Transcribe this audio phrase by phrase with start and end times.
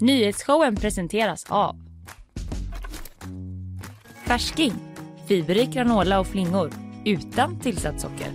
[0.00, 1.76] Nyhetsshowen presenteras av
[4.26, 4.72] Färsking,
[5.28, 6.70] fiberrik granola och flingor
[7.04, 8.30] utan tillsatt socker.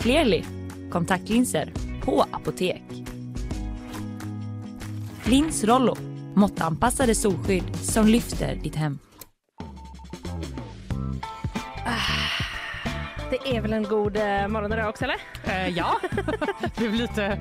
[0.00, 0.44] Clearly,
[0.90, 1.72] kontaktlinser
[2.04, 2.82] på apotek.
[5.24, 5.96] Lins Rollo,
[6.34, 8.98] måttanpassade solskydd som lyfter ditt hem.
[13.30, 15.16] Det är väl en god eh, morgon idag också eller?
[15.44, 16.00] Eh, ja,
[16.76, 17.38] blev lite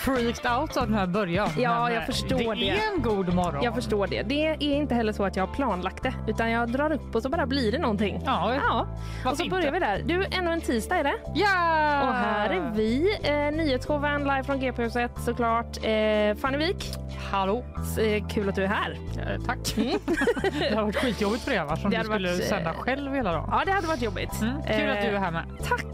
[0.00, 1.48] freaked out av den här början.
[1.58, 2.60] Ja, Men, jag eh, förstår det.
[2.60, 2.70] det.
[2.70, 3.62] är en god morgon.
[3.64, 4.22] Jag förstår det.
[4.22, 7.22] Det är inte heller så att jag har planlagt det utan jag drar upp och
[7.22, 8.22] så bara blir det någonting.
[8.24, 8.86] Ja, Ja,
[9.30, 9.56] och så inte?
[9.56, 10.02] börjar vi där.
[10.04, 11.14] Du, ännu en tisdag är det.
[11.34, 12.08] ja!
[12.08, 13.18] Och här är vi.
[13.22, 15.76] Eh, nyhetsshowen live från GP-huset såklart.
[15.76, 16.84] Eh, Fanny Wik,
[17.30, 17.64] Hallå.
[18.00, 18.98] eh, kul att du är här.
[19.18, 19.58] Eh, tack.
[20.58, 23.14] det har varit skitjobbigt för dig annars om du hade skulle varit, eh, sända själv
[23.14, 23.48] hela dagen.
[23.52, 24.40] Ja, det hade varit jobbigt.
[24.42, 25.44] Mm, kul att du är Eh, här med.
[25.68, 25.86] Tack!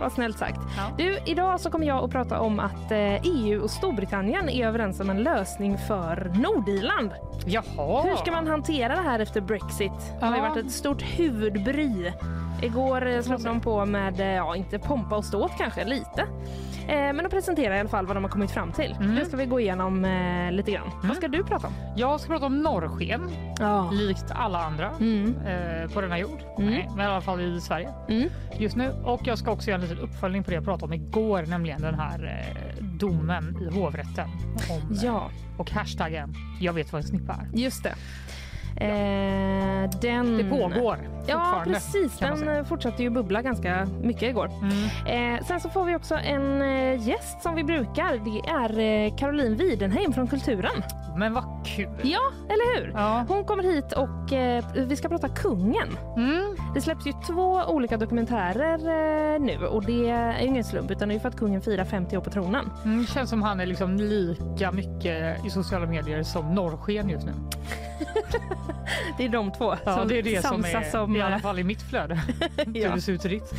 [0.00, 0.58] Vad snällt sagt.
[0.76, 0.82] Ja.
[0.98, 5.00] Du, idag så kommer jag att prata om att eh, EU och Storbritannien är överens
[5.00, 7.10] om en lösning för Nordirland.
[7.46, 8.02] Jaha.
[8.02, 9.92] Hur ska man hantera det här efter Brexit?
[10.20, 10.42] Det har Ja.
[10.48, 12.12] varit ett stort huvudbry.
[12.62, 16.22] Igår eh, slog de på med, eh, ja inte pompa och ståt kanske, lite.
[16.88, 18.96] Eh, men de presenterar i alla fall vad de har kommit fram till.
[19.00, 19.14] Mm.
[19.14, 20.90] Det ska vi gå igenom eh, lite grann.
[21.02, 21.72] Vad ska du prata om?
[21.96, 23.90] Jag ska prata om norrsken, Ja.
[23.92, 25.36] likt alla andra Mm.
[25.46, 26.38] eh, på denna jord.
[26.58, 26.70] Mm.
[26.70, 28.28] Nej, men i alla fall i Sverige Mm.
[28.58, 28.90] just nu.
[29.04, 31.80] Och jag ska också göra en liten uppföljning på det jag pratade om igår, nämligen
[31.82, 32.44] den här
[32.80, 34.28] domen i hovrätten.
[34.70, 37.58] Om, Ja, Och hashtaggen jag vet vad en snippa är.
[37.58, 37.94] just det.
[38.80, 40.36] Eh, den...
[40.36, 42.18] Det pågår Ja, precis.
[42.18, 44.50] Den eh, fortsatte ju bubbla ganska mycket igår.
[45.06, 45.34] Mm.
[45.36, 48.12] Eh, sen så får vi också en eh, gäst som vi brukar.
[48.24, 50.82] Det är eh, Caroline Widenheim från Kulturen.
[51.16, 51.88] Men vad kul!
[52.02, 52.92] Ja, eller hur?
[52.94, 53.24] Ja.
[53.28, 55.88] Hon kommer hit och eh, vi ska prata kungen.
[56.16, 56.56] Mm.
[56.74, 58.78] Det släpps ju två olika dokumentärer
[59.34, 61.60] eh, nu och det är ju ingen slump utan det är ju för att kungen
[61.62, 62.70] firar 50 år på tronen.
[62.84, 67.32] Mm, känns som han är liksom lika mycket i sociala medier som norrsken just nu.
[69.18, 71.16] Det är de två Ja, som det är det som är om...
[71.16, 72.14] i alla eh, fall i mitt flöde.
[72.56, 72.94] Hur Ja.
[72.94, 73.52] det ser ut i ditt.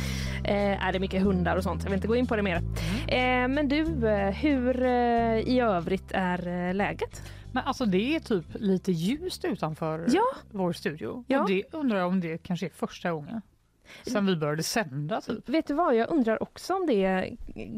[0.44, 1.82] Eh, är det mycket hundar och sånt.
[1.82, 2.56] Jag vill inte gå in på det mer.
[3.08, 3.44] Mm.
[3.50, 7.22] Eh, men du, eh, hur eh, i övrigt är eh, läget?
[7.52, 10.24] Men alltså det är typ lite ljust utanför Ja.
[10.50, 11.24] vår studio.
[11.26, 11.40] Ja.
[11.40, 13.42] Och det undrar jag om det kanske är första gången
[14.02, 15.48] sen vi började sända typ.
[15.48, 17.30] Vet du vad, jag undrar också om det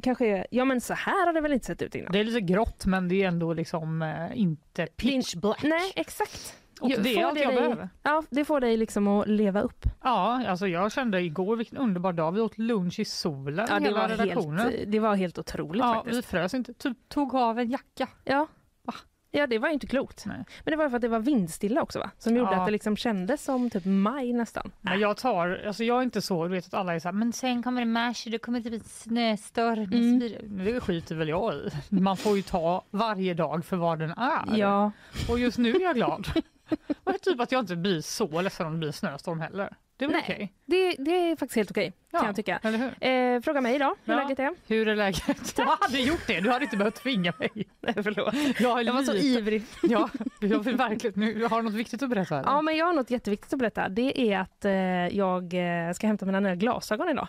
[0.03, 0.47] kanske är...
[0.51, 2.13] Ja men så här har det väl inte sett ut innan?
[2.13, 5.63] Det är lite grått men det är ändå liksom eh, inte pitch black.
[5.63, 6.57] Nej, exakt.
[6.83, 7.89] Och Ju- det är allt jag dig- behöver.
[8.03, 9.85] Ja, det får dig liksom att leva upp.
[10.03, 12.33] Ja, alltså jag kände igår vilken underbar dag.
[12.33, 14.59] Vi åt lunch i solen Ja, det, hela var redaktionen.
[14.59, 16.19] helt, det var helt otroligt ja, faktiskt.
[16.19, 16.75] vi frös inte.
[16.75, 18.09] Typ tog av en jacka.
[18.25, 18.47] Ja.
[18.83, 18.95] Va?
[19.31, 20.27] ja, det var inte klokt.
[20.27, 20.45] Nej.
[20.65, 22.11] Men det var för att det var vindstilla också va?
[22.19, 22.61] Som gjorde Ja.
[22.61, 24.73] att det liksom kändes som typ maj nästan.
[24.81, 27.13] Men jag tar, alltså jag är inte så, du vet att alla är så här,
[27.13, 29.79] men sen kommer det mars och det kommer det bli snöstorm.
[29.79, 30.19] Mm.
[30.19, 31.71] vidare." Men Det skiter väl jag i.
[31.89, 34.57] Man får ju ta varje dag för vad den är.
[34.59, 34.93] Ja,
[35.31, 36.27] Och just nu är jag glad.
[37.05, 39.77] Och typ att jag inte blir så ledsen om det blir snöstorm heller.
[39.97, 40.25] Det är väl Nej.
[40.29, 40.53] okej?
[40.67, 42.61] det, det är faktiskt helt okej kan jag tycka.
[42.63, 43.09] Eller hur?
[43.37, 44.23] Eh, fråga mig då hur Ja.
[44.23, 44.55] läget är.
[44.67, 45.55] Hur är läget?
[45.59, 47.51] Jag hade gjort det, du hade inte behövt tvinga mig.
[47.81, 48.35] Nej, förlåt.
[48.61, 49.63] Jag, är Jag var så lite- ivrig.
[49.83, 50.09] Ja,
[50.41, 51.21] jag vill verkligen.
[51.21, 52.39] Nu, har du något viktigt att berätta?
[52.39, 52.49] Eller?
[52.51, 53.89] Ja, men jag har något jätteviktigt att berätta.
[53.89, 54.73] Det är att eh,
[55.19, 55.55] jag
[55.89, 57.29] eh, ska hämta mina nya glasögon idag.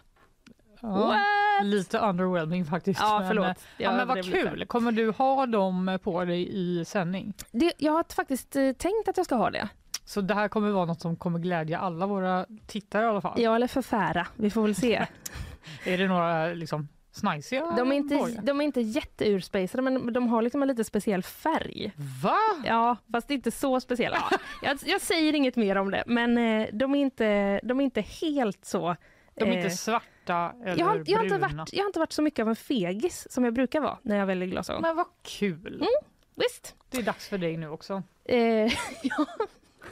[0.84, 1.20] Ja,
[1.64, 3.00] lite underwhelming faktiskt.
[3.00, 3.46] Ja, men, förlåt.
[3.48, 4.50] eh, Ja, men vad överdrev lite.
[4.50, 4.66] kul!
[4.66, 7.34] Kommer du ha dem på dig i sändning?
[7.52, 9.70] Det, jag har faktiskt eh, tänkt att jag ska ha det.
[10.06, 13.42] Så det här kommer vara något som kommer glädja alla våra tittare i alla fall?
[13.42, 14.28] Ja, eller förfära.
[14.36, 15.06] Vi får väl se.
[15.86, 18.42] Är det några liksom snajsiga De är inte, borgar?
[18.42, 21.92] de är inte jätteurspaceade men de har liksom en lite speciell färg.
[22.24, 22.38] Va?
[22.66, 24.18] Ja, fast inte så speciella.
[24.32, 27.84] Ja, jag, jag säger inget mer om det, men eh, de är inte, de är
[27.84, 28.96] inte helt så...
[29.36, 31.58] De är eh, inte svarta eller jag, har, jag, har inte bruna?
[31.58, 34.18] varit, jag har inte varit så mycket av en fegis som jag brukar vara när
[34.18, 34.82] jag väljer glasögon.
[34.82, 35.76] Men vad kul!
[35.76, 35.88] Mm.
[36.36, 36.76] Visst.
[36.90, 38.04] Det är dags för dig nu också.
[38.26, 38.38] Eh,
[39.04, 39.26] ja,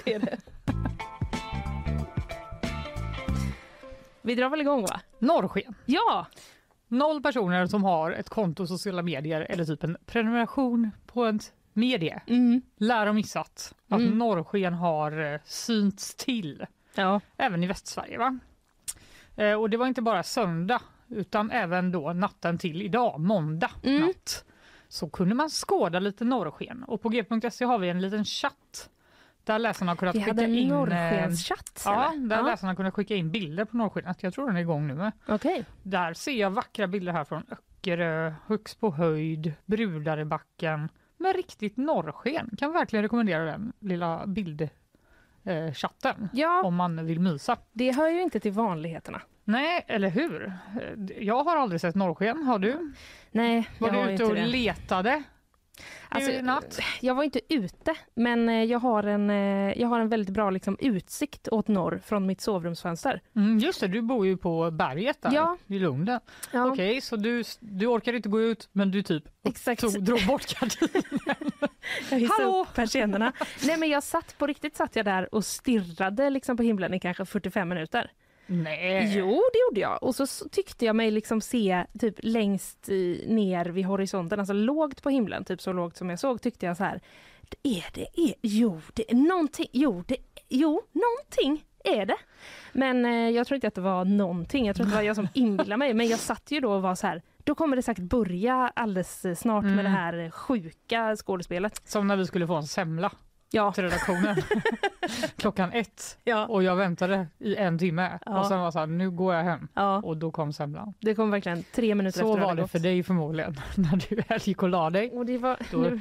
[0.04, 0.38] det är det.
[4.22, 5.02] Vi drar väl igång va?
[5.20, 5.76] Norrsken.
[5.86, 6.26] Ja!
[6.88, 12.22] Noll personer som har ett konto sociala medier eller typ en prenumeration på ett medie
[12.28, 12.62] Mm.
[12.78, 14.18] lär ha missat att Mm.
[14.18, 16.66] norrsken har eh, synts till
[16.96, 17.22] Ja.
[17.38, 18.18] även i Västsverige.
[18.18, 18.40] Va?
[19.42, 24.02] Eh, och det var inte bara söndag utan även då natten till idag, måndag Mm.
[24.02, 24.46] natt,
[24.88, 26.84] så kunde man skåda lite norrsken.
[26.84, 28.90] Och på g.se har vi en liten chatt
[29.44, 30.72] där läsarna har kunnat Vi skicka in...
[30.72, 31.82] eh, norrskenschatt.
[31.86, 32.42] Ja, där ja.
[32.42, 34.24] läsarna kunde skicka in bilder på norrskenet.
[34.24, 35.12] Jag tror den är igång nu med.
[35.28, 35.66] Okej.
[35.84, 42.50] Där ser jag vackra bilder här från Öckerö, högst på höjd, Brudarebacken med riktigt norrsken.
[42.58, 44.70] Kan verkligen rekommendera den lilla bildchatten
[45.44, 47.58] eh, chatten, Ja, om man vill mysa.
[47.72, 49.22] det hör ju inte till vanligheterna.
[49.44, 50.54] Nej, eller hur?
[51.20, 52.44] Jag har aldrig sett norrsken.
[52.44, 52.94] Har du?
[53.32, 54.46] Nej, Var jag har du ute inte och det.
[54.46, 55.24] letade
[56.10, 56.32] Alltså,
[57.02, 60.50] jag var inte ute, men eh, jag har en, eh, jag har en väldigt bra
[60.50, 63.22] liksom, utsikt åt norr från mitt sovrumsfönster.
[63.36, 65.58] Mm, just det, du bor ju på berget där Ja.
[65.68, 66.20] i Lunden.
[66.54, 69.82] Ja, Okej, så du, du orkar inte gå ut men du typ Exakt.
[69.82, 71.52] tog, drog bort gardinen.
[72.12, 73.34] Jag hissade upp persiennerna.
[73.68, 77.00] Nej men jag satt på riktigt satt jag där och stirrade liksom på himlen i
[77.00, 78.12] kanske 45 minuter.
[78.52, 79.14] Nej.
[79.18, 80.04] Jo, det gjorde jag.
[80.04, 85.04] Och så tyckte jag mig liksom se typ längst i, ner vid horisonten, alltså lågt
[85.04, 87.02] på himlen, typ så lågt som jag såg, tyckte jag så här.
[87.64, 90.18] Är det, är, jo, det är någonting, jo, det,
[90.50, 92.18] jo, någonting är det.
[92.74, 95.16] Men eh, jag tror inte att det var någonting, jag tror att det var jag
[95.16, 95.94] som inbillade mig.
[95.94, 99.26] Men jag satt ju då och var så här, då kommer det säkert börja alldeles
[99.26, 99.84] eh, snart med Mm.
[99.86, 101.82] det här eh, sjuka skådespelet.
[101.90, 103.12] Som när vi skulle få en semla
[103.54, 104.36] Ja, till redaktionen
[105.38, 108.40] klockan ett ja, och jag väntade i en timme Ja.
[108.40, 109.68] och sen var så här, nu går jag hem
[110.04, 110.94] och då kom semlan.
[111.00, 112.72] Det kom verkligen tre minuter Så efter var hade det gått.
[112.72, 115.12] för dig förmodligen när du gick och la dig.
[115.12, 115.58] Och det var...
[115.72, 116.00] Då- Nu.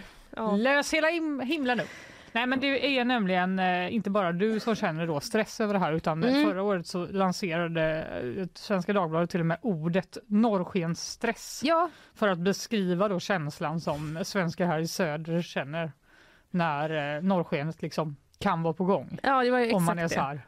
[0.57, 1.89] Lös hela him- himlen upp.
[2.33, 5.81] Nej men det är nämligen eh, inte bara du som känner då stress över det
[5.81, 6.45] här utan Mm.
[6.49, 8.03] förra året så lanserade
[8.39, 14.19] eh, Svenska Dagbladet till och med ordet norrskensstress ja, för att beskriva då känslan som
[14.25, 15.93] svenskar här i söder känner
[16.51, 19.19] när eh, norrskenet liksom kan vara på gång.
[19.23, 20.41] ja, det var ju Om man är så här,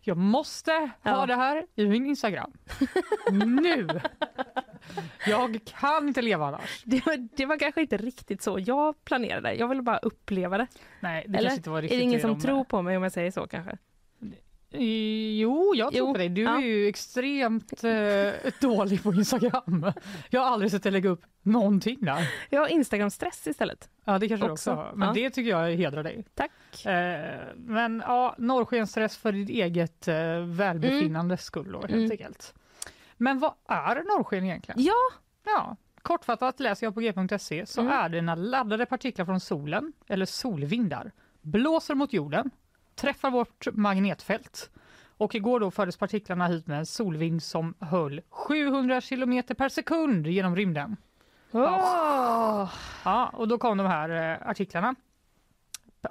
[0.00, 1.26] jag måste ha Ja.
[1.26, 2.52] det här i min Instagram.
[3.32, 3.88] nu!
[5.26, 6.82] Jag kan inte leva annars.
[6.84, 9.54] Det var, det var kanske inte riktigt så jag planerade.
[9.54, 10.66] Jag ville bara uppleva det.
[11.00, 11.52] Nej, det Eller?
[11.52, 13.46] inte var Är riktigt det ingen som de- tror på mig om jag säger så
[13.46, 13.78] kanske?
[14.74, 16.28] Jo, jag tror Jo, på dig.
[16.28, 16.56] Du ja.
[16.56, 19.92] är ju extremt eh, dålig på Instagram.
[20.30, 22.28] Jag har aldrig sett dig lägga upp någonting där.
[22.50, 23.88] Jag har Instagram-stress istället.
[24.04, 24.70] Ja, det kanske du Också.
[24.70, 24.92] också har.
[24.94, 25.14] Men Ja.
[25.14, 26.24] det tycker jag hedrar dig.
[26.34, 26.86] Tack.
[26.86, 32.10] Eh, men ja, norrskenstress för ditt eget eh, välbefinnandes skull då, helt Mm.
[32.10, 32.54] enkelt.
[33.16, 34.82] Men vad är norrsken egentligen?
[34.82, 34.94] Ja,
[35.44, 37.92] Ja, kortfattat läser jag på g.se så Mm.
[37.92, 42.50] är det när laddade partiklar från solen, eller solvindar, blåser mot jorden,
[42.94, 44.70] träffar vårt magnetfält
[45.16, 50.26] och igår då fördes partiklarna hit med en solvind som höll 700 kilometer per sekund
[50.26, 50.96] genom rymden.
[51.52, 52.72] Åh!
[53.04, 54.94] Ja, och då kom de här eh, artiklarna.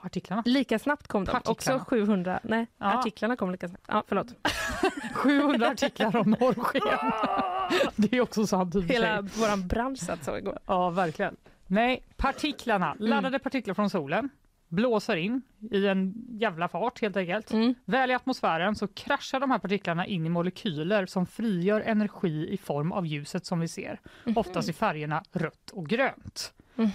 [0.02, 0.44] Artiklarna?
[0.46, 1.40] Lika snabbt kom de.
[1.46, 2.40] Också 700.
[2.44, 3.00] Nej, Ja.
[3.00, 3.84] artiklarna kom lika snabbt.
[3.88, 4.28] Ja, förlåt.
[5.14, 6.82] 700 artiklar om norrsken.
[7.96, 8.76] Det är också sant.
[8.76, 10.60] Hela vår bransch satt så igår.
[10.66, 11.36] Ja, verkligen.
[11.68, 14.30] Nej, partiklarna, laddade partiklar från solen,
[14.72, 15.42] blåser in
[15.72, 17.52] i en jävla fart helt enkelt.
[17.52, 17.76] Mm.
[17.86, 22.58] Väl i atmosfären så kraschar de här partiklarna in i molekyler som frigör energi i
[22.58, 24.00] form av ljuset som vi ser,
[24.36, 26.54] oftast i färgerna rött och grönt.
[26.76, 26.92] Mhm.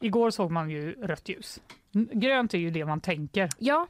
[0.00, 1.60] Igår såg man ju rött ljus.
[2.12, 3.86] Grönt är ju det man tänker Ja,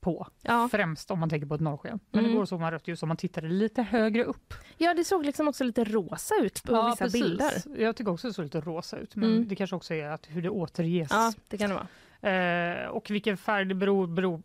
[0.00, 0.68] på, ja.
[0.72, 2.00] främst om man tänker på ett norrsken.
[2.10, 2.32] Men Mm.
[2.32, 4.54] igår såg man rött ljus om man tittade lite högre upp.
[4.76, 7.52] ja, det såg liksom också lite rosa ut på vissa bilder.
[7.78, 9.48] Jag tycker också det såg lite rosa ut, men Mm.
[9.48, 11.08] det kanske också är att hur det återges.
[11.10, 11.86] Ja, det kan det vara.
[12.20, 14.42] Eh, och vilken färg det beror, beror,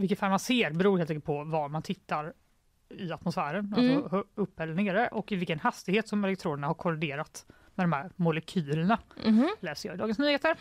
[0.00, 2.32] vilken färg man ser beror helt enkelt på var man tittar
[2.88, 4.02] i atmosfären, Mm.
[4.02, 8.10] alltså upp eller nere och i vilken hastighet som elektronerna har kolliderat med de här
[8.16, 9.48] molekylerna, Mhm.
[9.60, 10.56] läser jag i Dagens Nyheter.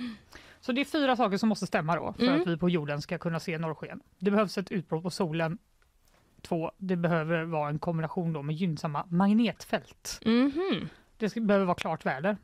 [0.60, 2.42] Så det är fyra saker som måste stämma då för Mm.
[2.42, 4.02] att vi på jorden ska kunna se norrsken.
[4.20, 5.58] Det behövs ett utbrott på solen.
[6.42, 10.20] Två, det behöver vara en kombination då med gynnsamma magnetfält.
[10.26, 10.90] Mhm.
[11.18, 12.38] Det ska, behöver vara klart väder,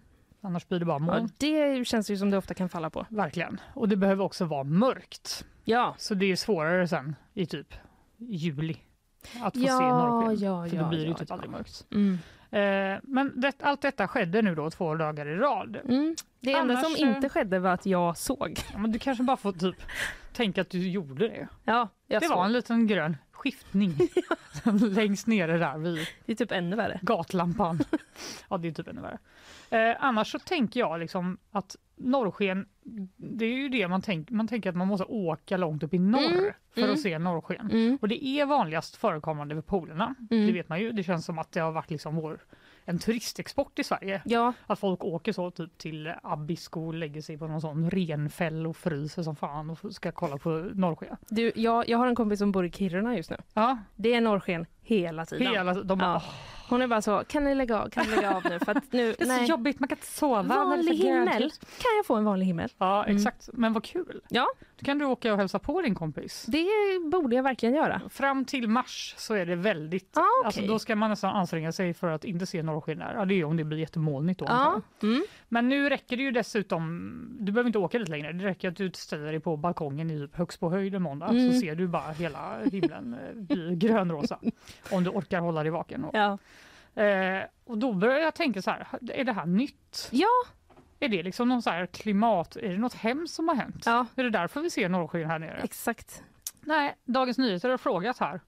[0.47, 1.29] annars blir det bara moln.
[1.39, 1.47] Ja,
[1.77, 3.05] det känns ju som det ofta kan falla på.
[3.09, 3.61] Verkligen.
[3.73, 5.45] Och det behöver också vara mörkt.
[5.63, 7.73] Ja, Så det är svårare sen i typ
[8.17, 8.77] juli
[9.41, 10.39] att få Ja, se norrsken.
[10.47, 11.85] ja, för då blir det typ aldrig mörkt.
[11.91, 12.19] mm.
[12.51, 15.77] Eh, men det, allt detta skedde nu då två dagar i rad.
[15.89, 16.15] Mm.
[16.47, 18.59] Det enda Annars, som inte skedde var att jag såg.
[18.73, 19.75] Ja, men du kanske bara får typ
[20.33, 21.47] tänka att du gjorde det.
[21.63, 22.37] Ja, jag det såg.
[22.37, 23.93] var en liten grön skiftning
[24.91, 26.99] längst nere där vid Det är typ ännu värre.
[27.01, 27.79] gatlampan.
[28.49, 29.17] ja, det är typ ännu värre.
[29.91, 32.65] Eh, annars så tänker jag liksom att norrsken,
[33.15, 34.33] det är ju det man tänker.
[34.33, 36.93] Man tänker att man måste åka långt upp i norr Mm, för mm.
[36.93, 37.71] att se norrsken.
[37.71, 37.97] Mm.
[38.01, 40.15] Och det är vanligast förekommande vid polerna.
[40.31, 40.47] Mm.
[40.47, 40.91] Det vet man ju.
[40.91, 42.39] Det känns som att det har varit liksom vår,
[42.89, 44.21] en turistexport i Sverige.
[44.25, 48.67] Ja, Att folk åker så typ till Abisko och lägger sig på någon sån renfäll
[48.67, 51.15] och fryser som fan och ska kolla på norrsken.
[51.29, 53.37] du, jag, jag har en kompis som bor i Kiruna just nu.
[53.53, 55.47] Ja, Det är norrsken hela tiden.
[55.47, 56.15] hela, de bara, Ja.
[56.27, 56.33] "Åh,
[56.69, 58.59] Hon är bara så, kan ni lägga av, kan ni lägga av nu?
[58.59, 59.45] För att nu, det är så nej.
[59.49, 60.43] jobbigt, man kan inte sova.
[60.43, 61.41] Vanlig så himmel.
[61.43, 62.69] ljus." Kan jag få en vanlig himmel?
[62.77, 63.17] Ja, Mm.
[63.17, 63.49] exakt.
[63.53, 64.21] Men vad kul.
[64.29, 64.47] Ja.
[64.79, 66.45] Då kan du åka och hälsa på din kompis.
[66.47, 66.67] Det
[67.11, 68.01] borde jag verkligen göra.
[68.09, 70.17] Fram till mars så är det väldigt...
[70.17, 70.45] Ah, okej.
[70.45, 73.13] Alltså då ska man nästan anstränga sig för att inte se norrsken där.
[73.17, 74.45] Ja, det är om det blir jättemolnigt då.
[74.45, 74.81] Jag.
[75.03, 75.23] Mm.
[75.49, 78.75] Men nu räcker det ju dessutom, du behöver inte åka dit längre, det räcker att
[78.75, 81.53] du ställer dig på balkongen i högst på höjd en måndag Mm.
[81.53, 84.39] så ser du bara hela himlen eh, bli grönrosa.
[84.91, 86.01] om du orkar hålla dig vaken.
[86.01, 86.09] då.
[86.13, 86.37] Ja.
[87.03, 90.09] Eh, och då börjar jag tänka så här, är det här nytt?
[90.11, 90.27] ja,
[90.99, 93.83] Är det liksom någon så klimat, är det något hemskt som har hänt?
[93.85, 95.59] Ja, Är det därför vi ser norrsken här nere?
[95.63, 96.23] exakt.
[96.61, 98.41] Nej, Dagens Nyheter har frågat här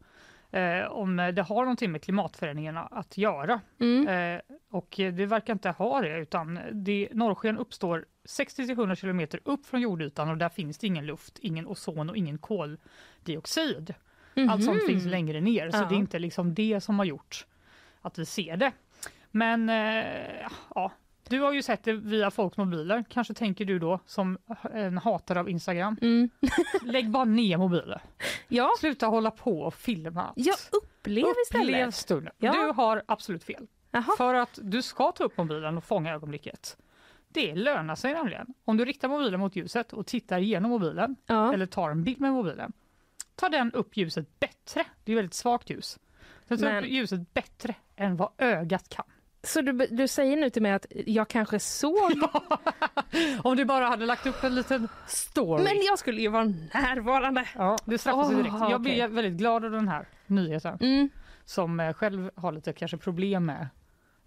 [0.51, 3.61] eh, om det har någonting med klimatförändringarna att göra.
[3.79, 4.07] Mm.
[4.07, 4.41] Eh,
[4.71, 10.29] och det verkar inte ha det, utan det, norrsken uppstår 60-100 kilometer upp från jordytan
[10.29, 13.93] och där finns det ingen luft, ingen ozon och ingen koldioxid.
[14.49, 14.87] Allt sånt Mhm.
[14.87, 15.85] finns längre ner, så Ja.
[15.89, 17.45] det är inte liksom det som har gjort
[18.01, 18.71] att vi ser det.
[19.31, 20.91] Men eh, ja,
[21.29, 23.03] du har ju sett det via folks mobiler.
[23.09, 24.37] Kanske tänker du då som
[24.73, 25.97] en hatare av Instagram.
[26.01, 26.29] Mm.
[26.83, 27.99] Lägg bara ner mobilen.
[28.47, 30.33] Ja, Sluta hålla på och filma.
[30.35, 31.33] jag upplev Upplev
[31.67, 31.95] istället.
[31.95, 32.33] stunden.
[32.37, 32.53] Ja.
[32.53, 33.67] Du har absolut fel.
[33.91, 34.05] Jaha.
[34.17, 36.77] För att du ska ta upp mobilen och fånga ögonblicket.
[37.27, 38.47] Det lönar sig nämligen.
[38.65, 41.53] Om du riktar mobilen mot ljuset och tittar igenom mobilen Ja.
[41.53, 42.73] eller tar en bild med mobilen.
[43.35, 44.83] tar den upp ljuset bättre.
[45.03, 45.99] Det är väldigt svagt ljus.
[46.47, 49.05] Den tar Men- upp ljuset bättre än vad ögat kan.
[49.43, 52.11] Så du, du säger nu till mig att jag kanske såg,
[53.43, 55.63] Om du bara hade lagt upp en liten story.
[55.63, 56.43] men jag skulle ju vara
[56.73, 57.45] närvarande.
[57.55, 58.55] Ja, sig Åh, direkt.
[58.69, 61.09] Jag blir väldigt glad av den här nyheten Mm.
[61.45, 63.67] som eh, själv har lite kanske problem med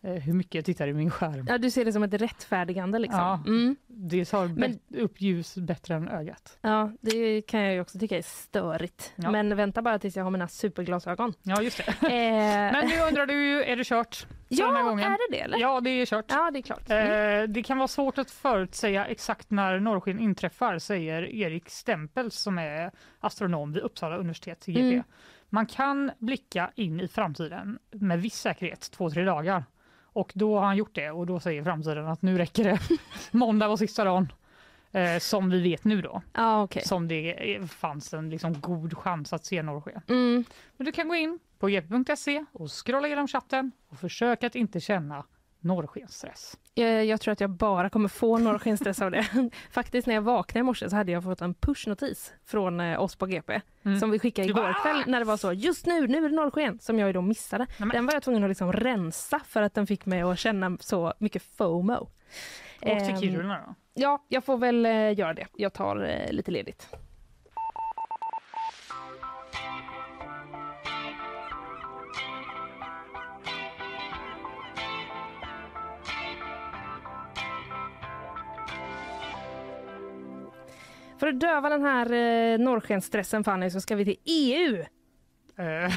[0.02, 1.46] hur mycket jag tittar i min skärm.
[1.48, 3.20] Ja, du ser det som ett rättfärdigande liksom.
[3.20, 3.42] Ja.
[3.46, 3.76] Mm.
[3.86, 6.58] Det tar Men- upp ljus bättre än ögat.
[6.60, 9.12] Ja, det kan jag ju också tycka är störigt.
[9.16, 9.30] Ja.
[9.30, 11.32] Men vänta bara tills jag har mina superglasögon.
[11.42, 11.94] Ja, just det.
[12.12, 14.26] Eh, Men nu undrar du ju, är det kört?
[14.48, 15.58] ja, är det det eller?
[15.58, 16.24] Ja, det är kört.
[16.28, 16.90] Ja, det är klart.
[16.90, 17.42] Mm.
[17.42, 22.58] Eh, det kan vara svårt att förutsäga exakt när norrsken inträffar, säger Erik Stempels som
[22.58, 22.90] är
[23.20, 24.80] astronom vid Uppsala universitet, GP.
[24.92, 25.02] Mm.
[25.48, 29.64] Man kan blicka in i framtiden med viss säkerhet, två, tre dagar.
[30.12, 32.78] Och då har han gjort det och då säger framtiden att nu räcker det.
[33.30, 34.32] Måndag var sista dagen.
[34.92, 36.82] Eh, som vi vet nu då, Ja, okej.
[36.84, 40.02] som det fanns en liksom god chans att se norrsken.
[40.08, 40.44] Mm.
[40.76, 44.80] Men du kan gå in på gp.se och scrolla igenom chatten och försöka att inte
[44.80, 45.24] känna
[45.64, 46.58] norrskensstress.
[46.74, 49.26] Jag, jag tror att jag bara kommer få norrskensstress av det.
[49.70, 53.16] Faktiskt när jag vaknade i morse så hade jag fått en pushnotis från eh, oss
[53.16, 54.00] på GP Mm.
[54.00, 56.28] som vi skickade Du bara, igår kväll när det var så just nu, nu är
[56.28, 57.66] det norrsken som jag ju då missade.
[57.78, 60.76] men- Den var jag tvungen att liksom rensa för att den fick mig att känna
[60.80, 61.94] så mycket FOMO.
[61.94, 62.10] Och
[62.80, 63.74] till Ehm, Kiruna då?
[63.94, 65.46] Ja, jag får väl eh, göra det.
[65.56, 66.88] Jag tar eh, lite ledigt.
[81.22, 84.78] För att döva den här eh, norrskensstressen Fanny så ska vi till EU.
[85.58, 85.92] Eh,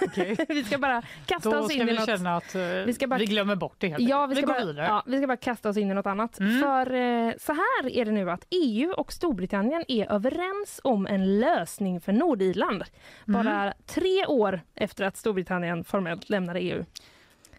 [0.02, 0.36] Okej.
[0.48, 2.82] vi ska bara kasta Då oss ska in i vi något känna att eh, Vi
[2.86, 4.38] vi, ska bara- glömmer bort det helt Ja, vi enkelt.
[4.38, 4.86] ska, går bara, vidare.
[4.86, 6.40] ja, vi ska bara kasta oss in i något annat.
[6.40, 6.60] Mm.
[6.62, 11.40] För eh, så här är det nu att EU och Storbritannien är överens om en
[11.40, 12.84] lösning för Nordirland.
[13.28, 13.44] Mm.
[13.44, 16.84] Bara tre år efter att Storbritannien formellt lämnade EU.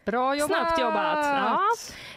[0.08, 0.58] Bra jobbat!
[0.58, 1.26] Snabbt jobbat.
[1.26, 1.60] Ja.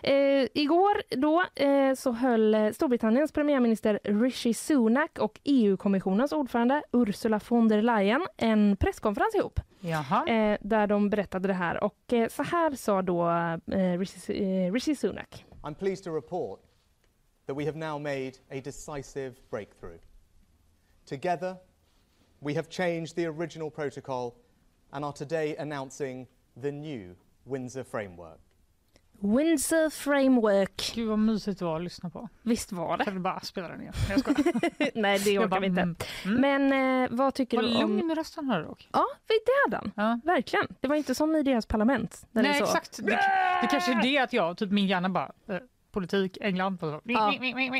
[0.02, 7.40] Eh, igår då, eh, så höll eh, Storbritanniens premiärminister Rishi Sunak och EU-kommissionens ordförande Ursula
[7.48, 10.26] von der Leyen en presskonferens ihop Jaha.
[10.26, 11.84] eh, där de berättade det här.
[11.84, 15.44] Och eh, så här sa då eh, Rishi, eh, Rishi Sunak.
[15.62, 16.60] I'm pleased to report
[17.46, 19.98] that we have now made a decisive breakthrough.
[21.08, 21.56] Together,
[22.38, 24.32] we have changed the original protocol
[24.90, 26.26] and are today announcing
[26.62, 28.40] the new Windsor Framework.
[29.22, 30.92] Windsor Framework.
[30.94, 32.28] Gud vad mysigt det var att lyssna på.
[32.42, 33.04] Visst var det?
[33.04, 33.92] Kan du bara spela den igen?
[34.10, 34.52] Jag skojar.
[35.00, 35.80] Nej, det Jag orkar bara, vi inte.
[35.80, 36.40] mm, mm.
[36.68, 37.96] Men eh, vad tycker Vad du om...
[37.96, 38.88] lugn rösten har du dock.
[38.92, 39.92] Ja, det hade han.
[39.96, 40.20] Ja.
[40.32, 40.66] Verkligen.
[40.80, 42.26] Det var inte som i deras parlament.
[42.32, 42.64] Där Nej så.
[42.64, 42.96] exakt.
[42.96, 43.20] Det,
[43.62, 45.56] det kanske är det att jag, typ min hjärna bara, eh,
[45.90, 47.34] politik, England, och så, Ja.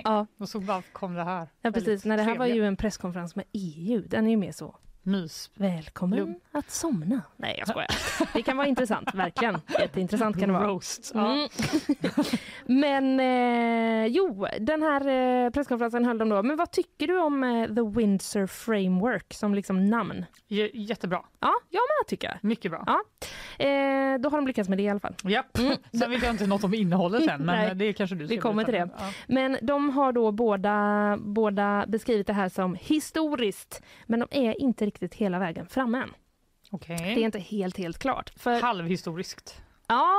[0.05, 1.49] Ja, och så bara kom det här.
[1.61, 2.05] ja precis.
[2.05, 4.03] Nej, det här var ju en presskonferens med EU.
[4.07, 4.77] Den är ju mer så.
[5.03, 5.51] Mys.
[5.55, 6.35] Välkommen Lugn.
[6.53, 7.23] att somna.
[7.37, 7.89] Nej, jag skojar.
[8.35, 9.59] Det kan vara intressant, verkligen.
[9.81, 10.67] Jätteintressant kan det vara.
[10.69, 11.11] Roast.
[11.15, 11.33] Ja.
[11.33, 11.49] Mm.
[12.67, 15.09] Men eh, jo, den här
[15.47, 16.43] eh, presskonferensen höll de då.
[16.43, 20.25] Men vad tycker du om eh, The Windsor Framework som liksom namn?
[20.49, 21.23] J- jättebra.
[21.41, 22.37] Ja, jag med tycker jag.
[22.45, 22.85] Mycket bra.
[22.87, 23.01] Ja.
[23.65, 25.15] Eh, då har de lyckats med det i alla fall.
[25.25, 25.59] Japp.
[25.93, 28.35] Sen vet jag inte något om innehållet än, men Nej, det är kanske du ska
[28.35, 28.89] vi kommer till det.
[28.99, 29.13] Ja.
[29.27, 33.83] Men de har då båda, båda beskrivit det här som historiskt.
[34.07, 36.11] Men de är inte riktigt hela vägen framme än.
[36.71, 36.97] Okej.
[36.97, 38.33] Det är inte helt, helt klart.
[38.37, 39.63] För Halvhistoriskt.
[39.89, 40.15] ja,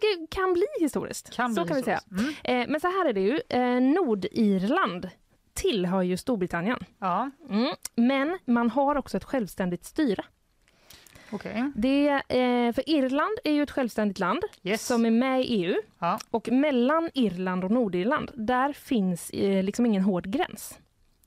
[0.00, 1.30] det kan bli historiskt.
[1.32, 2.00] Kan Så bli kan vi säga.
[2.10, 2.40] historiskt.
[2.46, 2.62] Mm.
[2.62, 3.40] Eh, men så här är det ju.
[3.48, 5.08] Eh, Nordirland
[5.54, 6.84] tillhör ju Storbritannien.
[6.98, 7.74] Ja, Mm.
[7.94, 10.24] Men man har också ett självständigt styre.
[11.32, 11.72] okej.
[11.76, 14.86] Det, eh, för Irland är ju ett självständigt land Yes.
[14.86, 15.74] som är med i EU.
[15.98, 16.18] Ja.
[16.30, 20.78] Och mellan Irland och Nordirland, där finns eh, liksom ingen hård gräns.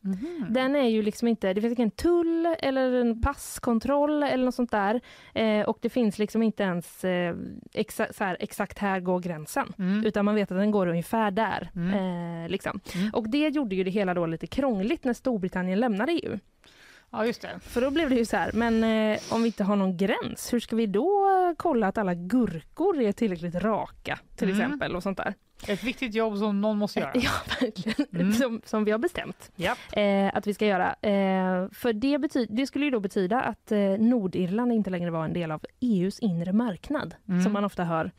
[0.06, 0.46] Mhm.
[0.50, 4.72] Den är ju liksom inte, det finns ingen tull eller en passkontroll eller något sånt
[4.72, 5.02] där.
[5.34, 7.36] Eh, och det finns liksom inte ens eh,
[7.74, 9.74] exa, här, exakt här går gränsen.
[9.78, 10.06] Mm.
[10.06, 11.70] Utan man vet att den går ungefär där.
[11.76, 12.44] Mm.
[12.44, 12.80] Eh, liksom.
[12.96, 13.10] Mm.
[13.14, 16.40] Och det gjorde ju det hela då lite krångligt när Storbritannien lämnade EU.
[17.12, 17.60] Ja, just det.
[17.62, 20.54] För då blev det ju så här, men eh, om vi inte har någon gräns,
[20.54, 24.62] hur ska vi då kolla att alla gurkor är tillräckligt raka till Mm.
[24.62, 25.34] exempel och sånt där.
[25.68, 27.12] Ett viktigt jobb som någon måste göra.
[27.16, 27.32] Ja,
[27.62, 28.08] verkligen.
[28.14, 28.34] Mm.
[28.34, 29.78] Som, som vi har bestämt Japp.
[29.92, 30.94] eh, att vi ska göra.
[30.94, 35.26] Eh, för det, bety- det skulle ju då betyda att eh, Nordirland inte längre var
[35.26, 37.44] en del av EUs inre marknad, Mm.
[37.44, 38.12] som man ofta hör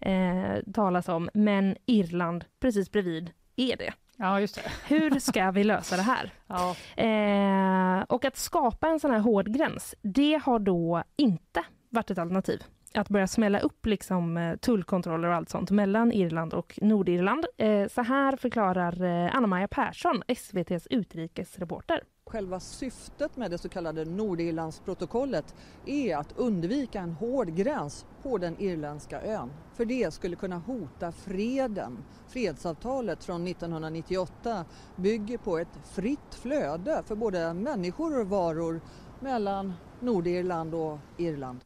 [0.00, 1.28] eh, talas om.
[1.34, 3.92] Men Irland precis bredvid är det.
[4.16, 4.62] Ja, just det.
[4.94, 6.30] Hur ska vi lösa det här?
[6.46, 6.76] Ja.
[7.02, 12.18] Eh, och att skapa en sån här hård gräns, det har då inte varit ett
[12.18, 12.62] alternativ.
[12.94, 17.46] Att börja smälla upp liksom, eh, tullkontroller och allt sånt mellan Irland och Nordirland.
[17.56, 22.02] Eh, så här förklarar eh, Anna-Maja Persson, SVTs utrikesreporter.
[22.26, 25.54] Själva syftet med det så kallade Nordirlandsprotokollet
[25.86, 29.50] är att undvika en hård gräns på den irländska ön.
[29.74, 32.04] För det skulle kunna hota freden.
[32.28, 34.64] Fredsavtalet från 1998
[34.96, 38.80] bygger på ett fritt flöde för både människor och varor
[39.20, 41.60] mellan Nordirland och Irland.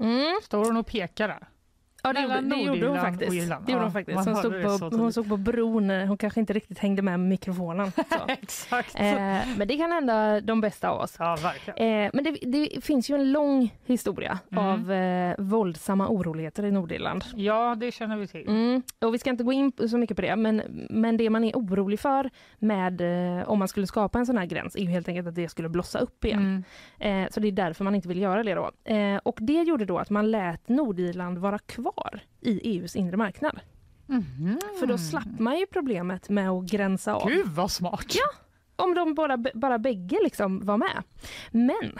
[0.00, 0.40] Mm.
[0.42, 1.48] Står hon och pekar där?
[2.02, 3.30] Ja, det, gjorde, det gjorde hon faktiskt.
[3.66, 4.24] Det gjorde hon faktiskt.
[4.26, 7.20] Hon stod, det så på, hon stod på bron, hon kanske inte riktigt hängde med
[7.20, 7.92] mikrofonen.
[8.28, 8.94] Exakt.
[8.94, 9.02] Eh,
[9.56, 11.16] men det kan hända de bästa av oss.
[11.18, 11.36] Ja.
[11.76, 14.64] Eh, men det, det finns ju en lång historia Mm.
[14.64, 17.24] av eh, våldsamma oroligheter i Nordirland.
[17.34, 18.48] Ja, det känner vi till.
[18.48, 18.82] Mm.
[19.00, 21.52] Och vi ska inte gå in så mycket på det, men, men det man är
[21.54, 23.00] orolig för med
[23.38, 25.48] eh, om man skulle skapa en sån här gräns är ju helt enkelt att det
[25.48, 26.64] skulle blossa upp igen.
[27.00, 27.24] Mm.
[27.24, 28.70] Eh, så det är därför man inte vill göra det då.
[28.94, 31.89] Eh, och det gjorde då att man lät Nordirland vara kvar
[32.40, 33.60] i EUs inre marknad.
[34.06, 34.60] Mhm.
[34.78, 37.28] För då slapp man ju problemet med att gränsa av.
[37.28, 38.06] Gud vad smart!
[38.14, 38.30] Ja.
[38.84, 41.02] Om de bara, bara bägge liksom var med.
[41.50, 41.98] Men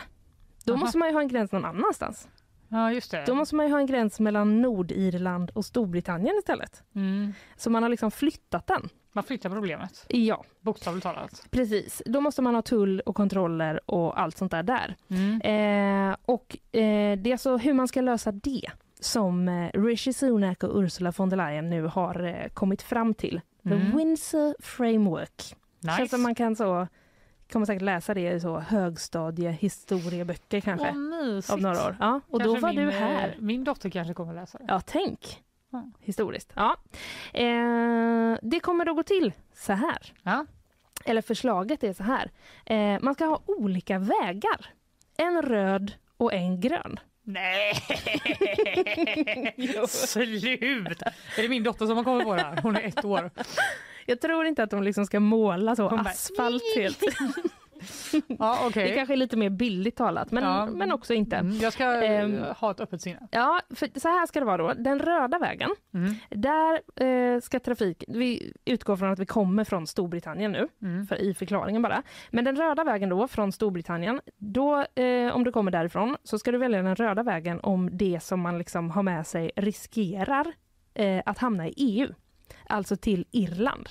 [0.65, 0.79] då Aha.
[0.81, 2.27] måste man ju ha en gräns någon annanstans.
[2.67, 3.23] Ja, just det.
[3.25, 6.83] Då måste man ju ha en gräns mellan Nordirland och Storbritannien istället.
[6.95, 7.33] Mm.
[7.57, 8.89] Så man har liksom flyttat den.
[9.13, 11.47] Man flyttar problemet, Ja, bokstavligt talat.
[11.49, 12.01] precis.
[12.05, 14.95] Då måste man ha tull och kontroller och allt sånt där där.
[15.09, 15.41] Mm.
[16.11, 20.63] Eh, och eh, det är alltså hur man ska lösa det som eh, Rishi Sunak
[20.63, 23.41] och Ursula von der Leyen nu har eh, kommit fram till.
[23.63, 23.97] The Mm.
[23.97, 25.55] Windsor Framework.
[25.79, 25.97] Nice.
[25.97, 26.87] Känns som man kan så,
[27.53, 30.85] man säkert läsa det i så högstadiehistorieböcker kanske.
[30.87, 31.53] Vad mysigt.
[31.53, 31.97] Av några år.
[31.99, 33.35] Ja, och Kanske då var min, du eh, här.
[33.39, 34.65] Min dotter kanske kommer läsa det.
[34.67, 35.43] Ja, tänk.
[35.99, 36.53] Historiskt.
[36.55, 36.75] Ja.
[37.33, 40.13] Eh, det kommer då gå till så här.
[40.23, 40.45] Ja.
[41.05, 42.31] Eller förslaget är så här.
[42.65, 44.65] Eh, man ska ha olika vägar.
[45.17, 46.99] En röd och en grön.
[47.33, 47.73] Nej!
[49.87, 51.01] Slut!
[51.37, 52.61] Är det min dotter som har kommit på det här?
[52.61, 53.31] Hon är ett år.
[54.05, 56.99] Jag tror inte att de liksom ska måla så Hon bara, asfalt helt.
[58.39, 58.83] Ja, okej.
[58.89, 60.65] Det kanske är lite mer billigt talat, men, Ja.
[60.65, 61.35] men också inte.
[61.35, 62.43] Mm, jag ska Ehm.
[62.57, 63.27] ha ett öppet sinne.
[63.31, 64.73] Ja, för så här ska det vara då.
[64.73, 66.13] Den röda vägen, Mm.
[66.29, 68.03] där eh, ska trafik...
[68.07, 71.07] Vi utgår från att vi kommer från Storbritannien nu, Mm.
[71.07, 72.03] för, i förklaringen bara.
[72.29, 76.51] Men den röda vägen då, från Storbritannien, då, eh, om du kommer därifrån, så ska
[76.51, 80.47] du välja den röda vägen om det som man liksom har med sig riskerar
[80.93, 82.07] eh, att hamna i EU.
[82.69, 83.89] Alltså till Irland.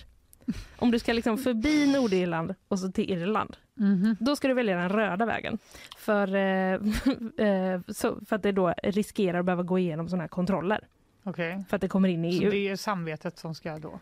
[0.78, 4.16] Om du ska liksom förbi Nordirland och så till Irland, Mhm.
[4.20, 5.58] då ska du välja den röda vägen.
[5.98, 6.74] För, eh,
[7.46, 10.80] eh, så, för att det då riskerar att behöva gå igenom sådana här kontroller.
[11.24, 11.64] Okej.
[11.68, 12.50] För att det kommer in i Så EU.
[12.50, 14.00] det är samvetet som ska då...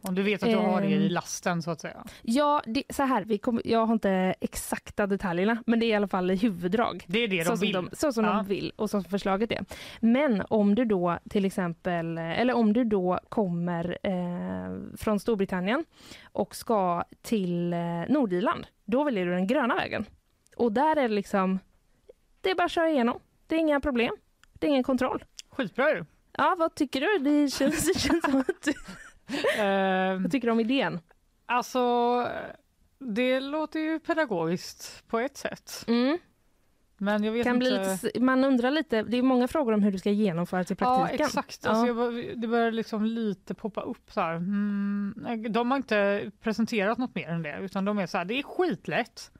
[0.00, 1.12] Om du vet att du har det i Ehm.
[1.12, 2.04] lasten så att säga.
[2.22, 5.94] Ja, det, så här, vi kommer, jag har inte exakta detaljerna, men det är i
[5.94, 7.04] alla fall i huvuddrag.
[7.06, 7.72] Det är det så de som, vill.
[7.72, 8.32] de, så som Ja.
[8.32, 9.64] de vill och som förslaget är.
[10.00, 15.84] Men om du då till exempel, eller om du då kommer eh, från Storbritannien
[16.32, 20.04] och ska till eh, Nordirland, då väljer du den gröna vägen.
[20.56, 21.58] Och där är det liksom,
[22.40, 23.20] det är bara att köra igenom.
[23.46, 24.16] Det är inga problem.
[24.52, 25.24] Det är ingen kontroll.
[25.50, 26.04] Skitbra ju.
[26.32, 27.18] Ja, vad tycker du?
[27.18, 28.72] Det känns, det känns som att du,
[29.62, 31.00] Ehm, vad tycker du om idén?
[31.46, 31.82] alltså,
[32.98, 35.84] det låter ju pedagogiskt på ett sätt.
[35.88, 36.18] Mm.
[36.98, 37.98] Men jag vet Kan bli inte...
[38.06, 40.96] lite, man undrar lite, det är många frågor om hur det ska genomföras i Ja,
[40.98, 41.26] praktiken.
[41.26, 41.60] exakt.
[41.64, 41.70] Ja.
[41.70, 44.20] Alltså jag det börjar liksom lite poppa upp så.
[44.20, 45.14] Mm,
[45.48, 48.42] de har inte presenterat något mer än det, utan de är så här, det är
[48.42, 49.30] skitlätt.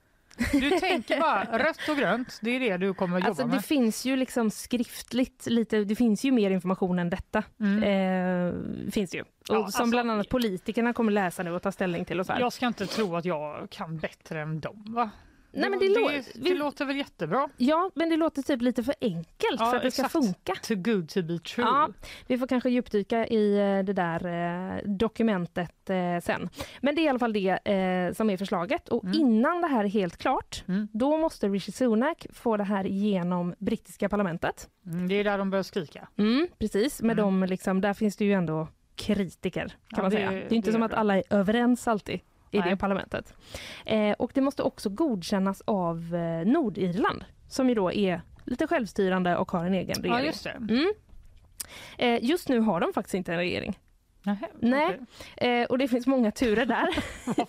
[0.53, 3.65] Du tänker bara rött och grönt, det är det du kommer jobba Alltså det med.
[3.65, 7.43] finns ju liksom skriftligt lite, det finns ju mer information än detta.
[7.61, 7.83] Mm.
[7.83, 9.21] Eh, finns ju.
[9.21, 12.27] Och Ja, som alltså- bland annat politikerna kommer läsa nu och ta ställning till och
[12.27, 12.41] så här.
[12.41, 15.11] Jag ska inte tro att jag kan bättre än dem, va?
[15.53, 17.49] Nej, men det, det, lå- det låter väl jättebra.
[17.57, 19.27] Ja, men det låter typ lite för enkelt
[19.59, 20.13] Ja, för att det ska exakt.
[20.25, 20.55] funka.
[20.63, 21.67] Too good to be true.
[21.67, 21.89] Ja,
[22.27, 24.27] vi får kanske djupdyka i eh, det där
[24.77, 26.49] eh, dokumentet eh, sen.
[26.81, 28.89] Men det är i alla fall det eh, som är förslaget.
[28.89, 29.21] Och Mm.
[29.21, 30.89] innan det här är helt klart, Mm.
[30.93, 34.69] då måste Rishi Sunak få det här genom brittiska parlamentet.
[34.87, 36.09] Mm, Det är där de börjar skrika.
[36.19, 37.41] Mm, precis, med Mm.
[37.41, 40.31] de liksom, där finns det ju ändå kritiker kan Ja, man det- säga.
[40.31, 42.71] Det är inte det som är att alla är överens alltid i Nej.
[42.71, 43.35] det parlamentet.
[43.87, 49.37] Eh, och det måste också godkännas av eh, Nordirland som ju då är lite självstyrande
[49.37, 50.13] och har en egen regering.
[50.13, 50.47] Ja, just.
[50.47, 50.93] Mm.
[51.99, 53.79] Eh, just nu har de faktiskt inte en regering.
[54.23, 54.99] Nähä, Nej.
[55.37, 55.61] okej.
[55.61, 56.89] Eh, och det finns många turer där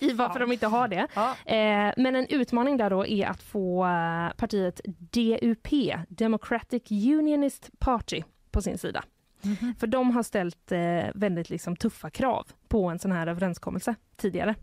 [0.00, 1.06] i varför de inte har det.
[1.14, 1.30] Ja.
[1.30, 5.68] Eh, men en utmaning där då är att få eh, partiet DUP,
[6.08, 9.04] Democratic Unionist Party, på sin sida.
[9.42, 9.74] Mhm.
[9.80, 14.54] För de har ställt eh, väldigt liksom, tuffa krav på en sån här överenskommelse tidigare.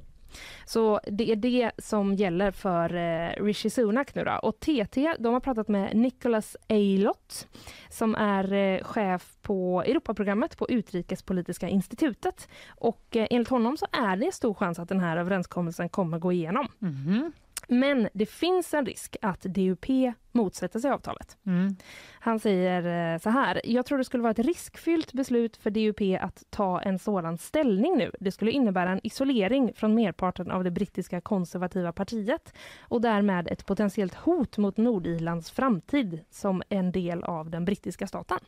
[0.66, 4.40] Så det är det som gäller för eh, Rishi Sunak nu då.
[4.44, 7.48] Och TT, de har pratat med Nicholas Eilott
[7.90, 12.48] som är eh, chef på Europaprogrammet på Utrikespolitiska institutet.
[12.68, 16.32] Och eh, enligt honom så är det stor chans att den här överenskommelsen kommer gå
[16.32, 16.68] igenom.
[16.80, 17.32] Mhm.
[17.68, 19.86] Men det finns en risk att DUP
[20.32, 21.38] motsätter sig avtalet.
[21.46, 21.76] Mm.
[22.20, 23.62] Han säger eh, så här.
[23.64, 27.98] Jag tror det skulle vara ett riskfyllt beslut för DUP att ta en sådan ställning
[27.98, 28.12] nu.
[28.20, 33.66] Det skulle innebära en isolering från merparten av det brittiska konservativa partiet och därmed ett
[33.66, 38.40] potentiellt hot mot Nordirlands framtid som en del av den brittiska staten.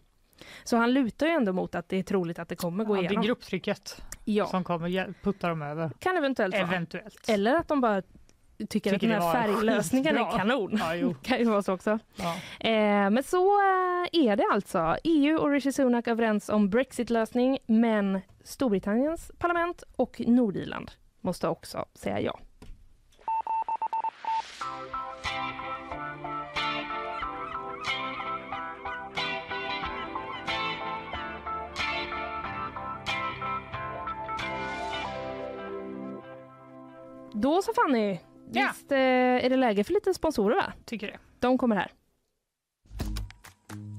[0.63, 3.01] Så han lutar ju ändå mot att det är troligt att det kommer gå Ja,
[3.01, 3.25] det är igenom.
[3.25, 5.91] grupptrycket Ja, som kommer putta dem över.
[5.99, 6.63] kan eventuellt vara.
[6.67, 7.29] Eventuellt.
[7.29, 8.01] Eller att de bara
[8.69, 10.79] tycker, att Tycker den det här färglösningen är kanon.
[10.79, 11.99] Ja, kan ju vara så också.
[12.15, 12.35] Ja.
[12.59, 14.97] Eh, men så eh, är det alltså.
[15.03, 20.91] EU och Rishi Sunak överens om Brexit-lösning men Storbritanniens parlament och Nordirland
[21.21, 22.39] måste också säga ja.
[37.33, 38.19] Då så Fanny,
[38.51, 38.71] Ja.
[38.73, 40.73] visst eh, är det läge för lite sponsorer va?
[40.85, 41.17] Tycker det.
[41.39, 41.91] De kommer här.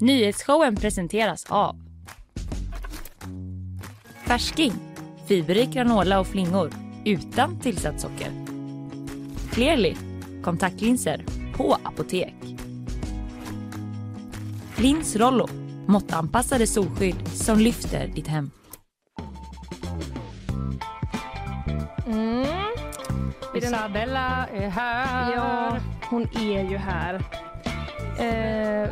[0.01, 1.77] Nyhetsshowen presenteras av
[4.27, 4.73] Färsking,
[5.29, 6.71] fiberrik granola och flingor
[7.05, 8.33] utan tillsatt socker.
[9.53, 9.97] Clearly,
[10.43, 11.25] kontaktlinser
[11.57, 12.35] på apotek.
[14.77, 15.49] Lins Rollo,
[15.87, 18.51] måttanpassade solskydd som lyfter ditt hem.
[22.07, 22.40] Mm.
[23.55, 25.33] Isabella är här.
[25.37, 25.77] Ja,
[26.11, 27.15] hon är ju här.
[28.19, 28.91] Eh,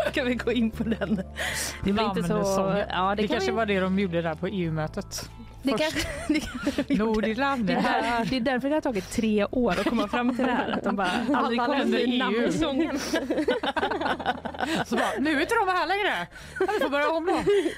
[0.10, 1.22] ska vi gå in på den?
[1.84, 2.84] Det blir inte så...
[2.88, 5.30] Ja, det, Det, kan kanske vi, var det de gjorde där på EU-mötet.
[5.62, 6.94] det, kanske, det, kanske.
[6.94, 8.24] Nordirland det, här.
[8.24, 10.70] det är därför det har tagit tre år att komma fram till det här.
[10.72, 12.50] Att de bara, aldrig bli i EU.
[14.86, 16.26] Så bara, nu är inte de här längre.
[16.58, 17.32] Vi får börja om då.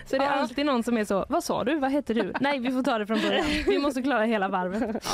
[0.07, 2.33] Så det är alltid någon som är så, vad sa du, vad hette du?
[2.41, 3.45] Nej, vi får ta det från början.
[3.67, 4.83] Vi måste klara hela varvet.
[5.05, 5.11] Ja.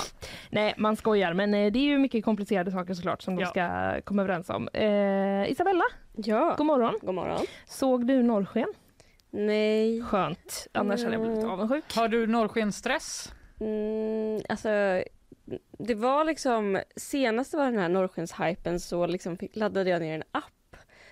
[0.50, 3.48] Nej, man skojar, men eh, det är ju mycket komplicerade saker såklart som de Ja.
[3.48, 4.68] ska komma överens om.
[4.72, 5.84] Eh, Isabella,
[6.16, 6.94] Ja, god morgon.
[7.02, 7.40] god morgon.
[7.66, 8.68] Såg du norrsken?
[9.30, 11.50] Nej, Skönt, annars hade jag blivit Mm.
[11.50, 11.96] avundsjuk.
[11.96, 13.32] Har du norrskenstress?
[13.60, 14.68] mm, alltså
[15.78, 20.14] det var liksom senast det var den här norrskenshypen så liksom fick, laddade jag ner
[20.14, 20.44] en app.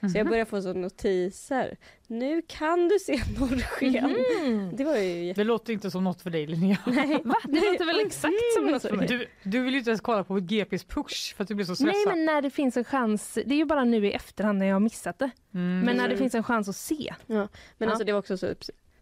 [0.01, 0.17] Så Mhm.
[0.17, 1.77] jag började få så notiser.
[2.07, 4.17] Nu kan du se norrsken.
[4.45, 4.77] Mm.
[4.77, 5.41] Det var ju jätte...
[5.41, 6.79] Det låter inte som något för dig Linnea.
[6.87, 7.35] Nej, Va?
[7.45, 9.07] Det låter väl exakt som något för mig?
[9.07, 11.71] Du, du vill ju inte ens kolla på GPs push för att du blir så
[11.85, 12.13] Nej stressad.
[12.17, 14.75] men när det finns en chans, det är ju bara nu i efterhand när jag
[14.75, 15.31] har missat det.
[15.55, 16.19] Mm, Men när det Mm.
[16.19, 17.15] finns en chans att se.
[17.27, 17.87] Men Ja.
[17.87, 18.47] alltså det var också så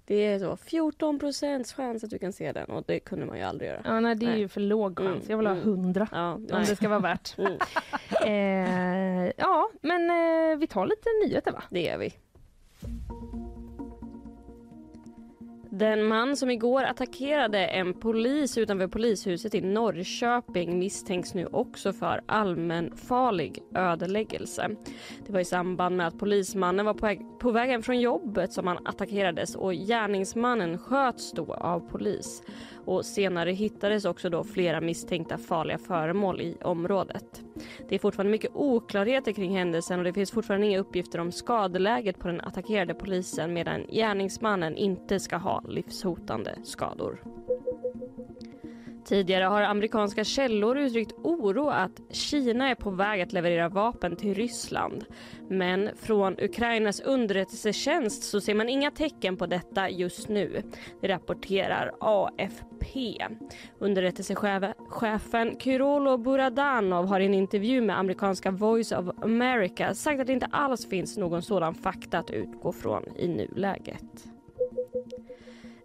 [0.07, 3.37] det är så 14 procents chans att du kan se den och det kunde man
[3.37, 3.81] ju aldrig göra.
[3.85, 4.39] Ja, nej, det är Nej.
[4.39, 5.09] ju för låg chans.
[5.09, 5.65] Mm, Jag vill ha mm.
[5.65, 6.65] hundra Ja, om nej.
[6.69, 7.37] det ska vara värt.
[7.39, 7.59] Mm,
[8.27, 11.63] Eh, ja, men eh, vi tar lite nyheter va?
[11.71, 12.15] det gör vi.
[15.79, 22.21] Den man som igår attackerade en polis utanför polishuset i Norrköping misstänks nu också för
[22.27, 24.71] allmänfarlig ödeläggelse.
[25.27, 28.67] Det var i samband med att polismannen var på väg, på vägen från jobbet som
[28.67, 32.43] han attackerades och gärningsmannen sköts då av polis.
[32.85, 37.43] Och senare hittades också då flera misstänkta farliga föremål i området.
[37.89, 42.19] Det är fortfarande mycket oklarheter kring händelsen och det finns fortfarande inga uppgifter om skadeläget
[42.19, 47.23] på den attackerade polisen medan gärningsmannen inte ska ha livshotande skador.
[49.05, 54.35] Tidigare har amerikanska källor uttryckt oro att Kina är på väg att leverera vapen till
[54.35, 55.05] Ryssland.
[55.49, 60.63] Men från Ukrainas underrättelsetjänst så ser man inga tecken på detta just nu.
[61.01, 63.17] Det rapporterar AFP.
[63.79, 70.33] Underrättelsechefen Kyrolo Buradanov har i en intervju med amerikanska Voice of America sagt att det
[70.33, 74.34] inte alls finns någon sådan fakta att utgå från i nuläget.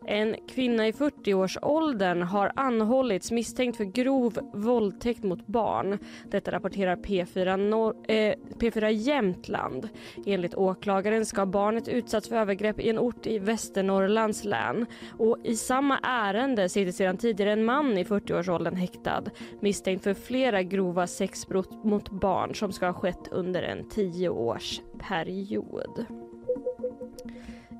[0.05, 5.97] En kvinna i 40-årsåldern har anhållits misstänkt för grov våldtäkt mot barn.
[6.31, 9.89] Detta rapporterar P4, Nor eh, P4 Jämtland.
[10.25, 14.85] Enligt åklagaren ska barnet utsatts för övergrepp i en ort i Västernorrlands län.
[15.17, 19.23] Och I samma ärende sitter sedan tidigare en man i 40-årsåldern häktad
[19.59, 26.05] misstänkt för flera grova sexbrott mot barn som ska ha skett under en tioårsperiod.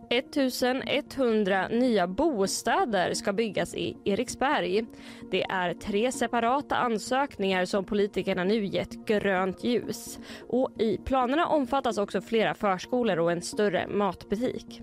[0.10, 4.86] 1100 nya bostäder ska byggas i Eriksberg.
[5.32, 10.20] Det är tre separata ansökningar som politikerna nu gett grönt ljus.
[10.48, 14.82] Och I planerna omfattas också flera förskolor och en större matbutik.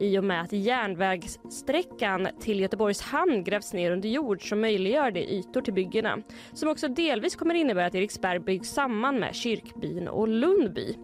[0.00, 5.32] I och med att järnvägssträckan till Göteborgs hamn grävs ner under jord så möjliggör det
[5.32, 6.18] ytor till byggena
[6.52, 10.94] som också delvis kommer innebära att Eriksberg byggs samman med Kyrkbyn och Lundby.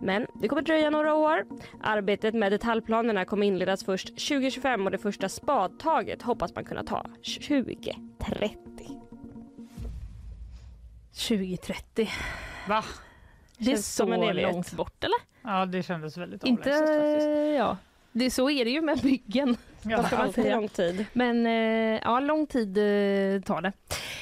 [0.00, 1.46] Men det kommer dröja några år.
[1.80, 7.02] Arbetet med detaljplanerna kommer inledas först 2025 och det första spadtaget hoppas man kunna ta
[7.48, 8.56] 2030.
[11.28, 12.08] 2030.
[12.68, 12.84] Va?
[13.58, 15.18] Det är som så långt bort eller?
[15.42, 17.58] Ja, det kändes väldigt Inte, avlägset faktiskt.
[17.58, 17.76] ja.
[18.12, 19.56] Det, så är det ju med byggen.
[19.82, 20.02] Ja.
[20.04, 20.56] ska man säga.
[20.56, 21.06] lång tid.
[21.12, 23.72] Men eh, ja, lång tid eh, tar det.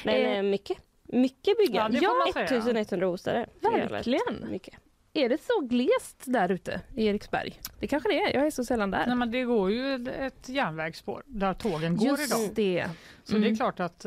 [0.05, 0.77] Men Eh, eh, mycket.
[1.03, 1.97] Mycket byggen.
[2.01, 2.45] Ja, säga.
[2.45, 3.47] 1100 bostäder.
[3.61, 4.51] Verkligen.
[4.51, 4.73] Mycket.
[5.13, 7.59] Är det så glest där ute i Eriksberg?
[7.79, 8.33] Det kanske det är.
[8.33, 9.07] Jag är så sällan där.
[9.07, 12.49] Nej, men det går ju ett- järnvägsspår där tågen går Just idag.
[12.55, 12.89] det.
[13.23, 13.55] Så det är Mm.
[13.55, 14.05] klart att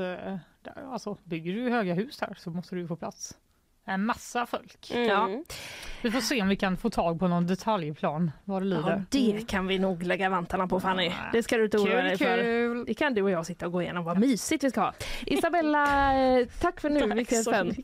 [0.92, 3.37] alltså, bygger du höga hus här så måste du få plats.
[3.85, 4.90] En massa folk.
[4.95, 5.09] Mm.
[5.09, 5.29] Ja.
[6.03, 9.07] Vi får se om vi kan få tag på någon detaljplan vad det Ja, lider.
[9.38, 11.07] det kan vi nog lägga vantarna på Fanny.
[11.07, 11.12] Ja.
[11.33, 12.37] Det ska du inte oroa dig för.
[12.42, 12.85] kul!
[12.87, 14.05] Det kan du och jag sitta och gå igenom.
[14.05, 14.92] Vad mysigt vi ska ha.
[15.27, 17.14] Isabella, eh, tack för nu.
[17.14, 17.75] Vi ses sen.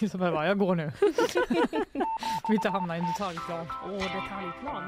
[0.00, 0.92] Isabella jag går nu.
[2.48, 3.66] vi inte hamna i en detaljplan.
[3.84, 4.84] Åh, detaljplan.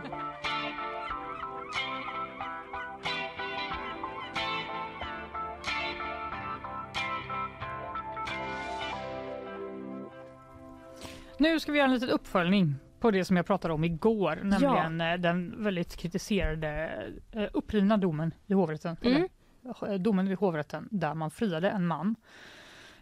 [11.39, 15.01] Nu ska vi göra en liten uppföljning på det som jag pratade om igår, nämligen
[15.01, 18.97] eh, den väldigt kritiserade eh, upprivna domen i hovrätten.
[19.03, 19.29] Mm.
[19.65, 22.17] Eller, eh, domen vid hovrätten där man friade en man.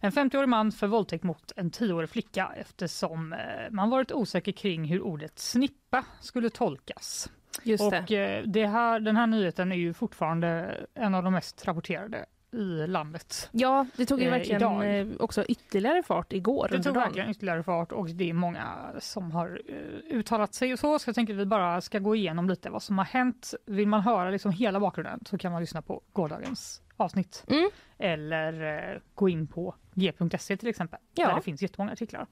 [0.00, 3.34] En 50-årig man för våldtäkt mot en 10-årig flicka eftersom
[3.70, 7.30] man varit osäker kring hur ordet snippa skulle tolkas.
[7.62, 7.98] Just det.
[7.98, 12.86] Och det här, den här nyheten är ju fortfarande en av de mest rapporterade i
[12.86, 13.48] landet.
[13.52, 14.98] Ja, det tog ju Eh, verkligen idag.
[15.00, 17.02] eh, också ytterligare fart igår Det tog dagen.
[17.04, 18.66] verkligen ytterligare fart och det är många
[18.98, 20.98] som har eh, uttalat sig och så.
[20.98, 23.54] Så jag tänker att vi bara ska gå igenom lite vad som har hänt.
[23.66, 27.44] Vill man höra liksom hela bakgrunden så kan man lyssna på gårdagens avsnitt.
[27.48, 27.70] Mm.
[27.98, 31.28] Eller gå in på g.se till exempel, Ja.
[31.28, 32.26] där det finns jättemånga artiklar.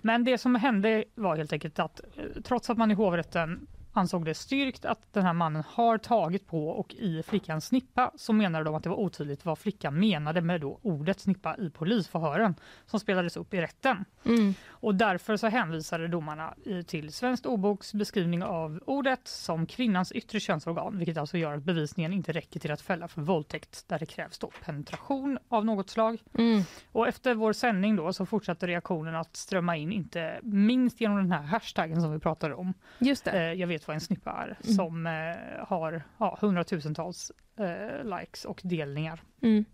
[0.00, 2.00] Men det som hände var helt enkelt att
[2.44, 6.68] trots att man i hovrätten ansåg det styrkt att den här mannen har tagit på
[6.68, 10.60] och i flickans snippa så menade de att det var otydligt vad flickan menade med
[10.60, 12.54] då ordet snippa i polisförhören
[12.86, 14.04] som spelades upp i rätten.
[14.24, 14.54] Mm.
[14.68, 16.54] Och därför så hänvisade domarna
[16.86, 22.12] till Svenskt ordboks beskrivning av ordet som kvinnans yttre könsorgan, vilket alltså gör att bevisningen
[22.12, 26.18] inte räcker till att fälla för våldtäkt där det krävs då penetration av något slag.
[26.38, 26.62] Mm.
[26.92, 31.32] Och efter vår sändning då så fortsatte reaktionen att strömma in, inte minst genom den
[31.32, 32.74] här hashtaggen som vi pratade om.
[32.98, 33.30] Just det.
[33.30, 34.76] Eh, jag vet vad en snippa är, Mm.
[34.76, 39.64] som eh, har ja, hundratusentals eh, likes och delningar Mm.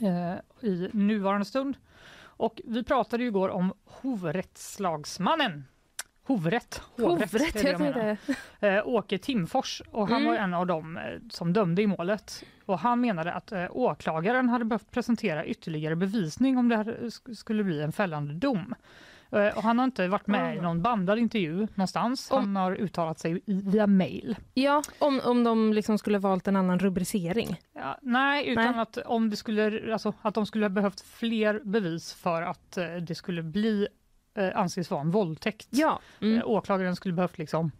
[0.00, 1.76] eh, i nuvarande stund.
[2.38, 5.64] Och vi pratade ju igår om hovrättslagsmannen.
[6.24, 6.82] Hovrätt.
[6.96, 8.16] Hovrätt, är det
[8.60, 8.76] jag.
[8.78, 10.32] Eh, Åke Timfors och han Mm.
[10.32, 12.44] var en av dem eh, som dömde i målet.
[12.64, 17.34] Och han menade att eh, åklagaren hade behövt presentera ytterligare bevisning om det här sk-
[17.34, 18.74] skulle bli en fällande dom.
[19.30, 22.30] Eh, och han har inte varit med i någon bandad intervju någonstans.
[22.30, 24.36] Om- Han har uttalat sig via mail.
[24.54, 27.60] Ja, om, om de liksom skulle valt en annan rubricering.
[27.72, 28.82] Ja, nej, utan Nej.
[28.82, 32.86] Att, om det skulle, alltså, att de skulle ha behövt fler bevis för att eh,
[32.96, 33.88] det skulle bli
[34.34, 35.68] eh, anses vara en våldtäkt.
[35.70, 36.00] Ja.
[36.20, 36.38] Mm.
[36.38, 37.70] Eh, åklagaren skulle behövt liksom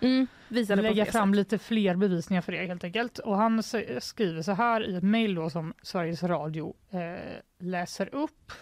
[0.00, 0.26] Mm.
[0.48, 3.18] Lägga fram lite fler bevisningar för det helt enkelt.
[3.18, 3.62] Och han
[4.00, 6.98] skriver så här i ett mejl då som Sveriges Radio eh,
[7.58, 8.52] läser upp.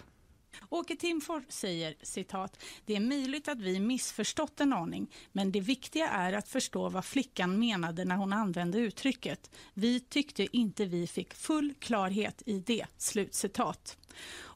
[0.73, 6.09] Åke Timfors säger citat, det är möjligt att vi missförstått en aning, men det viktiga
[6.09, 9.51] är att förstå vad flickan menade när hon använde uttrycket.
[9.73, 12.85] Vi tyckte inte vi fick full klarhet i det.
[12.97, 13.97] Slutcitat.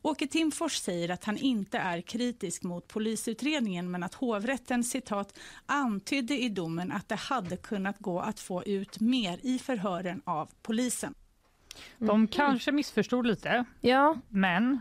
[0.01, 6.37] Åke Timfors säger att han inte är kritisk mot polisutredningen men att hovrätten citat antydde
[6.37, 11.13] i domen att det hade kunnat gå att få ut mer i förhören av polisen.
[11.97, 14.79] De kanske missförstod lite, Ja, men...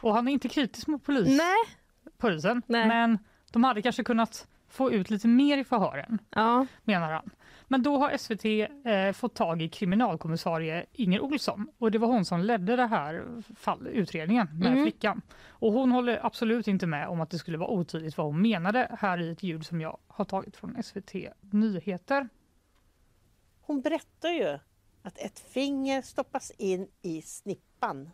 [0.00, 1.76] Och han är inte kritisk mot polis, nej.
[2.18, 2.88] polisen, Nej.
[2.88, 3.18] men
[3.52, 7.30] de hade kanske kunnat få ut lite mer i förhören, Ja, menar han.
[7.70, 8.44] Men då har SVT
[8.86, 13.42] eh, fått tag i kriminalkommissarie Inger Olsson och det var hon som ledde det här
[13.56, 14.84] fall, utredningen med Mm.
[14.84, 15.22] flickan.
[15.48, 18.96] Och hon håller absolut inte med om att det skulle vara otydligt vad hon menade
[18.98, 21.14] här i ett ljud som jag har tagit från SVT
[21.50, 22.28] Nyheter.
[23.60, 24.58] Hon berättar ju
[25.02, 28.10] att ett finger stoppas in i snippan.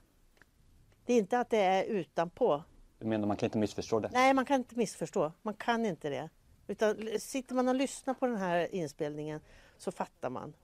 [1.07, 2.63] Det är inte att det är utanpå.
[2.99, 4.11] Du menar man kan inte missförstå det?
[4.13, 5.33] Nej, man kan inte missförstå.
[5.43, 6.29] Man kan inte det.
[6.67, 9.41] Utan sitter man och lyssnar på den här inspelningen
[9.79, 10.55] så fattar man.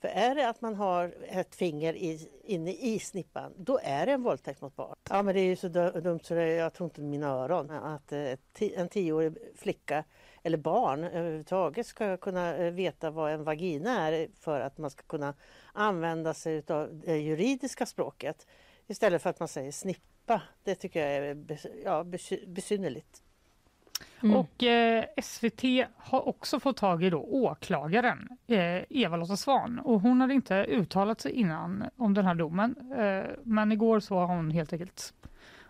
[0.00, 4.12] För är det att man har ett finger i, inne i snippan, då är det
[4.12, 4.94] en våldtäkt mot barn.
[5.10, 7.70] Ja, men det är ju så du- dumt så det, jag tror inte mina öron.
[7.70, 10.04] Att eh, en tioårig flicka
[10.42, 15.02] eller barn överhuvudtaget ska kunna eh, veta vad en vagina är för att man ska
[15.02, 15.34] kunna
[15.72, 18.46] använda sig av det juridiska språket.
[18.90, 20.42] Istället för att man säger snippa.
[20.64, 21.36] Det tycker jag är
[21.84, 23.22] ja, besy- besynnerligt.
[24.22, 24.36] Mm.
[24.36, 25.62] Och eh, SVT
[25.96, 31.20] har också fått tag i då åklagaren eh, Eva-Lotta Svan och hon hade inte uttalat
[31.20, 32.92] sig innan om den här domen.
[32.98, 35.14] Eh, men igår så har hon helt enkelt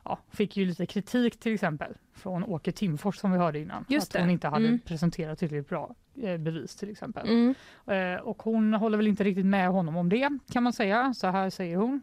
[0.04, 3.84] ja, fick ju lite kritik till exempel från Åke Timfors som vi hörde innan.
[3.88, 4.32] Just att hon det.
[4.32, 4.78] inte hade Mm.
[4.78, 7.28] presenterat tillräckligt bra eh, bevis till exempel.
[7.28, 7.54] mm.
[7.86, 11.14] Eh, och hon håller väl inte riktigt med honom om det kan man säga.
[11.14, 12.00] Så här säger hon.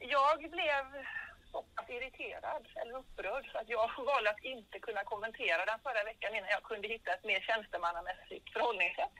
[0.00, 1.04] Jag blev
[1.52, 6.04] så pass irriterad eller upprörd så att jag valde att inte kunna kommentera den förra
[6.04, 9.16] veckan innan jag kunde hitta ett mer tjänstemannamässigt förhållningssätt.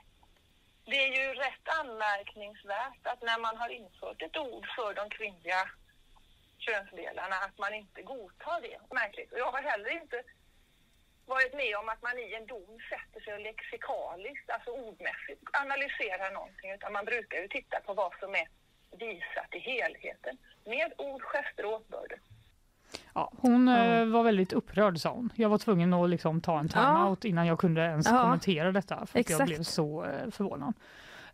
[0.84, 5.70] Det är ju rätt anmärkningsvärt att när man har infört ett ord för de kvinnliga
[6.58, 8.78] könsdelarna att man inte godtar det.
[8.94, 9.32] Märkligt.
[9.32, 10.22] Och jag har heller inte
[11.26, 16.30] varit med om att man i en dom sätter sig och lexikaliskt, alltså ordmässigt analyserar
[16.30, 18.48] någonting utan man brukar ju titta på vad som är
[18.98, 22.18] visat i helheten med ord, gester och åtbörder.
[23.14, 25.31] Ja, hon eh, var väldigt upprörd sa hon.
[25.35, 28.22] Jag var tvungen att liksom ta en timeout innan jag kunde ens Ja.
[28.22, 30.74] kommentera detta för att jag blev så eh, förvånad.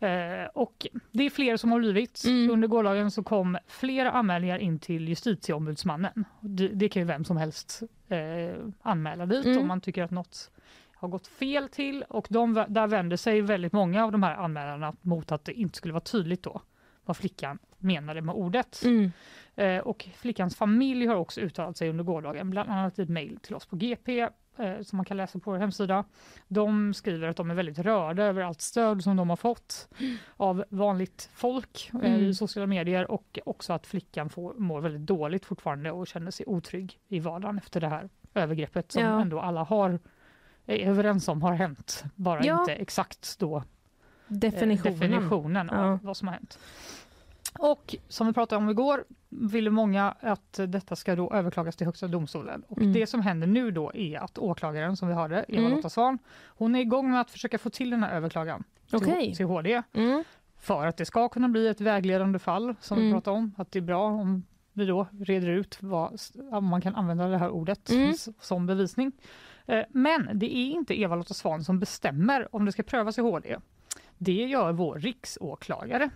[0.00, 2.22] Eh, och det är fler som har blivit.
[2.26, 2.50] Mm.
[2.50, 6.24] Under gårdagen så kom flera anmälningar in till justitieombudsmannen.
[6.40, 9.58] Det, det kan ju vem som helst eh, anmäla dit Mm.
[9.58, 10.50] om man tycker att något
[10.94, 14.94] har gått fel till och de, där vänder sig väldigt många av de här anmälarna
[15.00, 16.60] mot att det inte skulle vara tydligt då
[17.06, 18.82] vad flickan menade med ordet.
[18.84, 19.12] Mm.
[19.56, 23.38] Eh, och flickans familj har också uttalat sig under gårdagen, bland annat i ett mejl
[23.42, 26.04] till oss på GP eh, som man kan läsa på vår hemsida.
[26.48, 29.88] De skriver att de är väldigt rörda över allt stöd som de har fått
[30.36, 32.24] av vanligt folk eh, Mm.
[32.24, 36.46] i sociala medier och också att flickan får, mår väldigt dåligt fortfarande och känner sig
[36.46, 39.20] otrygg i vardagen efter det här övergreppet som Ja.
[39.20, 39.98] ändå alla har
[40.66, 42.60] är överens om har hänt, bara Ja.
[42.60, 43.62] inte exakt då
[44.28, 44.92] eh, Definitionen.
[44.98, 45.98] definitionen av Ja.
[46.02, 46.58] vad som har hänt.
[47.58, 52.08] Och som vi pratade om igår ville många att detta ska då överklagas till Högsta
[52.08, 52.62] domstolen.
[52.68, 52.92] Och Mm.
[52.92, 55.64] Det som händer nu då är att åklagaren som vi hörde, Mm.
[55.64, 59.20] Eva-Lotta Svan, hon är igång med att försöka få till den här överklagan Okej.
[59.26, 60.24] till, till HD Mm.
[60.58, 63.14] för att det ska kunna bli ett vägledande fall som vi Mm.
[63.16, 63.52] pratade om.
[63.56, 66.20] Att det är bra om vi då reder ut vad,
[66.52, 68.14] om man kan använda det här ordet Mm.
[68.40, 69.12] som bevisning.
[69.66, 73.56] Eh, Men det är inte Eva-Lotta Svan som bestämmer om det ska prövas i HD.
[74.18, 76.10] Det gör vår riksåklagare.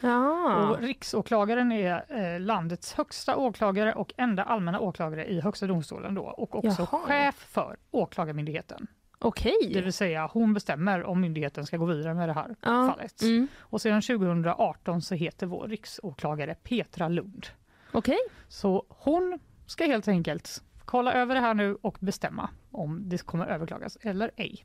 [0.00, 0.68] Ja.
[0.70, 6.22] Och riksåklagaren är eh, landets högsta åklagare och enda allmänna åklagare i Högsta domstolen då
[6.22, 7.00] och också Jaha.
[7.00, 8.86] chef för Åklagarmyndigheten.
[9.18, 9.70] Okej.
[9.74, 12.88] Det vill säga hon bestämmer om myndigheten ska gå vidare med det här Ja.
[12.94, 13.22] fallet.
[13.22, 13.48] Mm.
[13.58, 17.46] Och sedan 2018 så heter vår riksåklagare Petra Lund.
[17.92, 18.18] Okej.
[18.48, 23.46] Så hon ska helt enkelt kolla över det här nu och bestämma om det kommer
[23.46, 24.64] överklagas eller ej.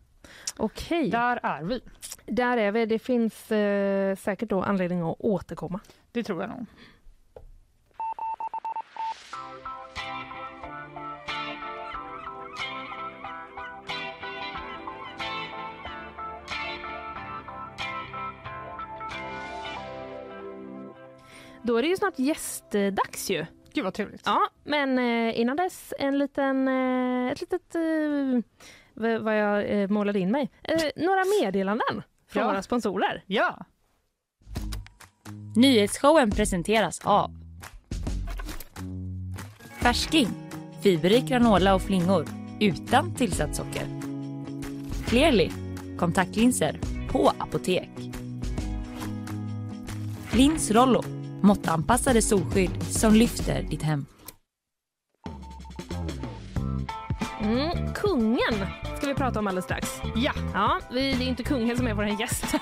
[0.58, 1.10] Okej.
[1.10, 1.82] Där är vi.
[2.26, 2.86] Där är vi.
[2.86, 5.80] Det finns eh, säkert då anledning att återkomma.
[6.12, 6.66] Det tror jag nog.
[21.66, 23.46] Då är det ju snart gästdags ju.
[23.74, 24.22] Gud vad trevligt.
[24.26, 27.82] Ja, men eh, innan dess en liten, eh, ett litet, eh,
[28.96, 30.50] vad jag eh, målade in mig.
[30.64, 32.48] Eh, några meddelanden från Ja.
[32.48, 33.24] våra sponsorer.
[33.28, 33.66] Ja,
[35.56, 37.32] Nyhetsshowen presenteras av
[39.82, 40.28] Färsking
[40.82, 42.26] Fiberrik granola och flingor
[42.60, 43.88] utan tillsatt socker.
[45.08, 45.52] Clearly
[45.98, 47.90] kontaktlinser på apotek.
[50.34, 51.04] Lins Rollo
[51.42, 54.06] måttanpassade solskydd som lyfter ditt hem.
[57.46, 58.40] Mm, kungen
[58.98, 60.02] ska vi prata om alldeles strax.
[60.16, 62.56] Ja, Ja, vi, det är inte kungen som är vår gäst.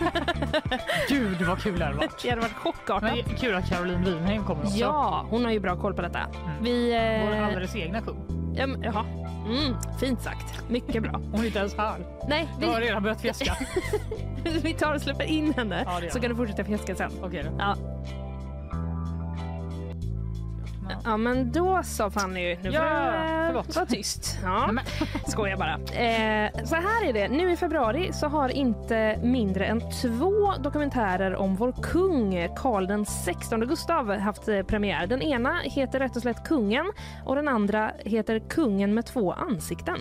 [1.10, 2.22] gud vad kul det hade varit.
[2.24, 3.04] det hade varit chockartat.
[3.28, 4.78] Men kul att Caroline Winheim kommer också.
[4.78, 6.20] Ja, hon har ju bra koll på detta.
[6.62, 6.90] Vi...
[7.26, 8.54] Vår Eh, alldeles egna kung.
[8.58, 9.06] ja, men- jaha.
[9.48, 10.70] Mm, fint sagt.
[10.70, 11.12] Mycket bra.
[11.32, 11.96] Hon är inte ens här.
[12.28, 13.58] Nej, Jag har vi, redan börjat fjäska.
[14.64, 16.20] vi tar och släpper in henne Ja, så vi.
[16.20, 17.12] kan du fortsätta fjäska sen.
[17.24, 17.56] Okej då.
[17.60, 17.76] Ja.
[21.04, 23.76] Ja men då så Fanny, nu får du eh, förlåt.
[23.76, 24.40] vara tyst.
[24.44, 24.70] Ja.
[25.28, 25.74] Skojar bara.
[25.74, 31.36] Eh, så här är det, nu i februari så har inte mindre än två dokumentärer
[31.36, 35.08] om vår kung Karl den 16 Gustav haft eh, premiär.
[35.08, 36.92] Den ena heter rätt och slätt Kungen
[37.26, 39.98] och den andra heter Kungen med två ansikten.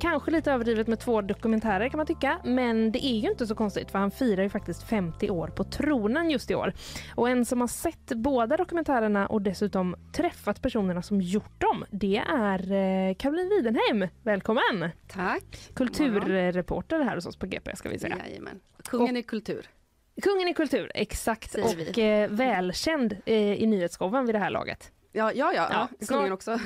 [0.00, 3.54] Kanske lite överdrivet med två dokumentärer kan man tycka, men det är ju inte så
[3.54, 6.72] konstigt för han firar ju faktiskt 50 år på tronen just i år.
[7.14, 12.16] Och en som har sett båda dokumentärerna och dessutom träffat personerna som gjort dem, det
[12.28, 14.08] är eh, Caroline Widenheim.
[14.22, 14.90] Välkommen!
[15.08, 15.70] Tack.
[15.74, 18.16] Kulturreporter här hos oss på GP ska vi säga.
[18.26, 18.60] Jajamän.
[18.84, 19.66] Kungen är kultur.
[20.22, 21.54] Kungen i kultur, exakt.
[21.54, 24.92] Och eh, välkänd eh, i nyhetsshowen vid det här laget.
[25.12, 25.68] Ja, ja, ja.
[26.00, 26.50] Ja, Kungen också.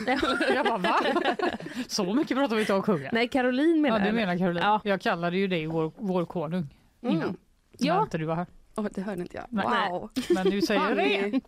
[0.55, 1.01] Jag bara, va?
[1.89, 3.11] Så mycket pratar vi inte om kungen.
[3.13, 4.15] Nej, Caroline menar Ja, du jag.
[4.15, 4.63] menar Caroline.
[4.65, 4.81] Ja.
[4.85, 7.15] Jag kallade ju dig vår, vår konung innan.
[7.17, 7.37] Mm.
[7.79, 8.03] När Ja.
[8.03, 8.47] inte du var här.
[8.77, 9.63] Åh, det hörde inte jag.
[9.91, 10.11] Wow.
[10.35, 11.41] Men nu säger jag det.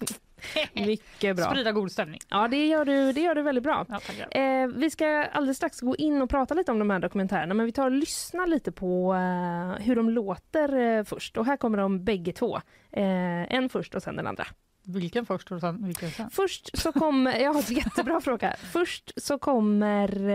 [0.73, 1.45] Mycket bra.
[1.45, 2.21] Sprida god stämning.
[2.29, 3.87] Ja, det gör du, det gör du väldigt bra.
[3.89, 4.41] Ja.
[4.41, 7.67] Eh, vi ska alldeles strax gå in och prata lite om de här dokumentärerna men
[7.67, 11.37] vi tar och lyssnar lite på eh, hur de låter eh, först.
[11.37, 12.57] Och här kommer de bägge två.
[12.93, 14.47] Eh, en först och sen den andra.
[14.85, 16.31] Vilken först och sen vilken sen?
[16.31, 18.55] Först så kommer, en jättebra fråga.
[18.73, 20.29] Först så kommer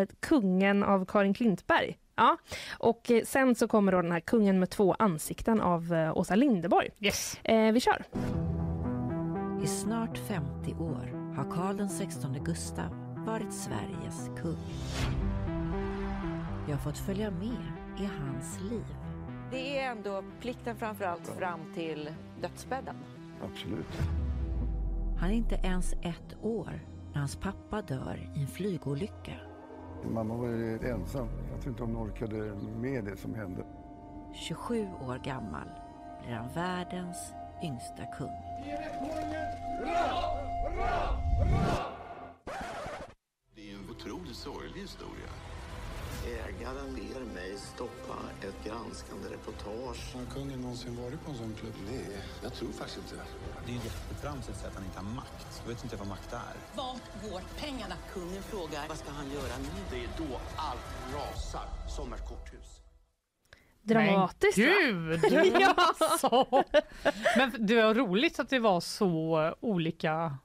[0.00, 1.96] eh, Kungen av Karin Klintberg.
[2.16, 2.36] Ja.
[2.78, 6.88] Och eh, sen så kommer då den här Kungen med två ansikten av Åsa Linderborg.
[7.00, 7.40] Yes.
[7.72, 8.04] Vi kör.
[9.66, 12.90] I snart 50 år har Karl den 16 Gustav
[13.26, 14.56] varit Sveriges kung.
[16.66, 18.84] Jag har fått följa med i hans liv.
[19.50, 22.10] Det är ändå plikten framför allt fram till
[22.42, 22.96] dödsbädden.
[23.44, 23.86] Absolut.
[25.18, 26.80] Han är inte ens ett år
[27.12, 29.34] när hans pappa dör i en flygolycka.
[30.10, 31.28] Mamma var ju ensam.
[31.52, 33.64] Jag tror inte hon orkade med det som hände.
[34.34, 35.68] 27 år gammal
[36.22, 38.45] blir han världens yngsta kung.
[43.54, 45.30] Det är en otroligt sorglig historia.
[46.26, 50.14] Ägaren ber mig stoppa ett granskande reportage.
[50.14, 51.74] Har kungen någonsin varit på en sån klubb?
[51.90, 53.16] Nej, jag tror faktiskt inte
[53.66, 55.62] Det är ju jättetramsigt att han inte har makt.
[55.62, 56.56] Jag vet inte vad makt är.
[56.74, 57.94] Vart går pengarna?
[58.12, 59.70] Kungen frågar vad ska han göra nu?
[59.90, 62.65] Det är då allt rasar som ett korthus.
[63.86, 65.16] Dramatiskt Men va?
[65.32, 65.56] gud!
[65.60, 65.74] Ja.
[66.18, 66.64] Så.
[67.36, 70.36] Men det var roligt att det var så olika.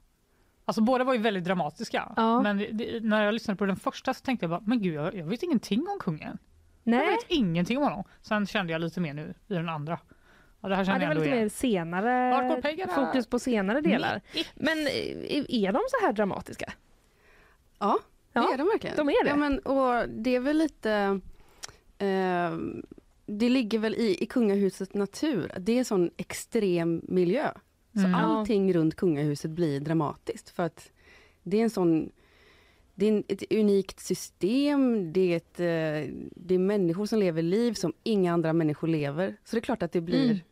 [0.64, 2.12] Alltså båda var ju väldigt dramatiska.
[2.16, 2.42] Ja.
[2.42, 5.14] Men det, när jag lyssnade på den första så tänkte jag bara, men gud jag,
[5.14, 6.38] jag vet ingenting om kungen.
[6.84, 8.04] Jag Nej, vet ingenting om honom.
[8.22, 9.98] Sen kände jag lite mer nu i den andra.
[10.60, 11.38] Ja, det här ja, det jag var lite igen.
[11.40, 14.20] mer senare fokus på senare delar.
[14.54, 16.72] Men eh, är de så här dramatiska?
[17.78, 17.98] Ja,
[18.32, 18.96] det Ja, är de verkligen.
[18.96, 19.30] de är det.
[19.30, 21.20] Ja, men, och det är väl lite...
[21.98, 22.52] Eh,
[23.26, 25.52] det ligger väl i, i kungahusets natur.
[25.60, 27.50] Det är en sån extrem miljö.
[27.94, 28.14] Så Mm.
[28.14, 30.50] allting runt kungahuset blir dramatiskt.
[30.50, 30.90] För att
[31.42, 32.10] det är en sån...
[32.94, 37.72] Det är ett unikt system, det är, ett, eh, det är människor som lever liv
[37.72, 39.36] som inga andra människor lever.
[39.44, 40.42] Så det är klart att det blir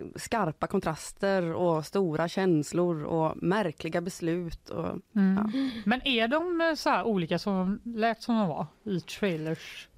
[0.00, 0.12] Mm.
[0.16, 4.68] skarpa kontraster och stora känslor och märkliga beslut.
[4.70, 5.36] Och, Mm.
[5.36, 5.50] ja.
[5.84, 9.88] Men är de eh, så här olika som lät som de var i trailers?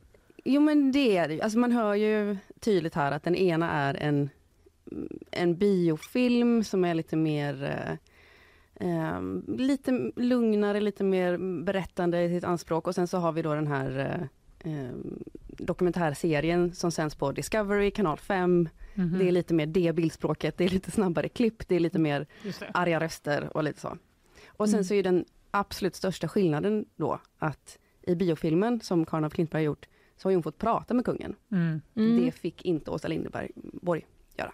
[0.44, 1.40] Jo men det är det.
[1.42, 4.30] Alltså man hör ju tydligt här att den ena är en,
[5.30, 12.44] en biofilm som är lite mer eh, eh, lite lugnare, lite mer berättande i sitt
[12.44, 13.98] anspråk och sen så har vi då den här
[14.64, 14.90] eh, eh,
[15.58, 18.68] dokumentärserien som sänds på Discovery, kanal 5.
[18.94, 19.18] Mhm.
[19.18, 22.26] Det är lite mer det bildspråket, det är lite snabbare klipp, det är lite mer
[22.74, 23.96] arga röster och lite så.
[24.46, 24.84] Och sen Mm.
[24.84, 29.64] så är den absolut största skillnaden då att i biofilmen som Karin af Klintberg har
[29.66, 29.86] gjort
[30.24, 31.34] så har hon fått prata med kungen.
[31.52, 31.80] Mm.
[31.96, 32.24] Mm.
[32.24, 34.06] Det fick inte Åsa Linderberg Borg
[34.36, 34.52] göra.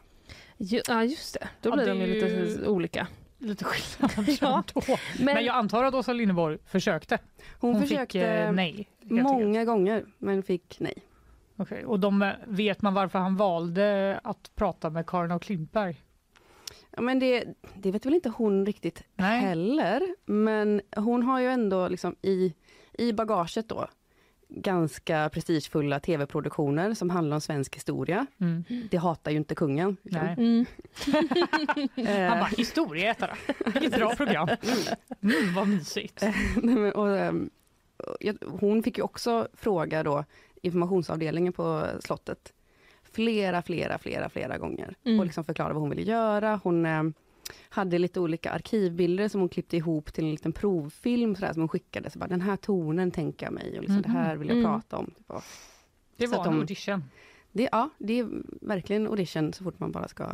[0.57, 3.07] Ju- Ja just det, då Ja, blir det de ju lite olika.
[3.39, 4.63] Lite skillnad Ja.
[5.19, 7.19] Men, Men, jag antar att Åsa Linderborg försökte.
[7.61, 8.89] Hon, Hon försökte fick eh, nej.
[9.01, 10.95] många gånger men fick nej.
[11.57, 16.01] Okej, Och de, eh, vet man varför han valde att prata med Karin av Klintberg?
[16.91, 17.45] Ja, men det,
[17.75, 20.03] det vet väl inte hon riktigt heller.
[20.27, 22.55] Men hon har ju ändå liksom i,
[22.93, 23.89] i bagaget då
[24.51, 28.27] ganska prestigefulla tv-produktioner som handlar om svensk historia.
[28.41, 28.65] Mm.
[28.91, 29.97] Det hatar ju inte kungen.
[30.03, 30.23] liksom.
[30.27, 30.35] Nej.
[30.39, 30.67] Mm.
[31.97, 33.35] Eh, Han bara, historieätare.
[33.67, 34.49] Vilket bra program.
[35.23, 36.25] Mm, vad mysigt.
[36.63, 37.51] Men, och, ehm,
[37.97, 40.25] och jag- hon fick ju också fråga då
[40.63, 42.53] informationsavdelningen på slottet
[43.13, 45.19] flera, flera, flera, flera gånger Mm.
[45.21, 46.61] och liksom förklara vad hon ville göra.
[46.65, 47.15] Hon ehm,
[47.69, 51.69] hade lite olika arkivbilder som hon klippte ihop till en liten provfilm sådär, som hon
[51.69, 52.11] skickade.
[52.11, 54.65] Så bara, den här tonen tänker jag mig och liksom, det här vill jag Mhm.
[54.67, 55.07] prata om.
[55.07, 55.27] Typ.
[56.17, 57.05] Det så var att en de- audition.
[57.53, 58.29] Det, ja, det är
[58.67, 60.29] verkligen audition så fort man bara ska,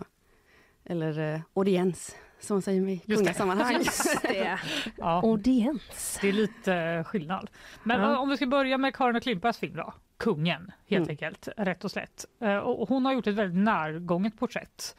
[0.84, 3.76] eller eh, audiens som man säger i kungasammanhang.
[4.22, 4.58] Det.
[4.96, 5.20] Ja.
[5.24, 6.18] Audiens.
[6.20, 7.50] Det är lite eh, skillnad.
[7.84, 8.12] Men Ja.
[8.12, 9.94] eh, om vi ska börja med Karin och Klimpas film då.
[10.16, 11.10] Kungen, helt Mm.
[11.10, 12.24] enkelt, rätt och slätt.
[12.40, 14.96] Eh, Och hon har gjort ett väldigt närgånget porträtt.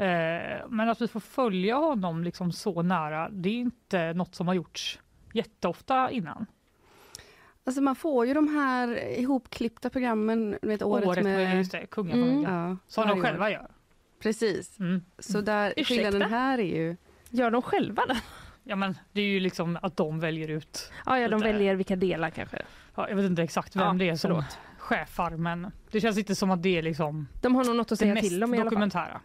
[0.00, 4.46] Eh, Men att vi får följa honom liksom så nära, det är inte något som
[4.46, 4.98] har gjorts
[5.32, 6.46] jätteofta innan.
[7.64, 11.56] Alltså man får ju de här ihopklippta programmen, du vet, året, Året med, med...
[11.56, 12.42] just det, kungafamiljen.
[12.42, 13.22] Ja, Som de år.
[13.22, 13.70] själva gör.
[14.22, 14.78] Precis.
[14.80, 15.02] Mm.
[15.18, 15.94] Så där, Ursäkta?
[15.94, 16.96] skillnaden här är ju...
[17.30, 18.20] Gör de själva det?
[18.64, 21.52] Ja men det är ju liksom att de väljer ut, Ja, ja de Lite.
[21.52, 22.62] väljer vilka delar kanske.
[22.94, 24.58] ja, jag vet inte exakt vem Ja, det är som förlåt.
[24.78, 27.98] chefar men det känns inte som att det är liksom De har nog något att
[27.98, 28.70] säga till om i alla fall.
[28.70, 29.20] dokumentära.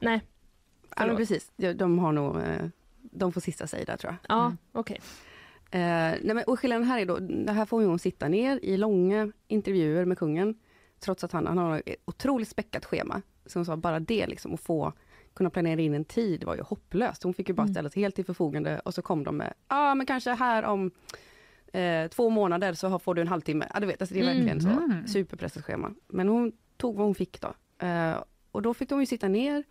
[0.98, 1.08] Nej.
[1.08, 1.18] Ja, men Förlåt.
[1.58, 1.78] precis.
[1.78, 2.38] De, har nog...
[2.38, 2.66] eh,
[3.02, 4.38] De får sista säg där tror jag.
[4.38, 4.58] Ja, Mm.
[4.72, 5.02] okej.
[5.72, 8.78] Eh, nej men, och skillnaden här är då, det här får hon sitta ner i
[8.78, 10.56] långa intervjuer med kungen.
[11.00, 13.22] Trots att han, han har ett otroligt späckat schema.
[13.46, 14.94] Så hon sa bara det liksom, att få
[15.34, 17.24] kunna planera in en tid var ju hopplöst.
[17.24, 17.74] Hon fick ju bara Mm.
[17.74, 20.64] ställa sig helt till förfogande och så kom de med, ja ah, men kanske här
[20.64, 20.92] om
[21.74, 23.68] eh, två månader så har- får du en halvtimme.
[23.74, 24.46] Ja du vet, alltså det är Mm.
[24.46, 25.08] verkligen Mm.
[25.08, 25.94] så superpressat schema.
[26.08, 27.54] Men hon tog vad hon fick då.
[27.86, 28.16] Eh,
[28.52, 29.64] och då fick de ju sitta ner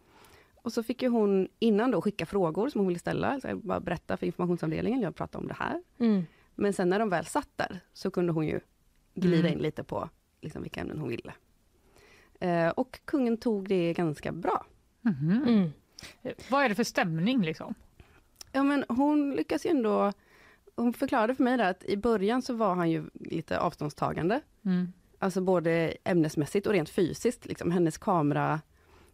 [0.65, 3.41] och så fick ju hon innan då skicka frågor som hon ville ställa.
[3.41, 5.83] Så jag bara berätta för informationsavdelningen, jag pratar om det här.
[5.99, 6.23] Mm.
[6.55, 8.61] Men sen när de väl satt där så kunde hon ju
[9.15, 9.53] glida Mm.
[9.53, 10.09] in lite på
[10.41, 11.33] liksom, vilka ämnen hon ville.
[12.41, 14.67] Eh, och kungen tog det ganska bra.
[15.01, 15.43] Mhm.
[15.49, 15.73] Mm.
[16.23, 17.75] Eh, Vad är det för stämning liksom?
[18.53, 20.13] Ja men hon lyckas ju ändå,
[20.77, 24.41] hon förklarade för mig där att i början så var han ju lite avståndstagande.
[24.65, 24.93] Mm.
[25.19, 27.47] Alltså både ämnesmässigt och rent fysiskt.
[27.47, 28.61] Liksom hennes kamera,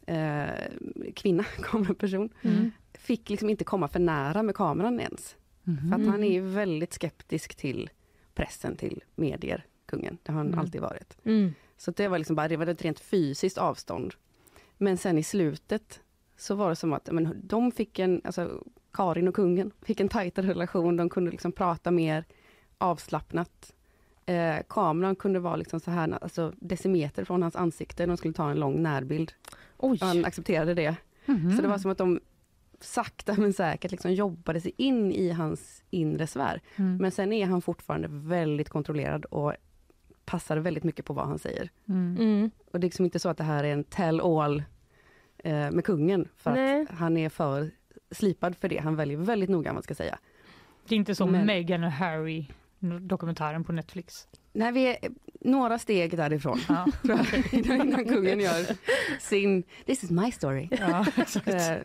[0.07, 0.51] eh,
[1.15, 2.71] kvinna, kameraperson, Mm.
[2.95, 5.37] fick liksom inte komma för nära med kameran ens.
[5.65, 7.91] För att han är ju väldigt skeptisk till
[8.35, 10.19] pressen, till medier, kungen.
[10.23, 10.59] Det har han Mm.
[10.59, 11.17] alltid varit.
[11.25, 11.53] Mm.
[11.77, 14.15] Så det var liksom bara det var ett rent fysiskt avstånd.
[14.79, 16.01] Men sen i slutet
[16.37, 20.09] så var det som att men, de fick en, alltså Karin och kungen fick en
[20.09, 20.97] tajtare relation.
[20.97, 22.25] De kunde liksom prata mer
[22.79, 23.75] avslappnat.
[24.27, 28.07] Eh, kameran kunde vara liksom så här, alltså decimeter från hans ansikte.
[28.07, 29.33] De skulle ta en lång närbild.
[29.83, 29.99] Oj.
[30.01, 30.97] Och han accepterade det.
[31.27, 31.57] Mhm.
[31.57, 32.21] Så det var som att de
[32.81, 36.61] sakta men säkert liksom jobbade sig in i hans inre sfär.
[36.77, 36.97] Mm.
[36.97, 39.53] Men sen är han fortfarande väldigt kontrollerad och
[40.25, 41.71] passar väldigt mycket på vad han säger.
[41.89, 42.17] Mm.
[42.21, 42.51] Mm.
[42.73, 44.63] Och det är liksom inte så att det här är en tell all
[45.39, 46.83] eh, med kungen, för Nej.
[46.83, 47.71] att han är för
[48.11, 48.79] slipad för det.
[48.79, 50.19] Han väljer väldigt noga vad man ska säga.
[50.89, 52.47] Det är inte som Men- Meghan och Harry
[52.81, 54.29] dokumentären på Netflix.
[54.53, 54.97] Nej, vi är
[55.41, 56.87] några steg därifrån, Ja.
[57.03, 58.67] tror jag, innan kungen gör
[59.21, 60.69] sin This is my story.
[60.71, 61.07] Ja.
[61.47, 61.77] Eh,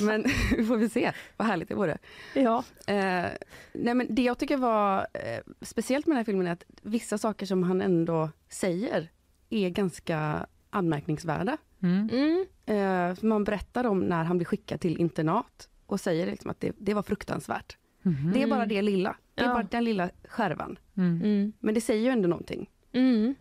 [0.00, 0.24] men
[0.56, 1.98] vi får väl se, vad härligt det vore.
[2.34, 2.64] Ja.
[2.86, 3.26] Eh,
[3.72, 7.18] nej men det jag tycker var eh, speciellt med den här filmen är att vissa
[7.18, 9.10] saker som han ändå säger
[9.50, 11.56] är ganska anmärkningsvärda.
[11.82, 12.08] Mm.
[12.12, 12.46] Mm.
[12.66, 16.72] Eh, man berättar om när han blir skickad till internat och säger liksom att det,
[16.78, 17.76] det var fruktansvärt.
[18.02, 18.32] Mhm.
[18.34, 19.16] Det är bara det lilla.
[19.40, 19.54] Det är Ja.
[19.54, 20.78] bara den lilla skärvan.
[20.96, 21.16] Mm.
[21.22, 21.52] Mm.
[21.60, 22.70] Men det säger ju ändå någonting.
[22.92, 23.34] Mm.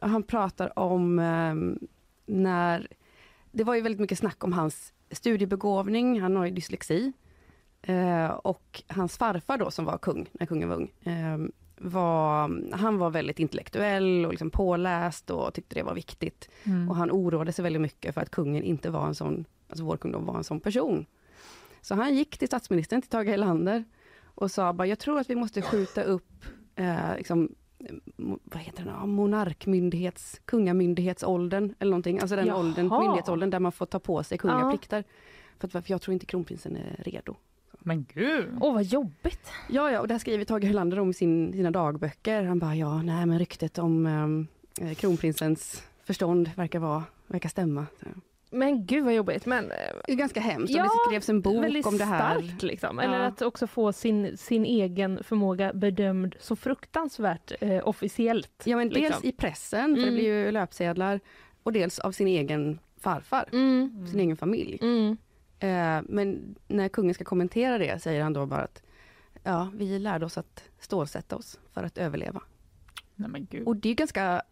[0.00, 1.78] Och han pratar om ehm,
[2.26, 2.88] när...
[3.52, 7.12] Det var ju väldigt mycket snack om hans studiebegåvning, han har ju dyslexi.
[7.82, 12.98] Eh, och hans farfar då som var kung, när kungen var ung, ehm, var, han
[12.98, 16.48] var väldigt intellektuell och liksom påläst och tyckte det var viktigt.
[16.64, 16.88] Mm.
[16.88, 19.96] Och han oroade sig väldigt mycket för att kungen inte var en sån, alltså vår
[19.96, 21.06] kung då var en sån person.
[21.80, 23.84] Så han gick till statsministern, till Tage Erlander
[24.34, 26.44] och sa bara, jag tror att vi måste skjuta upp
[26.76, 27.54] eh, liksom,
[28.44, 32.58] vad heter den, Ja, monarkmyndighets, kungamyndighetsåldern eller någonting, alltså den Jaha.
[32.58, 34.70] åldern, myndighetsåldern där man får ta på sig kungliga Ja.
[34.70, 35.04] plikter.
[35.58, 37.34] För, att, för jag tror inte kronprinsen är redo.
[37.78, 38.48] Men gud!
[38.60, 39.48] Åh, vad jobbigt.
[39.68, 42.42] Ja, ja, och det här skriver Tage Erlander om i sin, sina dagböcker.
[42.42, 44.06] Han bara, ja, nej men ryktet om
[44.80, 47.86] eh, kronprinsens förstånd verkar vara, verkar stämma.
[48.00, 48.06] Så.
[48.52, 49.46] Men gud vad jobbigt.
[49.46, 49.76] Men, eh,
[50.06, 50.74] Det är ganska hemskt.
[50.74, 52.40] Ja, och det skrevs en bok om det här.
[52.40, 52.98] starkt liksom.
[52.98, 53.24] Eller Ja.
[53.24, 58.62] att också få sin, sin egen förmåga bedömd så fruktansvärt eh, officiellt.
[58.64, 59.28] Ja, men dels liksom.
[59.28, 60.14] i pressen, för det Mm.
[60.14, 61.20] blir ju löpsedlar,
[61.62, 64.06] och dels av sin egen farfar, Mm.
[64.06, 64.78] sin egen familj.
[64.82, 65.16] Mm.
[65.60, 68.82] Eh, men när kungen ska kommentera det säger han då bara att
[69.42, 72.42] ja, vi lärde oss att stålsätta oss för att överleva.
[73.14, 73.66] Nej, men gud.
[73.66, 74.42] Och det är ganska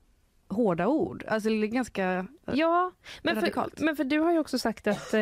[0.49, 2.93] hårda ord, alltså det är ganska Ja,
[3.23, 3.81] men för, radikalt.
[3.81, 5.21] men för du har ju också sagt att eh,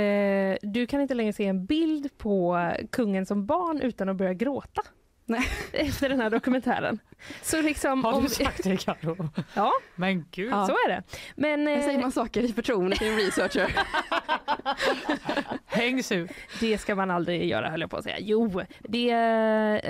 [0.62, 4.82] du kan inte längre se en bild på kungen som barn utan att börja gråta.
[5.28, 5.48] Nej.
[5.72, 6.98] Efter den här dokumentären.
[7.42, 9.28] Så liksom, Har du om- sagt det Carro?
[9.54, 10.50] Ja, Men gud.
[10.50, 11.02] så är det.
[11.36, 13.72] Men, eh, säger man saker i förtroende till en researcher.
[15.66, 16.30] Hängs ut.
[16.60, 18.16] Det ska man aldrig göra höll jag på att säga.
[18.20, 19.12] Jo, det,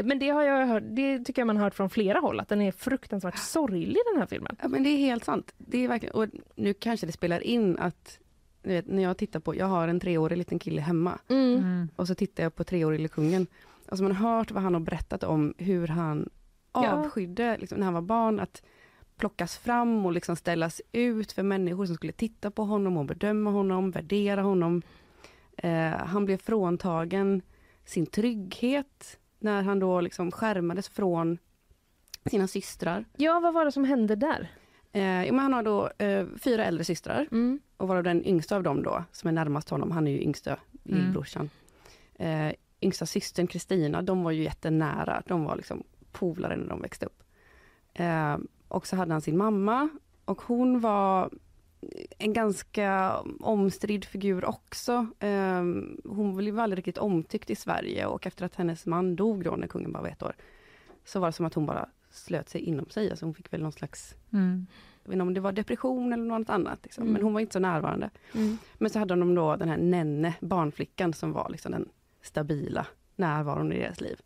[0.05, 2.49] men det har jag hört, det tycker jag man har hört från flera håll att
[2.49, 4.57] den är fruktansvärt sorglig den här filmen.
[4.63, 5.55] Ja men det är helt sant.
[5.59, 6.27] Det är verkligen, och
[6.57, 8.19] nu kanske det spelar in att
[8.63, 11.89] vet, när jag tittar på, jag har en treårig liten kille hemma Mm.
[11.97, 13.47] och så tittar jag på treårige kungen.
[13.89, 16.29] Alltså man har hört vad han har berättat om hur han
[16.73, 16.93] Ja.
[16.93, 18.63] avskydde liksom, när han var barn att
[19.17, 23.51] plockas fram och liksom ställas ut för människor som skulle titta på honom och bedöma
[23.51, 24.83] honom, värdera honom.
[25.57, 27.43] Eh, han blev fråntagen
[27.85, 31.39] sin trygghet när han då liksom skärmades från
[32.31, 33.05] sina systrar.
[33.17, 34.51] Ja, vad var det som hände där?
[34.93, 35.01] Eh,
[35.33, 37.61] men han har då eh, fyra äldre systrar Mm.
[37.77, 40.51] och varav den yngsta av dem då, som är närmast honom, han är ju yngsta
[40.51, 40.99] Mm.
[41.01, 41.51] lillbrorsan.
[42.15, 42.53] Eh,
[42.87, 45.83] yngsta systern Kristina, de var ju jättenära, de var liksom
[46.13, 47.23] polare när de växte upp.
[47.95, 48.37] Eh,
[48.69, 49.89] och så hade han sin mamma
[50.25, 51.31] och hon var
[52.19, 55.07] en ganska omstridd figur också.
[55.19, 55.65] Eh,
[56.05, 59.67] hon blev aldrig riktigt omtyckt i Sverige och efter att hennes man dog då när
[59.67, 60.37] kungen bara var ett år,
[61.05, 63.11] så var det som att hon bara slöt sig inom sig.
[63.11, 64.67] Alltså hon fick väl någon slags Mm.
[65.03, 66.79] jag vet inte om det var depression eller något annat.
[66.83, 67.03] Liksom.
[67.03, 67.13] Mm.
[67.13, 68.11] Men hon var inte så närvarande.
[68.35, 68.59] Mm.
[68.79, 71.89] Men så hade de då den här Nenne, barnflickan, som var liksom den
[72.27, 74.21] stabila närvaron i deras liv.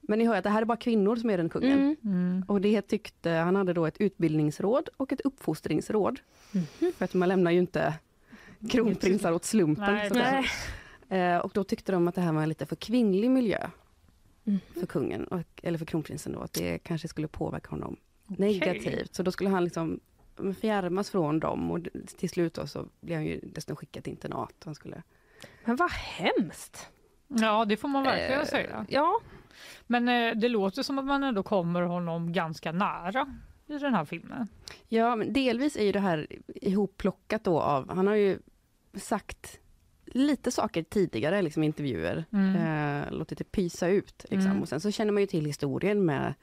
[0.00, 1.78] Men ni hör att det här är bara kvinnor som är den kungen.
[1.78, 1.96] Mm.
[2.04, 2.44] Mm.
[2.48, 6.20] Och det tyckte, han hade då ett utbildningsråd och ett uppfostringsråd.
[6.96, 7.94] För att man lämnar ju inte
[8.70, 9.94] kronprinsar åt slumpen.
[9.94, 10.10] Nej.
[11.10, 11.34] Nej.
[11.34, 13.66] Eh, och då tyckte de att det här var en lite för kvinnlig miljö
[14.46, 14.60] Mm.
[14.80, 17.96] för kungen, och, eller för kronprinsen då, att det kanske skulle påverka honom
[18.28, 18.36] Okej.
[18.38, 19.14] negativt.
[19.14, 20.00] Så då skulle han liksom
[20.60, 21.78] fjärmas från dem och
[22.16, 24.54] till slut då så blev han ju dessutom skickad till internat.
[24.64, 25.02] Han skulle...
[25.64, 26.88] Men vad hemskt!
[27.28, 28.86] Ja, det får man verkligen Eh, säga.
[28.88, 29.20] Ja,
[29.86, 33.26] Men eh, det låter som att man ändå kommer honom ganska nära
[33.66, 34.48] i den här filmen.
[34.88, 38.38] Ja, men delvis är ju det här ihopplockat då av, han har ju
[38.94, 39.58] sagt
[40.06, 42.56] lite saker tidigare liksom intervjuer, Mm.
[42.56, 44.24] eh, låtit det pysa ut.
[44.30, 44.50] Liksom.
[44.50, 44.62] Mm.
[44.62, 46.34] Och sen så känner man ju till historien med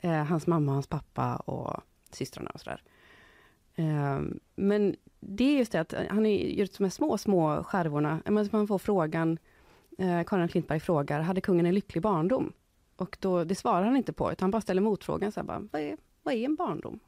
[0.00, 2.82] eh, hans mamma, hans pappa och systrarna och sådär.
[3.74, 4.20] Eh,
[4.56, 8.20] men det är just det att han har ju gjort de här små, små skärvorna.
[8.52, 9.38] Man får frågan,
[9.98, 12.52] eh, Karin Klintberg frågar, hade kungen en lycklig barndom?
[12.96, 15.60] Och då, det svarar han inte på, utan han bara ställer motfrågan, så här bara,
[15.72, 16.98] vad, är, vad är en barndom?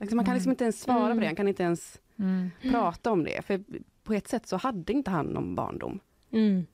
[0.00, 2.50] Liksom, man kan liksom inte ens svara på det, han kan inte ens Mm.
[2.62, 3.42] prata om det.
[3.44, 3.64] För
[4.02, 6.00] på ett sätt så hade inte han någon barndom.
[6.30, 6.66] mm.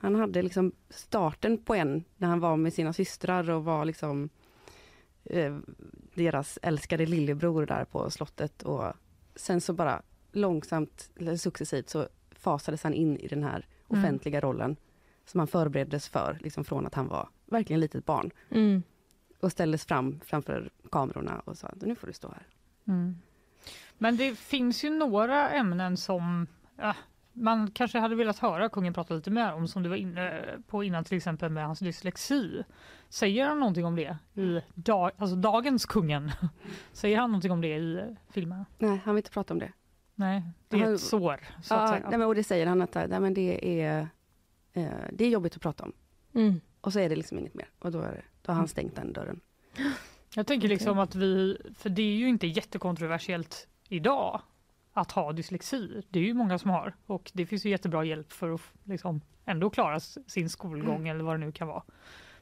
[0.00, 4.28] Han hade liksom starten på en när han var med sina systrar och var liksom
[5.24, 5.56] eh,
[6.14, 8.62] deras älskade lillebror där på slottet.
[8.62, 8.84] Och
[9.34, 10.02] sen så bara
[10.32, 14.04] långsamt, eller successivt, så fasades han in i den här Mm.
[14.04, 14.76] offentliga rollen
[15.24, 18.30] som han förbereddes för, liksom från att han var verkligen litet barn.
[18.50, 18.82] Mm.
[19.40, 22.46] Och ställdes fram framför kamerorna och sa nu får du stå här.
[22.84, 23.18] Mm.
[23.98, 26.94] Men det finns ju några ämnen som ja,
[27.32, 30.84] man kanske hade velat höra kungen prata lite mer om, som du var inne på
[30.84, 32.64] innan, till exempel med hans dyslexi.
[33.08, 36.30] Säger han någonting om det i dag, alltså dagens kungen?
[36.92, 38.64] Säger han någonting om det i filmen?
[38.78, 39.72] Nej, han vill inte prata om det.
[40.18, 42.08] Nej, det är ett sår, så att Ja, säga.
[42.08, 44.08] nej, men, och det säger han att nej, men det, är,
[44.72, 45.92] eh, det är jobbigt att prata om.
[46.34, 46.60] Mm.
[46.80, 47.68] Och så är det liksom inget mer.
[47.78, 48.68] Och då, är det, då har han Mm.
[48.68, 49.40] stängt den dörren.
[50.34, 54.40] Jag tänker liksom att vi, för det är ju inte jättekontroversiellt idag
[54.92, 56.02] att ha dyslexi.
[56.08, 59.20] Det är ju många som har och det finns ju jättebra hjälp för att liksom
[59.44, 61.82] ändå klara sin skolgång eller vad det nu kan vara.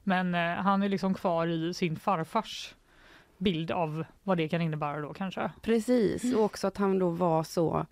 [0.02, 2.74] Men eh, han är liksom kvar i sin farfars
[3.38, 5.50] bild av vad det kan innebära då kanske.
[5.62, 7.86] Precis, och också att han då var så...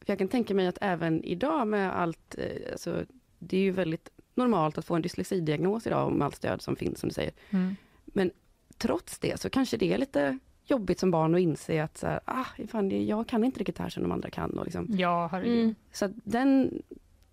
[0.00, 2.34] För jag kan tänka mig att även idag med allt...
[2.38, 3.04] Eh, alltså,
[3.38, 6.98] det är ju väldigt normalt att få en dyslexidiagnos idag med allt stöd som finns,
[7.00, 7.32] som du säger.
[7.50, 7.76] Mm.
[8.04, 8.30] Men
[8.78, 12.20] trots det så kanske det är lite jobbigt som barn att inse att så här,
[12.24, 14.58] ah, fan, det- jag kan inte riktigt det här som de andra kan.
[14.58, 14.86] Och liksom.
[14.90, 15.62] Ja, herregud.
[15.64, 15.74] Mm.
[15.92, 16.82] Så att den,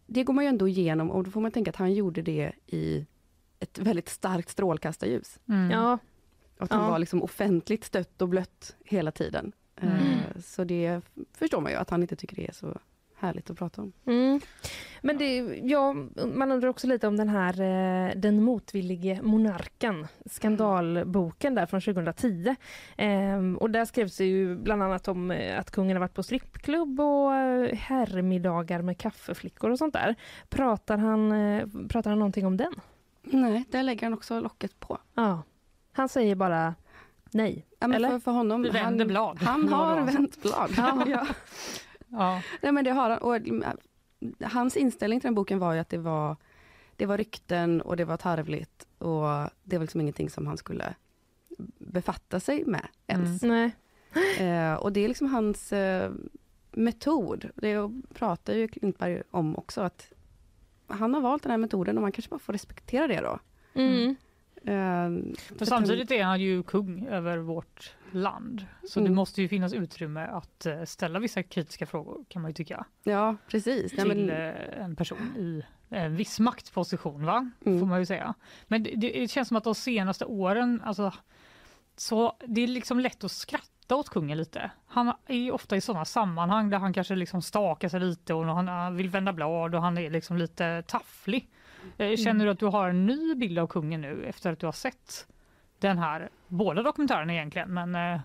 [0.05, 2.51] det går man ju ändå igenom och då får man tänka att han gjorde det
[2.67, 3.05] i
[3.59, 5.39] ett väldigt starkt strålkastarljus.
[5.49, 5.71] Mm.
[5.71, 5.97] Ja,
[6.61, 6.89] Att han Ja.
[6.91, 9.51] var liksom offentligt stött och blött hela tiden.
[9.81, 9.95] Mm.
[9.97, 11.01] Eh, Så det
[11.37, 12.77] förstår man ju att han inte tycker det är så
[13.17, 13.93] härligt att prata om.
[14.05, 14.39] Mm.
[15.01, 15.93] Men det, ja,
[16.35, 22.55] man undrar också lite om den här eh, Den motvillige monarken, skandalboken där från 2010.
[22.97, 26.23] Ehm, och där skrevs det ju bland annat om eh, att kungen har varit på
[26.23, 27.31] strippklubb och
[27.73, 30.15] herrmiddagar med kaffeflickor och sånt där.
[30.49, 31.31] Pratar han,
[31.89, 32.73] pratar han någonting om den?
[33.23, 34.97] Nej, där lägger han också locket på.
[35.15, 35.43] Ja.
[35.91, 36.75] Han säger bara
[37.31, 37.65] nej.
[37.79, 38.09] Ja, men Eller?
[38.09, 39.37] för, för honom, Vi vänder han, blad.
[39.41, 40.03] han har Ja.
[40.03, 40.71] vänt blad.
[40.77, 41.03] Ja.
[41.07, 41.25] ja.
[42.07, 42.41] Ja.
[42.61, 43.19] Nej, men det har han.
[43.19, 43.63] Och, mm,
[44.43, 46.35] hans inställning till den boken var ju att det var,
[46.95, 50.95] det var rykten och det var tarvligt och det var liksom ingenting som han skulle
[51.77, 53.41] befatta sig med ens.
[53.41, 53.71] Nej.
[54.39, 56.11] Eh, och det är liksom hans eh,
[56.71, 57.49] metod.
[57.55, 57.77] Det
[58.13, 60.11] pratar ju Klintberg om också att
[60.87, 63.39] han har valt den här metoden och man kanske bara får respektera det då.
[63.73, 64.15] Mm.
[64.65, 65.09] Eh,
[65.57, 68.65] För samtidigt är han ju kung över vårt land.
[68.89, 69.15] Så det Mm.
[69.15, 72.85] måste ju finnas utrymme att eh, ställa vissa kritiska frågor kan man ju tycka.
[73.03, 73.91] Ja, precis.
[73.91, 77.49] Till men, eh, en person i en viss maktposition va?
[77.65, 77.79] Mm.
[77.79, 78.33] Får man ju säga.
[78.67, 81.13] Men det, det känns som att de senaste åren, alltså,
[81.97, 84.71] så det är liksom lätt att skratta åt kungen lite.
[84.87, 88.67] Han är ofta i sådana sammanhang där han kanske liksom stakar sig lite och han
[88.67, 91.49] han vill vända blad och han är liksom lite tafflig.
[91.97, 92.45] Eh, Känner Mm.
[92.45, 95.27] du att du har en ny bild av kungen nu efter att du har sett
[95.79, 98.21] den här, båda dokumentärerna egentligen, men eh,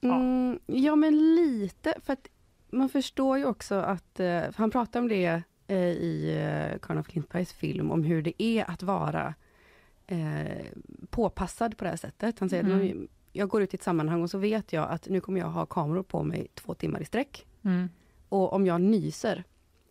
[0.00, 0.14] ja.
[0.16, 1.94] Mm, ja, men lite.
[2.04, 2.28] För att
[2.70, 6.34] man förstår ju också att, eh, för han pratar om det i
[6.82, 9.34] Karin af Klintbergs film, om hur det är att vara
[10.06, 10.66] eh,
[11.10, 12.38] påpassad på det här sättet.
[12.38, 13.02] Han säger Mm.
[13.04, 15.46] att jag går ut i ett sammanhang och så vet jag att nu kommer jag
[15.46, 17.46] ha kameror på mig två timmar i sträck.
[17.64, 17.88] Mm.
[18.28, 19.44] Och om jag nyser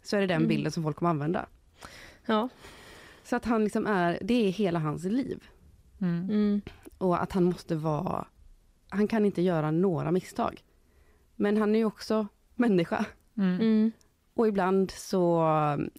[0.04, 0.48] så är det den Mm.
[0.48, 1.46] bilden som folk kommer använda.
[2.26, 2.50] Ja.
[3.30, 5.44] Så att han liksom är, det är hela hans liv.
[6.02, 6.30] Mm.
[6.30, 6.62] Mm.
[6.98, 8.28] Och att han måste vara,
[8.90, 10.64] han kan inte göra några misstag.
[11.36, 13.06] Men han är ju också människa.
[13.38, 13.56] Mm.
[13.56, 13.92] Mm.
[14.34, 15.46] Och ibland så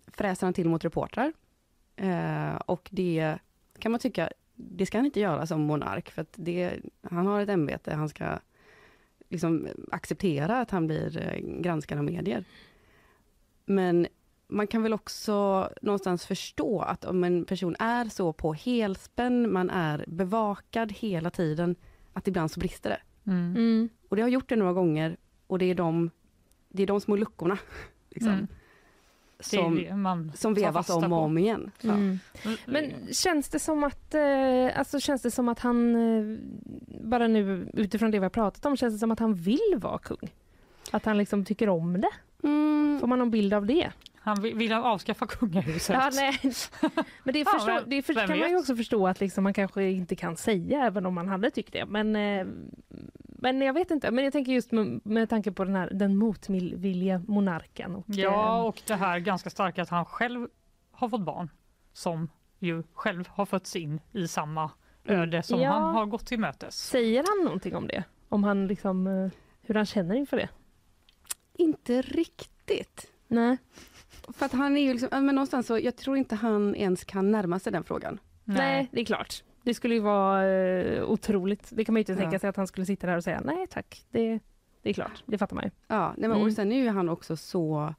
[0.07, 1.33] fräser han till mot reportrar.
[1.97, 3.39] Eh, och det
[3.79, 7.41] kan man tycka, det ska han inte göra som monark, för att det, han har
[7.41, 8.39] ett ämbete, han ska
[9.29, 12.45] liksom acceptera att han blir eh, granskad av medier.
[13.65, 14.07] Men
[14.49, 19.71] man kan väl också någonstans förstå att om en person är så på helspänn, man
[19.71, 21.77] är bevakad hela tiden,
[22.13, 23.31] att ibland så brister det.
[23.31, 23.57] Mm.
[23.57, 23.89] Mm.
[24.09, 26.11] Och det har gjort det några gånger och det är de,
[26.69, 27.59] det är de små luckorna
[28.11, 28.49] liksom, Mm.
[29.41, 31.71] Som, det man som vevas om och om igen.
[31.81, 31.93] Ja.
[31.93, 32.19] Mm.
[32.67, 36.39] Men känns det som att, eh, alltså känns det som att han, eh,
[37.05, 39.99] bara nu utifrån det vi har pratat om, känns det som att han vill vara
[39.99, 40.31] kung?
[40.91, 42.11] Att han liksom tycker om det?
[42.43, 42.99] Mm.
[43.01, 43.93] Får man någon bild av det?
[44.29, 45.97] Han vill, vill han avskaffa kungahuset?
[45.97, 46.39] Ja, nej.
[47.25, 48.61] Men det, Ja, förstå, men det för, kan man ju vet?
[48.61, 51.87] också förstå att liksom man kanske inte kan säga även om man hade tyckt det.
[51.87, 52.47] Men, eh,
[53.19, 54.11] men jag vet inte.
[54.11, 57.95] Men jag tänker just med, med tanke på den här den motvilliga monarken.
[57.95, 60.49] Och, Ja, eh, och det här ganska starka att han själv
[60.91, 61.51] har fått barn
[61.93, 64.71] som ju själv har fötts in i samma
[65.05, 65.71] öde som Ja.
[65.73, 66.75] han har gått till mötes.
[66.77, 68.05] Säger han någonting om det?
[68.29, 69.31] Om han liksom, eh,
[69.63, 70.49] hur han känner inför det?
[71.55, 73.13] Inte riktigt.
[73.29, 73.59] Nej.
[74.33, 77.31] För att han är ju liksom, men någonstans så, jag tror inte han ens kan
[77.31, 78.21] närma sig den frågan.
[78.45, 78.89] Nej.
[78.93, 79.45] det är klart.
[79.63, 81.69] Det skulle ju vara eh, otroligt.
[81.73, 82.19] Det kan man ju inte Ja.
[82.19, 84.05] tänka sig att han skulle sitta där och säga nej tack.
[84.11, 84.39] Det,
[84.83, 85.71] det är klart, det fattar man ju.
[85.89, 86.43] Ja, nej, men, Mm.
[86.47, 87.95] och sen är ju han också så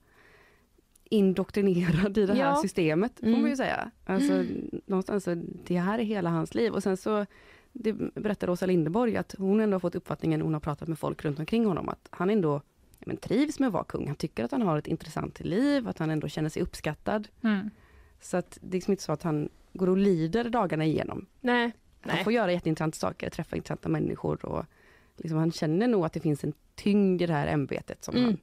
[1.03, 2.55] indoktrinerad i det här Ja.
[2.55, 3.41] systemet, får Mm.
[3.41, 3.91] man ju säga.
[4.05, 4.81] Alltså, Mm.
[4.85, 5.35] någonstans så,
[5.67, 6.73] det här är hela hans liv.
[6.73, 7.25] Och sen så
[7.71, 11.25] det berättar Åsa Linderborg att hon ändå har fått uppfattningen, hon har pratat med folk
[11.25, 12.61] runt omkring honom, att han ändå
[13.05, 14.07] men, trivs med att vara kung.
[14.07, 17.27] Han tycker att han har ett intressant liv, att han ändå känner sig uppskattad.
[17.43, 17.69] Mm.
[18.21, 21.25] Så att det är liksom inte så att han går och lider dagarna igenom.
[21.41, 21.71] Nej.
[22.01, 22.23] Han Nej.
[22.23, 24.65] får göra jätteintressanta saker, träffa intressanta människor och
[25.17, 28.25] liksom, han känner nog att det finns en tyngd i det här ämbetet som Mm.
[28.27, 28.37] han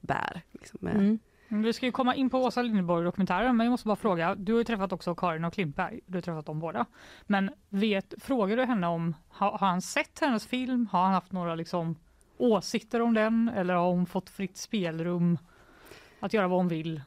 [0.00, 0.42] bär.
[0.52, 1.18] Liksom, med, Mm.
[1.48, 4.34] Mm, Vi ska ju komma in på Åsa Linderborg-dokumentären, men jag måste bara fråga.
[4.34, 6.00] Du har ju träffat också Karin och Klintberg.
[6.06, 6.86] Du har träffat dem båda.
[7.22, 10.88] Men vet, frågar du henne om, har, har han sett hennes film?
[10.92, 11.96] Har han haft några liksom,
[12.42, 13.50] åsikter om den?
[13.56, 15.38] Eller har hon fått fritt spelrum
[16.20, 17.02] att göra vad hon vill?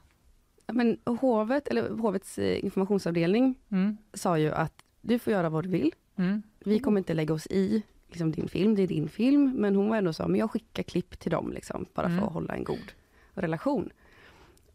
[0.67, 3.97] Men hovet, eller hovets eh, informationsavdelning Mm.
[4.13, 5.91] sa ju att du får göra vad du vill.
[6.15, 6.43] Mm.
[6.59, 9.51] Vi kommer inte lägga oss i liksom, din film, det är din film.
[9.55, 12.19] Men hon var ändå så, men jag skickar klipp till dem liksom, bara Mm.
[12.19, 12.91] för att hålla en god
[13.33, 13.89] relation.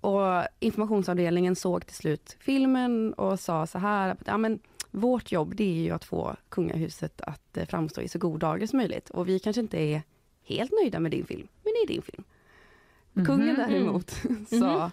[0.01, 0.23] Och
[0.61, 4.59] informationsavdelningen såg till slut filmen och sa så här, ja, men
[4.91, 8.67] vårt jobb det är ju att få kungahuset att eh, framstå i så god dager
[8.67, 9.11] som möjligt.
[9.11, 10.03] Och vi kanske inte är
[10.57, 12.24] helt nöjda med din film, men det är din film.
[13.26, 13.57] Kungen Mhm.
[13.57, 14.11] däremot
[14.61, 14.90] sa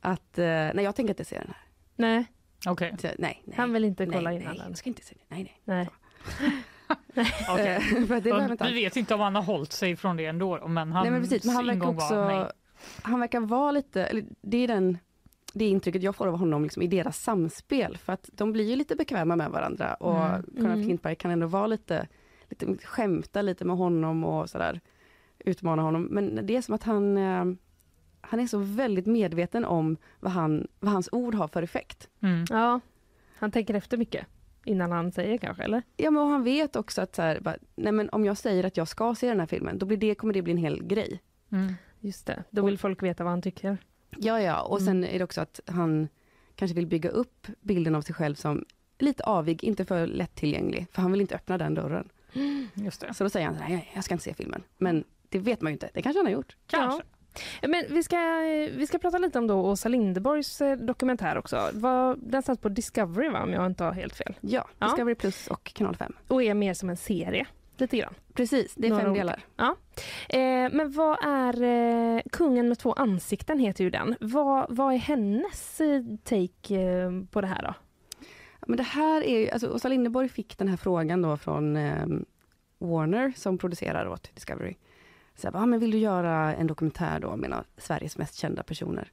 [0.00, 1.56] att, eh, nej jag tänker inte se den här.
[1.96, 2.26] Nej.
[2.66, 2.94] Okej.
[3.00, 3.56] Så, nej, nej.
[3.56, 4.66] Han vill inte nej, kolla nej, innan den.
[4.68, 5.34] jag ska inte se det.
[5.34, 5.88] Nej, nej.
[7.14, 7.32] Nej.
[7.50, 7.74] Okej.
[8.60, 11.20] Eh, Vi vet inte om han har hållit sig från det ändå, men Nej men
[11.22, 12.40] precis, men han verkar ingång var nej.
[12.42, 12.52] också
[13.02, 14.98] han verkar vara lite, eller det är den,
[15.52, 17.96] det intrycket jag får av honom liksom, i deras samspel.
[17.96, 20.42] För att de blir ju lite bekväma med varandra och Mm.
[20.56, 20.84] Conrad Mm.
[20.84, 22.06] Klintberg kan ändå vara lite,
[22.48, 24.80] lite, skämta lite med honom och sådär.
[25.38, 26.02] Utmana honom.
[26.02, 27.44] Men det är som att han, eh,
[28.20, 32.08] han är så väldigt medveten om vad, han, vad hans ord har för effekt.
[32.50, 32.80] Ja,
[33.34, 34.26] han tänker efter mycket
[34.64, 35.82] innan han säger kanske, eller?
[35.96, 38.64] Ja men och han vet också att så här, bara, nej men om jag säger
[38.64, 40.84] att jag ska se den här filmen, då blir det, kommer det bli en hel
[40.84, 41.22] grej.
[42.00, 43.78] Just det, då vill folk veta vad han tycker.
[44.16, 46.08] Ja, ja, och sen är det också att han
[46.54, 48.64] kanske vill bygga upp bilden av sig själv som
[48.98, 52.08] lite avig, inte för lättillgänglig, för han vill inte öppna den dörren.
[52.74, 53.14] Just det.
[53.14, 54.62] Så då säger han, nej, jag ska inte se filmen.
[54.78, 56.56] Men det vet man ju inte, det kanske han har gjort.
[56.66, 57.02] Kanske.
[57.62, 58.16] Men vi ska,
[58.76, 61.70] vi ska prata lite om då Åsa Linderborgs eh, dokumentär också.
[62.16, 64.34] Den sänds på Discovery va, om jag inte har helt fel?
[64.40, 66.12] Ja, Discovery Plus och Kanal 5.
[66.28, 68.14] Och är mer som en serie, lite grann.
[68.34, 69.24] Precis, det är Några fem olika.
[69.24, 69.44] delar.
[69.56, 69.76] Ja.
[70.28, 74.16] Eh, men vad är eh, Kungen med två ansikten heter ju den.
[74.20, 77.74] Vad, vad är hennes eh, take eh, på det här då?
[78.68, 81.76] Ja, Men det här är ju, alltså Åsa Linderborg fick den här frågan då från
[81.76, 82.06] eh,
[82.78, 84.74] Warner som producerar åt Discovery.
[85.36, 88.62] Så jag bara, ah, men vill du göra en dokumentär då med Sveriges mest kända
[88.62, 89.12] personer?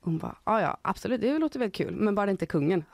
[0.00, 2.84] Hon bara, ja ja absolut, det låter väl kul, men bara det inte kungen.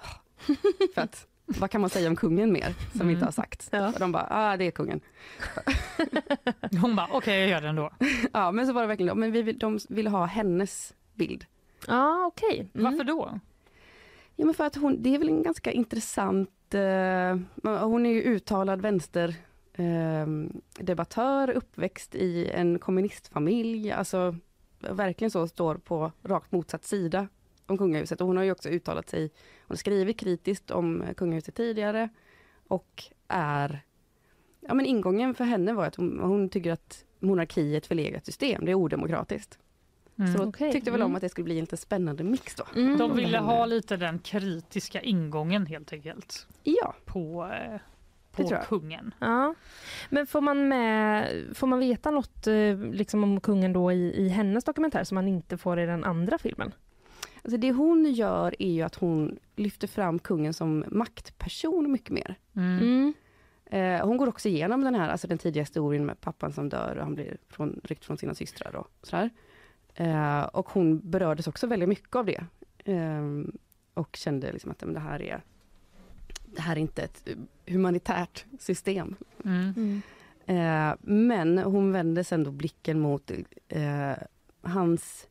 [0.94, 3.12] För att, vad kan man säga om kungen mer som Mm.
[3.14, 3.70] inte har sagts?
[3.94, 5.00] Och de bara, ja ah, det är kungen.
[6.82, 7.90] Hon bara, okej jag gör den då.
[8.32, 11.46] ja men så var det verkligen, men vi, vill- de ville ha hennes bild.
[11.86, 12.68] Ja okej.
[12.72, 13.40] Varför då?
[14.36, 18.22] Ja men för att hon, det är väl en ganska intressant, eh, hon är ju
[18.22, 19.34] uttalad vänster
[19.72, 20.26] eh,
[20.78, 24.36] debattör, uppväxt i en kommunistfamilj, alltså
[24.78, 27.28] verkligen så står på rakt motsatt sida
[27.66, 28.20] om kungahuset.
[28.20, 32.08] Och hon har ju också uttalat sig, hon har skrivit kritiskt om kungahuset tidigare
[32.68, 33.80] och är,
[34.60, 38.26] ja men ingången för henne var att hon, hon tycker att monarki är ett förlegat
[38.26, 39.58] system, det är odemokratiskt.
[40.18, 40.32] Mm.
[40.32, 40.72] Så Okej.
[40.72, 41.16] tyckte väl om Mm.
[41.16, 42.64] att det skulle bli en lite spännande mix då.
[42.98, 46.46] De ville ha lite den kritiska ingången helt enkelt.
[46.62, 46.94] Ja.
[47.04, 47.80] På, eh, Det
[48.32, 48.66] på tror jag.
[48.66, 49.14] kungen.
[49.18, 49.54] Ja.
[50.10, 54.28] Men får man, med, får man veta något eh, liksom om kungen då i, i
[54.28, 56.72] hennes dokumentär som man inte får i den andra filmen?
[57.42, 62.34] Alltså det hon gör är ju att hon lyfter fram kungen som maktperson mycket mer.
[62.56, 63.14] Mm.
[63.70, 66.96] Eh, hon går också igenom den här, alltså den tidiga historien med pappan som dör
[66.96, 69.30] och han blir från, ryckt från sina systrar och sådär.
[69.96, 72.44] Eh, och hon berördes också väldigt mycket av det.
[72.84, 73.22] Eh,
[73.94, 75.42] och kände liksom att men det här är
[76.56, 77.28] det här är inte ett
[77.66, 79.16] humanitärt system.
[79.44, 80.02] Mm.
[80.46, 83.30] Eh, men hon vände sen då blicken mot
[83.68, 84.12] eh,
[84.62, 85.26] hans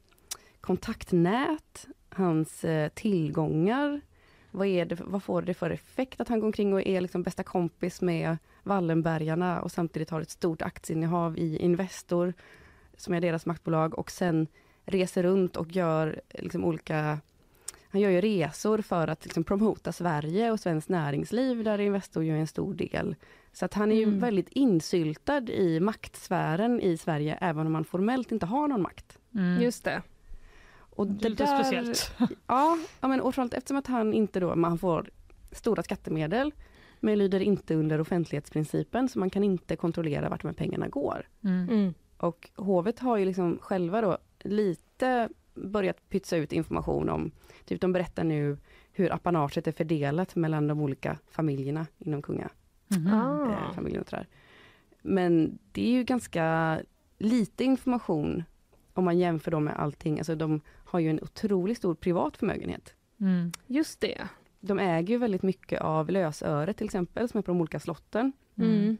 [0.61, 4.01] kontaktnät, hans eh, tillgångar.
[4.51, 7.24] Vad, är det, vad får det för effekt att han går omkring och är liksom
[7.24, 12.34] bästa kompis med Wallenbergarna och samtidigt har ett stort aktieinnehav i Investor,
[12.97, 14.47] som är deras maktbolag, och sen
[14.85, 17.19] reser runt och gör liksom olika
[17.89, 22.31] han gör ju resor för att liksom promota Sverige och svenskt näringsliv där Investor ju
[22.35, 23.15] är en stor del.
[23.53, 24.19] Så att han är ju Mm.
[24.19, 29.19] väldigt insyltad i maktsfären i Sverige även om han formellt inte har någon makt.
[29.61, 30.01] Just det.
[30.77, 32.11] Och det Lite där, speciellt.
[32.47, 35.09] Ja, ja men och eftersom att han inte då, man får
[35.51, 36.51] stora skattemedel
[36.99, 41.27] men lyder inte under offentlighetsprincipen så man kan inte kontrollera vart de här pengarna går.
[41.43, 41.93] Mm.
[42.20, 42.30] Mm.
[42.30, 47.32] Och hovet har ju liksom själva då lite börjat pytsa ut information om,
[47.66, 48.57] typ de berättar nu
[48.91, 52.49] hur apanaget är fördelat mellan de olika familjerna inom kunga
[52.88, 53.13] Mhm.
[53.13, 53.51] Ah.
[53.51, 54.28] eh, familjen och sådär.
[55.01, 56.80] Men det är ju ganska
[57.18, 58.43] lite information
[58.93, 60.18] om man jämför dem med allting.
[60.18, 62.93] Alltså de har ju en otroligt stor privat förmögenhet.
[63.20, 63.51] Mm.
[63.68, 64.28] Just det.
[64.59, 68.32] De äger ju väldigt mycket av lösöret till exempel, som är på de olika slotten.
[68.57, 68.97] Mm.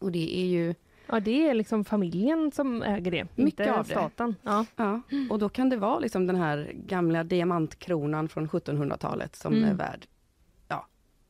[0.00, 0.74] Och det är ju
[1.08, 3.90] Ja, det är liksom familjen som äger det, mycket inte av det.
[3.90, 4.34] staten.
[4.42, 4.64] Ja.
[4.76, 5.00] Ja,
[5.30, 9.68] och då kan det vara liksom den här gamla diamantkronan från 1700-talet som Mm.
[9.70, 10.06] är värd,
[10.68, 10.86] ja,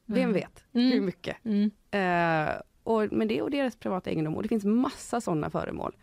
[0.06, 0.32] vem Mm.
[0.32, 0.92] vet Mm.
[0.92, 1.36] hur mycket.
[1.44, 1.70] Mm.
[1.90, 5.96] Eh, och, men det är och deras privata egendom och det finns massa sådana föremål.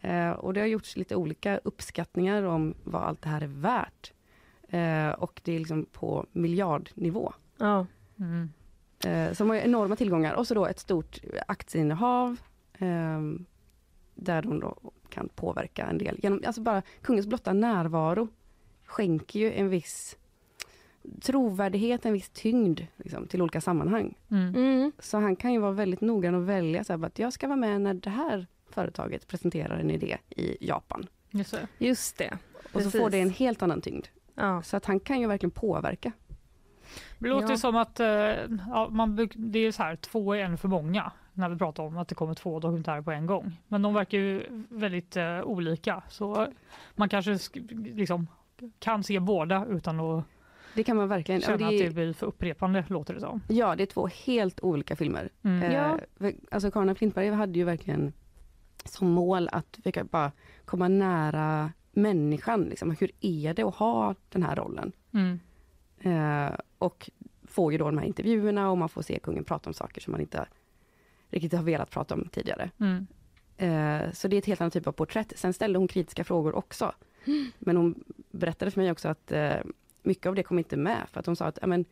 [0.00, 4.12] Eh, och det har gjorts lite olika uppskattningar om vad allt det här är värt.
[4.68, 7.32] Eh, och det är liksom på miljardnivå.
[7.58, 7.86] Ja.
[8.18, 8.50] Mm.
[9.04, 12.36] Eh, så de har enorma tillgångar och så då ett stort aktieinnehav.
[12.78, 13.46] Ehm,
[14.14, 14.76] där de då
[15.08, 16.18] kan påverka en del.
[16.22, 18.28] Genom, alltså bara kungens blotta närvaro
[18.86, 20.16] skänker ju en viss
[21.22, 24.14] trovärdighet, en viss tyngd liksom, till olika sammanhang.
[24.30, 24.54] Mm.
[24.54, 24.92] Mm.
[24.98, 27.56] Så han kan ju vara väldigt noggrann och välja så här, att jag ska vara
[27.56, 31.06] med när det här företaget presenterar en idé i Japan.
[31.30, 31.68] Just det.
[31.78, 32.38] Just det.
[32.72, 34.06] Och så får det en helt annan tyngd.
[34.34, 34.62] Ja.
[34.62, 36.12] Så att han kan ju verkligen påverka.
[37.18, 37.56] Det låter Ja.
[37.56, 38.06] som att eh,
[38.66, 41.12] ja, man, det är så här, två är en för många.
[41.34, 43.52] När vi pratar om att det kommer två dokumentärer på en gång.
[43.68, 46.46] Men de verkar ju väldigt eh, olika så
[46.94, 48.26] man kanske sk- liksom
[48.78, 50.24] kan se båda utan att
[50.74, 51.40] Det kan man verkligen.
[51.40, 53.40] Känna det- att det blir för upprepande låter det som.
[53.48, 55.28] Ja, det är två helt olika filmer.
[55.42, 55.62] Mm.
[55.62, 55.98] Eh, Ja.
[56.50, 58.12] Alltså Karin af Klintberg hade ju verkligen
[58.84, 60.32] som mål att försöka bara
[60.64, 62.62] komma nära människan.
[62.62, 62.90] Liksom.
[63.00, 64.92] Hur är det att ha den här rollen?
[65.12, 65.38] Mm.
[66.00, 67.10] Eh, och
[67.46, 70.10] får ju då de här intervjuerna och man får se kungen prata om saker som
[70.12, 70.46] man inte
[71.34, 72.70] riktigt har velat prata om tidigare.
[72.80, 73.06] Mm.
[73.56, 75.32] Eh, så det är ett helt annat typ av porträtt.
[75.36, 76.92] Sen ställde hon kritiska frågor också.
[77.58, 79.54] Men hon berättade för mig också att eh,
[80.02, 81.00] mycket av det kom inte med.
[81.12, 81.84] För att hon sa att ja, men,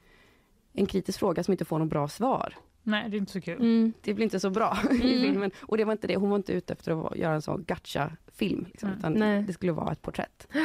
[0.72, 2.55] en kritisk fråga som inte får något bra svar.
[2.82, 3.61] Nej, det är inte så kul.
[3.61, 5.01] Mm, det blir inte så bra i Mm.
[5.32, 5.51] filmen.
[5.61, 8.66] Och det var inte det, hon var inte ute efter att göra en sån gacha-film.
[8.70, 8.99] Liksom, Mm.
[8.99, 9.43] utan Nej.
[9.43, 10.49] det skulle vara ett porträtt.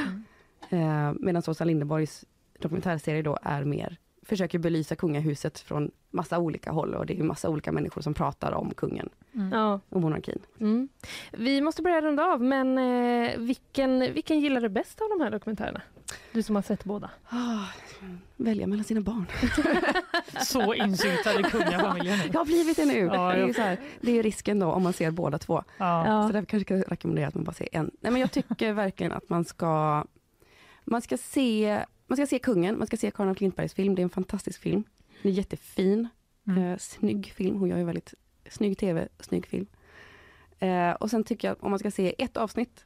[0.70, 2.26] Eh, Medan Åsa Linderborgs
[2.60, 3.98] dokumentärserie då är mer,
[4.28, 8.52] försöker belysa kungahuset från massa olika håll och det är massa olika människor som pratar
[8.52, 9.10] om kungen
[9.52, 9.80] Ja.
[9.90, 10.40] och monarkin.
[10.60, 10.90] Mm.
[11.32, 15.32] Vi måste börja runda av, men eh, vilken, vilken gillar du bäst av de här
[15.32, 15.82] dokumentärerna?
[16.32, 17.10] Du som har sett båda.
[17.30, 17.66] Ah,
[18.36, 19.26] välja mellan sina barn.
[20.46, 22.20] Så insyltad i kungafamiljen.
[22.34, 22.98] Jag har blivit det nu.
[23.00, 25.38] Ja, det, är jag- ju så här, det är risken då om man ser båda
[25.38, 25.64] två.
[25.78, 26.24] Ja.
[26.28, 27.92] Så därför kanske jag ska rekommendera att man bara ser en.
[28.02, 30.04] Nej, men jag tycker verkligen att man ska,
[30.84, 33.96] man ska se man ska se kungen, man ska se Karin af Klintbergs film.
[33.96, 34.84] Det är en fantastisk film.
[35.22, 36.08] Den är jättefin.
[36.48, 37.60] Eh, snygg film.
[37.60, 38.14] Hon gör ju väldigt
[38.50, 39.68] snygg tv, snygg film.
[40.60, 42.86] Eh, och sen tycker jag att om man ska se ett avsnitt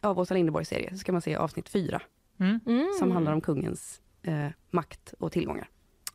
[0.00, 2.02] av Åsa Linderborgs serie så ska man se avsnitt fyra.
[2.38, 2.60] Mm.
[2.98, 5.68] Som handlar om kungens eh, makt och tillgångar.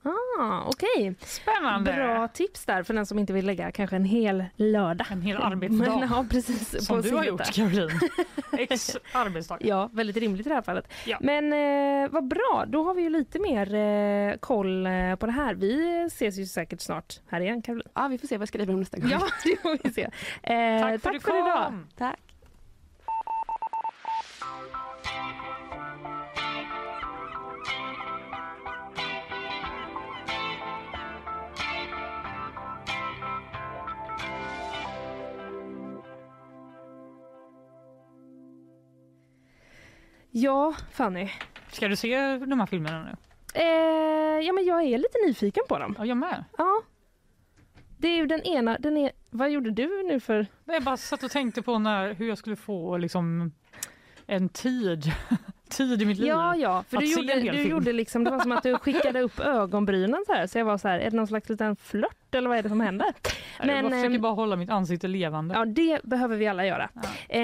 [0.03, 1.93] Ah, Okej, Spännande.
[1.93, 5.07] bra tips där för den som inte vill lägga kanske en hel lördag.
[5.11, 5.95] En hel arbetsdag.
[5.99, 7.99] Men, ja, precis, Som på du har gjort Caroline.
[8.57, 9.57] Ex arbetsdag.
[9.61, 10.91] Ja, väldigt rimligt i det här fallet.
[11.05, 11.17] Ja.
[11.21, 11.53] Men
[12.03, 15.53] eh, vad bra, då har vi ju lite mer eh, koll eh, på det här.
[15.55, 17.89] Vi ses ju säkert snart här igen Caroline.
[17.93, 19.09] Ja, vi får se vad jag skriver om nästa gång.
[19.11, 20.01] Ja, det får vi se.
[20.03, 20.09] Eh,
[20.81, 21.73] Tack för tack du för idag.
[21.97, 22.19] Tack.
[40.31, 41.29] Ja, Fanny.
[41.71, 43.15] Ska du se de här filmerna nu?
[43.53, 45.95] Eh, ja, men jag är lite nyfiken på dem.
[45.97, 46.43] Ja, jag med.
[46.57, 46.81] Ja.
[47.97, 50.47] Det är ju den ena, den är, vad gjorde du nu för...
[50.65, 53.51] Jag bara satt och tänkte på när, hur jag skulle få liksom,
[54.25, 55.11] en tid,
[55.69, 56.27] tid i mitt liv.
[56.27, 57.69] Ja, ja, för du, gjorde, du film.
[57.69, 60.47] gjorde liksom, det var som att du skickade upp ögonbrynen så här.
[60.47, 62.69] Så jag var så här, är det någon slags liten flört eller vad är det
[62.69, 63.13] som händer?
[63.59, 65.53] Men, jag försöker ehm, bara hålla mitt ansikte levande.
[65.55, 66.89] Ja, det behöver vi alla göra.
[67.29, 67.41] Eh,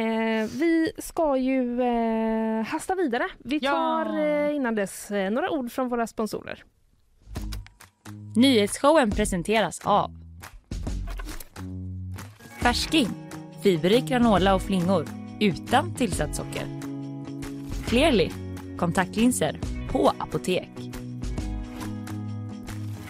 [0.59, 3.23] vi ska ju eh, hasta vidare.
[3.37, 3.71] Vi Ja.
[3.71, 6.63] tar eh, innan dess eh, några ord från våra sponsorer.
[8.35, 10.11] Nyhetsshowen presenteras av
[12.61, 13.07] Färsking,
[13.63, 15.05] fiberrik granola och flingor
[15.39, 16.65] utan tillsatt socker.
[17.87, 18.29] Clearly,
[18.77, 19.59] kontaktlinser
[19.91, 20.69] på apotek.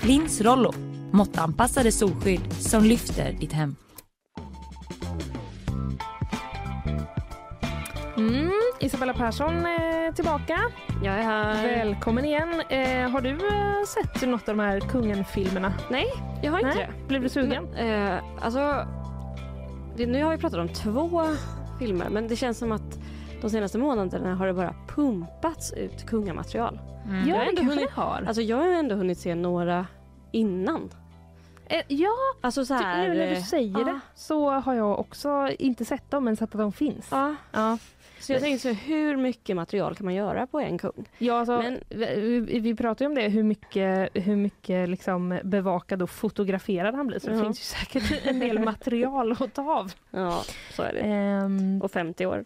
[0.02, 0.74] Lins Rollo,
[1.12, 3.76] måttanpassade solskydd som lyfter ditt hem.
[8.18, 10.60] Mm, Isabella Persson är tillbaka.
[11.03, 11.64] Jag är här.
[11.68, 12.62] Välkommen igen.
[12.70, 15.74] Eh, har du eh, sett något av de här Kungen-filmerna?
[15.91, 16.05] Nej,
[16.43, 16.89] jag har inte Nej.
[17.01, 17.08] det.
[17.08, 17.64] Blev du sugen?
[17.74, 18.86] Men, eh, alltså,
[19.97, 21.24] det, nu har vi pratat om två
[21.80, 22.99] filmer men det känns som att
[23.41, 26.80] de senaste månaderna har det bara pumpats ut kungamaterial.
[27.05, 27.28] Mm.
[27.30, 28.24] Jag har Ja, ändå hunnit, har.
[28.28, 29.86] Alltså jag har ändå hunnit se några
[30.32, 30.89] innan.
[31.69, 32.11] Eh, ja,
[32.41, 33.86] Alltså så här, nu när du eh, säger ja.
[33.86, 37.07] det så har jag också inte sett dem men sett att de finns.
[37.11, 37.36] Ja.
[37.51, 37.78] Ja.
[38.19, 41.05] Så jag tänkte så hur mycket material kan man göra på en kung?
[41.17, 46.01] Ja, alltså, Men- vi, vi- pratar ju om det, hur mycket, hur mycket liksom bevakad
[46.01, 47.19] och fotograferad han blir.
[47.19, 47.43] Så det Ja.
[47.43, 49.91] finns ju säkert en del material att ta av.
[50.11, 50.99] Ja, så är det.
[50.99, 52.45] Ehm, Och 50 år.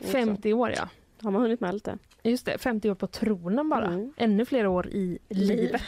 [0.00, 0.88] 50 år ja.
[1.22, 1.98] Har man hunnit med lite?
[2.22, 3.86] Just det, 50 år på tronen bara.
[3.86, 4.12] Mm.
[4.16, 5.82] Ännu fler år i livet.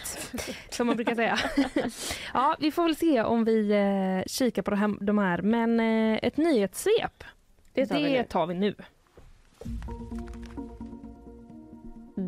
[0.71, 1.39] som man brukar säga.
[2.35, 5.43] ja, vi får väl se om vi eh, kikar på det här, de här.
[5.43, 7.25] Men eh, ett nyhetssvep,
[7.73, 8.25] Det tar vi nu.
[8.29, 8.75] tar vi nu.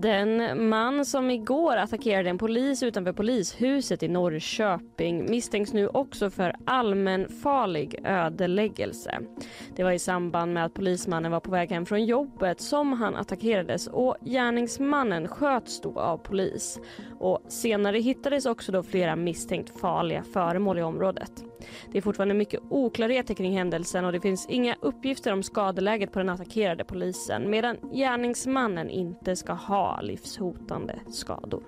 [0.01, 6.57] Den man som igår attackerade en polis utanför polishuset i Norrköping misstänks nu också för
[6.67, 9.19] allmänfarlig ödeläggelse.
[9.77, 13.17] Det var i samband med att polismannen var på väg hem från jobbet som han
[13.17, 16.81] attackerades och gärningsmannen sköts då av polis.
[17.19, 21.52] Och senare hittades också då flera misstänkt farliga föremål i området.
[21.93, 26.19] Det är fortfarande mycket oklarheter kring händelsen och det finns inga uppgifter om skadeläget på
[26.19, 31.63] den attackerade polisen medan gärningsmannen inte ska ha livshotande skador.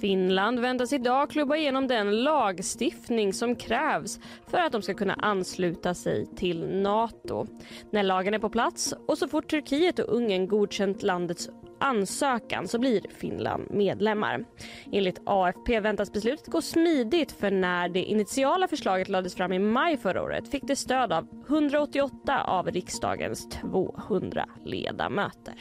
[0.00, 5.94] Finland väntas idag klubba igenom den lagstiftning som krävs för att de ska kunna ansluta
[5.94, 7.46] sig till Nato.
[7.90, 12.78] När lagen är på plats och så fort Turkiet och Ungern godkänt landets ansökan så
[12.78, 14.44] blir Finland medlemmar.
[14.92, 19.96] Enligt AFP väntas beslutet gå smidigt för när det initiala förslaget lades fram i maj
[19.96, 25.54] förra året fick det stöd av 188 av riksdagens 200 ledamöter.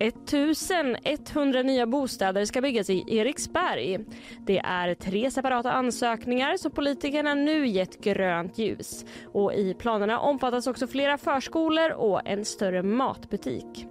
[0.00, 3.98] 1100 nya bostäder ska byggas i Eriksberg.
[4.46, 9.04] Det är tre separata ansökningar som politikerna nu gett grönt ljus.
[9.32, 13.86] Och I planerna omfattas också flera förskolor och en större matbutik.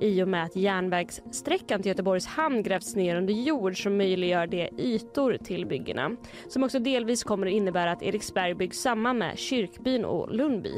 [0.00, 4.70] I och med att järnvägssträckan till Göteborgs hamn grävts ner under jord så möjliggör det
[4.78, 6.16] ytor till byggena
[6.48, 10.74] som också delvis kommer att innebära att Eriksberg byggs samman med Kyrkbyn och Lundby.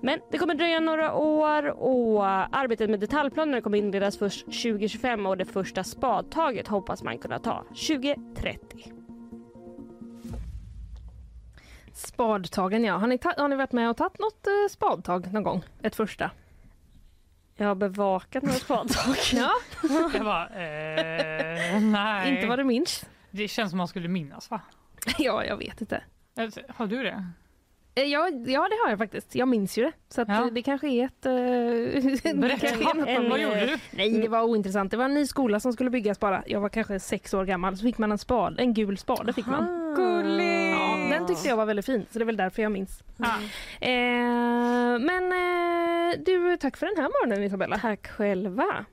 [0.00, 5.36] Men det kommer dröja några år och arbetet med detaljplanerna kommer inledas först 2025 och
[5.36, 8.92] det första spadtaget hoppas man kunna ta 2030.
[11.92, 12.96] Spadtagen ja.
[12.96, 15.62] Har ni, ta- har ni varit med och tagit något eh, spadtag någon gång?
[15.82, 16.30] Ett första?
[17.56, 19.16] Jag har bevakat några spadtag.
[19.32, 19.50] ja.
[20.14, 22.34] Jag bara, eh, nej.
[22.34, 23.06] Inte vad du minns.
[23.30, 24.60] Det känns som man skulle minnas va?
[25.18, 26.02] ja, jag vet inte.
[26.38, 27.26] Eh, Har du det?
[28.00, 29.34] Eh, Ja, ja, det har jag faktiskt.
[29.34, 29.92] Jag minns ju det.
[30.08, 30.34] Så Ja.
[30.40, 31.22] eh, det kanske är ett...
[31.22, 33.78] det Berätta, något vad- gjorde du?
[33.90, 34.90] Nej, det var ointressant.
[34.90, 36.42] Det var en ny skola som skulle byggas bara.
[36.46, 37.76] Jag var kanske sex år gammal.
[37.76, 39.94] Så fick man en spade, en gul spade fick man.
[39.96, 40.70] Gulligt!
[40.70, 43.02] Ja, den tyckte jag var väldigt fin, så det är väl därför jag minns.
[43.80, 43.88] Eh,
[45.00, 47.78] men eh, du, tack för den här morgonen Isabella.
[47.78, 48.84] Tack själva.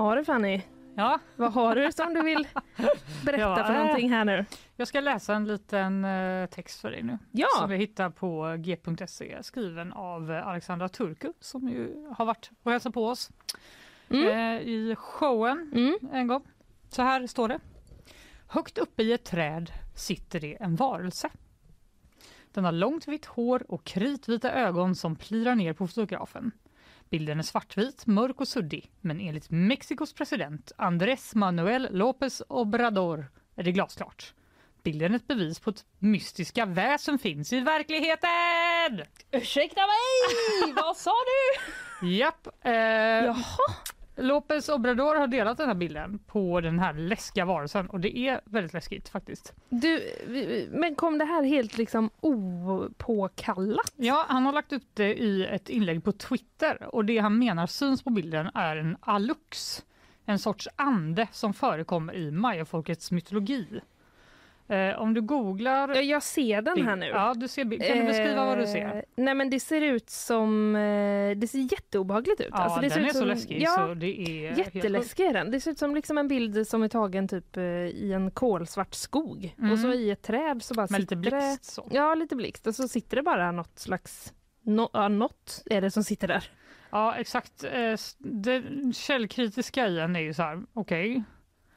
[0.00, 0.62] Ja du Fanny.
[0.94, 1.18] Ja.
[1.36, 2.48] Vad har du som du vill
[3.24, 4.44] berätta Ja, för eh, någonting här nu?
[4.76, 7.18] Jag ska läsa en liten eh, text för dig nu.
[7.32, 7.46] Ja.
[7.58, 12.72] Som vi hittar på g.se skriven av eh, Alexandra Turku som ju har varit och
[12.72, 13.30] hälsat på oss
[14.10, 14.62] Mm.
[14.68, 16.42] i showen en gång.
[16.88, 17.60] Så här står det.
[18.46, 21.30] Högt uppe i ett träd sitter det en varelse.
[22.52, 26.52] Den har långt vitt hår och kritvita ögon som plirar ner på fotografen.
[27.10, 33.62] Bilden är svartvit, mörk och suddig, men enligt Mexikos president Andrés Manuel López Obrador är
[33.62, 34.34] det glasklart.
[34.82, 39.06] Bilden är ett bevis på att mystiska väsen finns i verkligheten!
[39.30, 41.12] Ursäkta mig, vad sa
[42.00, 42.08] du?
[42.08, 42.46] Japp.
[42.64, 43.36] Eh,
[44.16, 48.40] López Obrador har delat den här bilden på den här läskiga varelsen och det är
[48.44, 49.54] väldigt läskigt faktiskt.
[49.68, 50.02] Du,
[50.70, 53.92] men kom det här helt liksom opåkallat?
[53.96, 57.66] Ja, han har lagt upp det i ett inlägg på Twitter och det han menar
[57.66, 59.82] syns på bilden är en alux,
[60.24, 63.80] en sorts ande som förekommer i mayafolkets mytologi.
[64.70, 65.94] Eh, om du googlar...
[66.02, 67.06] Jag ser den här nu.
[67.06, 69.04] Ja, du ser, kan du beskriva vad du Eh, ser?
[69.16, 72.48] Nej men det ser ut som, eh, det ser jätteobehagligt ut.
[72.50, 74.58] Ja, Alltså, det den ser ut är så som, läskig ja, så det är...
[74.58, 75.50] Jätteläskig är den.
[75.50, 78.94] Det ser ut som liksom en bild som är tagen typ eh, i en kolsvart
[78.94, 79.54] skog.
[79.58, 79.72] Mm.
[79.72, 81.88] Och så i ett träd så bara Med lite blixt så.
[81.90, 82.66] Ja, lite blixt.
[82.66, 84.32] Och så sitter det bara något slags...
[84.62, 86.44] No, ja, något är det som sitter där.
[86.90, 87.64] Ja, exakt.
[87.64, 88.62] Eh, Det
[88.94, 91.22] källkritiska i en är ju så här, okej.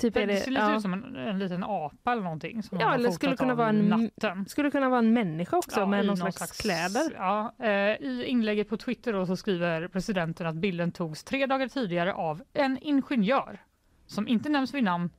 [0.07, 0.75] Typ det, det- ser lite ja.
[0.75, 2.63] ut som en, en liten apa eller någonting.
[2.63, 4.45] Som Ja, eller skulle kunna, vara en, natten.
[4.45, 7.11] skulle kunna vara en människa också Ja, med någon slags, kläder.
[7.17, 7.69] Ja, eh,
[8.07, 12.43] I inlägget på Twitter då så skriver presidenten att bilden togs tre dagar tidigare av
[12.53, 13.61] en ingenjör
[14.07, 15.09] som inte nämns vid namn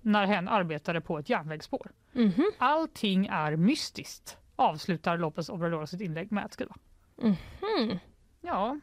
[0.00, 1.90] när hen arbetade på ett järnvägsspår.
[2.12, 2.44] Mhm.
[2.58, 6.74] Allting är mystiskt, avslutar Lopez Obrador sitt inlägg med att skriva.
[7.22, 7.98] Mhm.
[8.40, 8.78] Ja.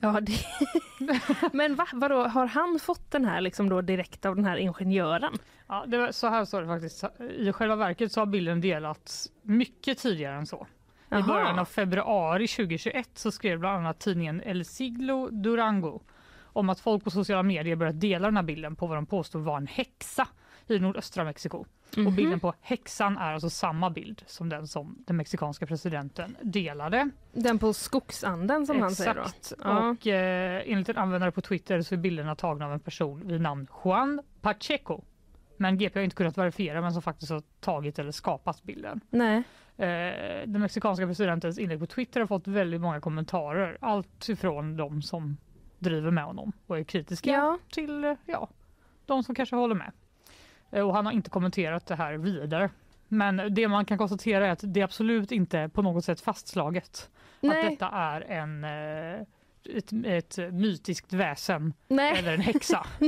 [0.00, 0.32] Ja, det...
[1.52, 5.38] Men va, vadå, har han fått den här liksom då direkt av den här ingenjören?
[5.66, 7.04] Ja, det var, så här står det faktiskt.
[7.36, 10.66] I själva verket så har bilden delats mycket tidigare än så.
[11.08, 11.20] Jaha.
[11.20, 16.00] I början av februari 2021 så skrev bland annat tidningen El Siglo Durango
[16.52, 19.42] om att folk på sociala medier börjat dela den här bilden på vad de påstod
[19.42, 20.28] var en häxa
[20.66, 21.64] i nordöstra Mexiko.
[21.96, 22.06] Mhm.
[22.06, 27.10] Och bilden på häxan är alltså samma bild som den som den mexikanska presidenten delade.
[27.32, 29.20] Den på skogsanden som han säger då?
[29.20, 29.52] Exakt.
[29.64, 29.88] Ja.
[29.90, 33.40] Och eh, enligt en användare på Twitter så är bilderna tagna av en person vid
[33.40, 35.02] namn Juan Pacheco.
[35.56, 39.00] Men GP har inte kunnat verifiera men som faktiskt har tagit eller skapat bilden.
[39.10, 39.42] Nej.
[39.76, 43.78] Eh, den mexikanska presidentens inlägg på Twitter har fått väldigt många kommentarer.
[43.80, 45.36] Allt ifrån de som
[45.78, 47.58] driver med honom och är kritiska Ja.
[47.70, 48.48] till eh, ja,
[49.06, 49.92] de som kanske håller med.
[50.70, 52.70] Eh, och han har inte kommenterat det här vidare.
[53.08, 57.10] Men det man kan konstatera är att det absolut inte på något sätt fastslaget
[57.40, 57.64] Nej.
[57.64, 59.20] att detta är en eh,
[59.76, 62.18] ett, ett mytiskt väsen Nej.
[62.18, 62.86] eller en häxa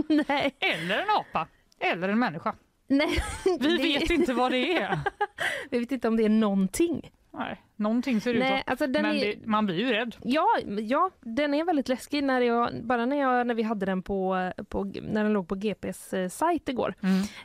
[0.60, 1.47] eller en apa
[1.78, 2.55] eller en människa.
[2.89, 3.18] Nej,
[3.60, 4.98] Vi det- vet inte vad det är.
[5.70, 7.10] Vi vet inte om det är någonting.
[7.30, 8.70] Nej, någonting ser det Nej, ut som.
[8.72, 10.16] alltså Men är- det, man blir ju rädd.
[10.22, 10.46] Ja,
[10.80, 12.24] ja, den är väldigt läskig.
[12.24, 15.54] När jag, bara när, jag, när vi hade den på, på, när den låg på
[15.54, 16.94] GPs eh, sajt igår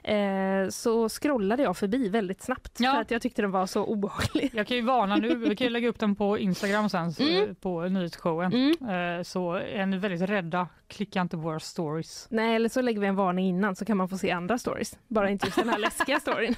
[0.03, 2.93] eh, så scrollade jag förbi väldigt snabbt Ja.
[2.93, 4.51] för att jag tyckte den var så obehaglig.
[4.53, 7.55] Jag kan ju varna nu, vi kan lägga upp den på Instagram sen Mm.
[7.55, 8.53] på nyhetsshowen.
[8.81, 12.27] Eh, Så är ni väldigt rädda, klicka inte på våra stories.
[12.29, 14.97] Nej, eller så lägger vi en varning innan så kan man få se andra stories.
[15.07, 16.55] Bara inte just den här läskiga storyn.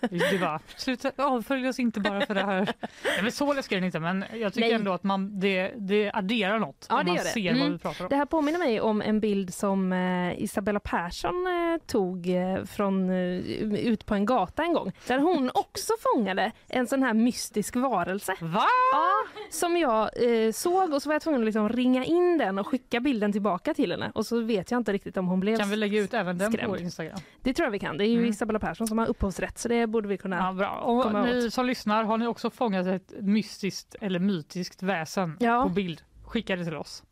[0.10, 2.68] Det var, sluta avfölj oss inte bara för det här.
[3.14, 4.74] Nej, men så läskig är den inte men jag tycker Nej.
[4.76, 7.60] ändå att man, det, det adderar något Ja, det man ser Mm.
[7.62, 8.08] vad vi pratar om.
[8.10, 13.10] Det här påminner mig om en bild som eh, Isabella Persson eh, tog eh, från,
[13.10, 13.38] eh,
[13.74, 14.92] ut på en gata en gång.
[15.06, 18.34] Där hon också fångade en sån här mystisk varelse.
[18.40, 18.64] Va?
[18.92, 19.12] Ja,
[19.50, 20.10] som jag
[20.46, 23.32] eh, såg och så var jag tvungen att liksom ringa in den och skicka bilden
[23.32, 24.12] tillbaka till henne.
[24.14, 26.52] Och så vet jag inte riktigt om hon blev Kan vi lägga ut även den
[26.52, 26.80] på skrämd.
[26.80, 27.18] Instagram?
[27.42, 27.96] Det tror jag vi kan.
[27.98, 28.30] Det är ju Mm.
[28.30, 30.70] Isabella Persson som har upphovsrätt så det borde vi kunna Ja, bra.
[30.70, 31.52] Och komma ni åt.
[31.54, 35.62] som lyssnar, har ni också fångat ett mystiskt eller mytiskt väsen Ja.
[35.62, 36.02] på bild?
[36.24, 37.02] Skicka det till oss.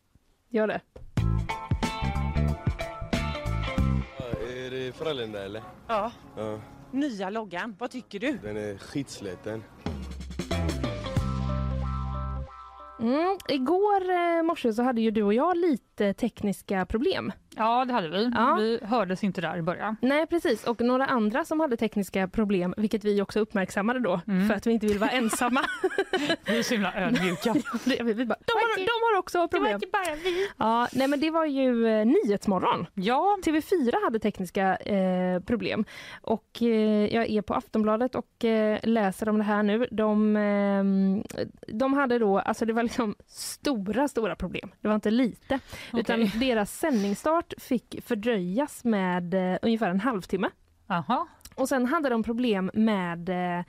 [0.49, 0.81] Gör det.
[4.51, 5.63] Är det Frölunda eller?
[5.87, 6.11] Ja.
[6.37, 6.59] Ja,
[6.91, 8.37] Nya loggan, vad tycker du?
[8.43, 9.63] den är skitsliten.
[12.99, 13.37] Mm.
[13.47, 15.83] Igår eh, morse så hade ju du och jag lite
[16.17, 17.31] tekniska problem.
[17.55, 18.31] Ja, det hade vi.
[18.35, 18.55] Ja.
[18.59, 19.95] Vi hördes inte där i början.
[20.01, 24.47] Nej precis och några andra som hade tekniska problem vilket vi också uppmärksammade då Mm.
[24.47, 25.61] för att vi inte vill vara ensamma.
[26.45, 27.53] Vi är så himla ödmjuka.
[27.85, 28.25] Det vi.
[28.25, 29.81] Bara, de, har, de har också problem.
[29.91, 30.47] bara vi.
[30.57, 32.85] Ja, nej men det var ju eh, Nyhetsmorgon.
[32.93, 33.37] Ja.
[33.45, 35.85] TV4 hade tekniska eh, problem
[36.21, 39.87] och eh, jag är på Aftonbladet och eh, läser om det här nu.
[39.91, 40.83] De, eh,
[41.67, 44.71] de hade då, alltså det var liksom stora, stora problem.
[44.81, 45.59] Det var inte lite.
[45.93, 46.39] Utan Okej.
[46.39, 50.49] deras sändningsstart fick fördröjas med eh, ungefär en halvtimme.
[50.87, 51.27] Aha.
[51.55, 53.65] Och sen hade de problem med eh,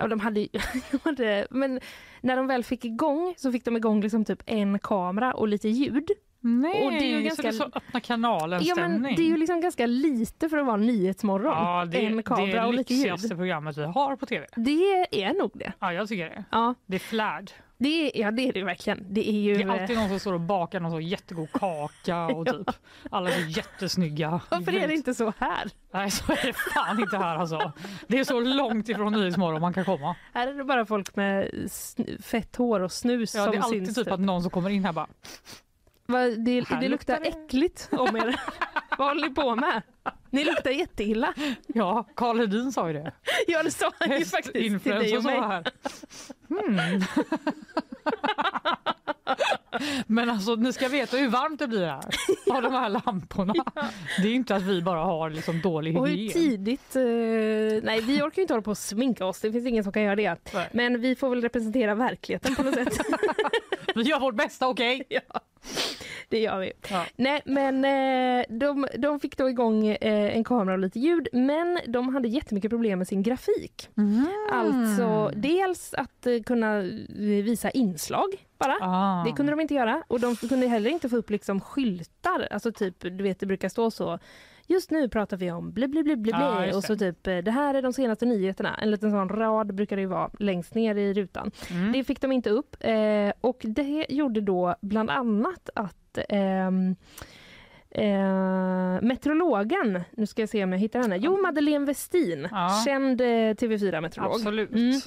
[0.00, 0.40] Ja, de hade,
[0.90, 1.80] de hade, men
[2.20, 5.68] när de väl fick igång så fick de igång liksom typ en kamera och lite
[5.68, 6.10] ljud.
[6.40, 9.22] Nej, och det är ju så ganska, det är så öppna kanalen ja, men det
[9.22, 11.52] är ju liksom ganska lite för att vara Nyhetsmorgon.
[11.52, 14.46] Ja, det, en kamera det är och det lyxigaste programmet vi har på tv.
[14.56, 15.72] Det är nog det.
[15.78, 16.44] Ja, jag tycker det.
[16.50, 16.74] Ja.
[16.86, 17.50] Det är flärd.
[17.82, 19.06] Det är, ja, det är det verkligen.
[19.10, 19.54] Det är ju...
[19.54, 22.70] Det är alltid någon som står och bakar någon så jättegod kaka och typ
[23.10, 24.40] alla är jättesnygga.
[24.50, 25.70] Varför är det inte så här?
[25.92, 27.72] Nej, så är det fan inte här alltså.
[28.06, 30.16] Det är så långt ifrån Nyhetsmorgon man kan komma.
[30.34, 31.50] Här är det bara folk med
[32.22, 33.94] fett hår och snus Ja, som det är alltid syns.
[33.96, 35.06] typ att någon som kommer in här bara
[36.10, 37.28] Va, det, det luktar det.
[37.28, 38.40] äckligt om er.
[38.98, 39.82] Vad håller ni på med?
[40.30, 41.34] Ni luktar jätteilla.
[41.66, 43.12] Ja, Karl Hedin sa ju det.
[43.46, 45.40] Ja, det sa han ju faktiskt till dig och mig.
[45.40, 45.64] här.
[46.50, 46.78] Hmm.
[50.06, 52.00] Men alltså ni ska veta hur varmt det blir här
[52.56, 53.54] av de här lamporna.
[54.22, 56.32] Det är inte att vi bara har liksom dålig Och hur hygien.
[56.32, 56.96] tidigt...
[56.96, 57.02] eh,
[57.86, 59.40] nej, vi orkar inte hålla på och sminka oss.
[59.40, 60.36] Det finns ingen som kan göra det.
[60.54, 60.68] Nej.
[60.72, 62.98] Men vi får väl representera verkligheten på något sätt.
[63.94, 65.02] Vi gör vårt bästa, okej?
[65.08, 65.20] ja,
[66.28, 66.72] det gör vi.
[66.90, 67.04] Ja.
[67.16, 71.78] Nej, men eh, de, de fick då igång eh, en kamera och lite ljud, men
[71.86, 73.88] de hade jättemycket problem med sin grafik.
[73.96, 74.26] Mm.
[74.52, 76.80] Alltså dels att eh, kunna
[77.44, 78.78] visa inslag bara.
[78.80, 79.24] Ah.
[79.24, 82.48] Det kunde de inte göra och de kunde heller inte få upp liksom skyltar.
[82.50, 84.18] Alltså typ, du vet det brukar stå så
[84.70, 87.26] Just nu pratar vi om bli bli bli bli bli Ja, just och så typ
[87.26, 88.74] eh, det här är de senaste nyheterna.
[88.74, 91.50] En liten sån rad brukar det ju vara längst ner i rutan.
[91.70, 91.92] Mm.
[91.92, 96.96] Det fick de inte upp eh, och det gjorde då bland annat att ehm,
[97.92, 101.16] Eh, meteorologen, nu ska jag se om jag hittar henne.
[101.16, 102.82] Jo, Madeleine Westin, Ja.
[102.84, 104.34] känd eh, TV4-meteorolog.
[104.34, 104.70] Absolut.
[104.70, 105.00] Mm.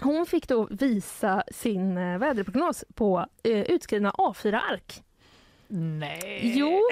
[0.00, 5.02] Hon fick då visa sin eh, väderprognos på eh, utskrivna A4-ark.
[5.74, 6.52] Nej.
[6.56, 6.80] Jo,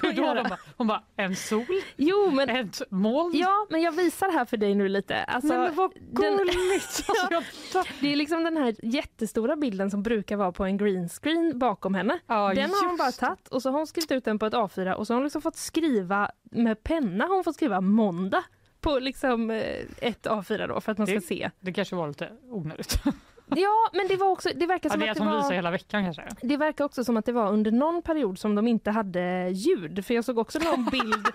[0.00, 0.22] hon Hur då?
[0.22, 0.42] göra.
[0.42, 1.64] De bara, hon bara, en sol?
[1.96, 2.48] Jo, men...
[2.50, 3.32] Ett moln?
[3.36, 5.24] Ja, men jag visar här för dig nu lite.
[5.24, 7.04] Alltså, Nej, men vad den- gulligt!
[7.08, 10.76] Alltså, jag tar- Det är liksom den här jättestora bilden som brukar vara på en
[10.76, 12.18] green screen bakom henne.
[12.26, 14.54] Ja, den har hon bara tagit och så har hon skrivit ut den på ett
[14.54, 18.44] A4 och så har hon liksom fått skriva med penna hon fått skriva måndag
[18.80, 19.62] på liksom eh,
[20.00, 21.50] ett A4 då för att man ska Det- se.
[21.60, 22.98] Det kanske var lite onödigt.
[23.46, 25.48] Ja, men det var också, det verkar Ja, som det är att det hon visar
[25.48, 25.54] var...
[25.54, 26.28] hela veckan kanske.
[26.42, 30.06] Det verkar också som att det var under någon period som de inte hade ljud.
[30.06, 31.26] För jag såg också någon bild.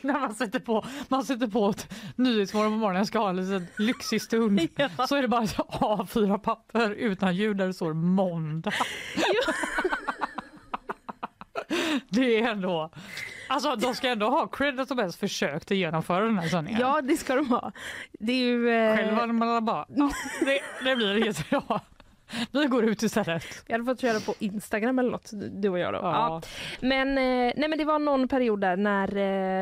[0.00, 3.36] När man sätter på, man sätter på ett Nyhetsmorgon på morgonen och ska ha en
[3.36, 4.60] liten lyxig stund
[5.08, 8.72] så är det bara ett A4-papper utan ljud där det står måndag.
[12.08, 12.90] Det är ändå...
[13.48, 16.80] Alltså de ska ändå ha cred att de ens försökte genomföra den här sändningen.
[16.80, 17.72] ja, det ska de ha.
[18.12, 18.70] Det är ju...
[18.70, 21.80] eh, Själv var man bara, ja, det, det blir inget bra.
[22.52, 23.44] Vi går ut istället.
[23.66, 25.98] Vi hade fått köra på Instagram eller något, du och jag då.
[26.02, 26.12] Ja.
[26.12, 26.40] Ja.
[26.80, 29.16] Men, eh, nej, men det var någon period där när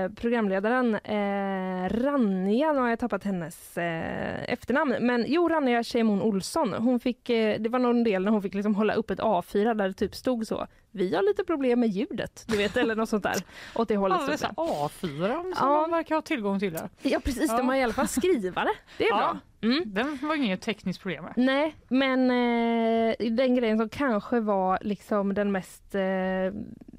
[0.05, 6.23] eh, programledaren eh, Ranja, nu har jag tappat hennes eh, efternamn, men jo Ranja Tjejmon
[6.23, 9.21] Olsson, hon fick, eh, det var någon del när hon fick liksom hålla upp ett
[9.21, 10.67] A4 där det typ stod så
[10.97, 13.37] vi har lite problem med ljudet, du vet, eller något sånt där.
[13.75, 14.21] Åt det hållet.
[14.29, 15.81] Ja, så A4 som Ja.
[15.81, 16.89] man verkar ha tillgång till där.
[17.03, 17.57] Ja precis, Ja.
[17.57, 18.69] de har i alla fall skrivare.
[18.99, 19.17] Det är Ja.
[19.17, 19.39] bra.
[19.63, 19.83] Mm.
[19.95, 21.33] Den var inget tekniskt problem med.
[21.37, 26.03] Nej, men eh, den grejen som kanske var liksom den mest, eh,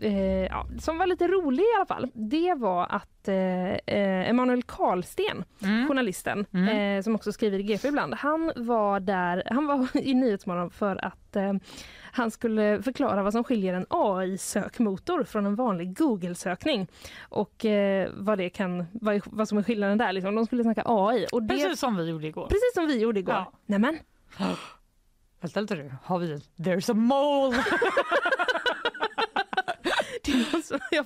[0.01, 4.63] eh, ja, som var lite rolig i alla fall, det var att eh, eh, Emanuel
[4.63, 5.87] Karlsten, Mm.
[5.87, 10.69] journalisten, eh, som också skriver i GP ibland, han var där, han var i Nyhetsmorgon
[10.69, 11.35] för att
[12.17, 16.87] han skulle förklara vad som skiljer en AI-sökmotor från en vanlig Google-sökning
[17.29, 20.13] och eh, vad, det kan, vad, vad som är skillnaden där.
[20.13, 20.35] Liksom.
[20.35, 21.27] De skulle snacka AI.
[21.31, 22.47] Och det, Precis som vi gjorde igår.
[22.47, 23.35] Precis som vi gjorde igår.
[23.35, 23.51] Ja.
[23.65, 23.99] Nämen.
[25.41, 27.63] Vänta lite nu, har vi There's a mole!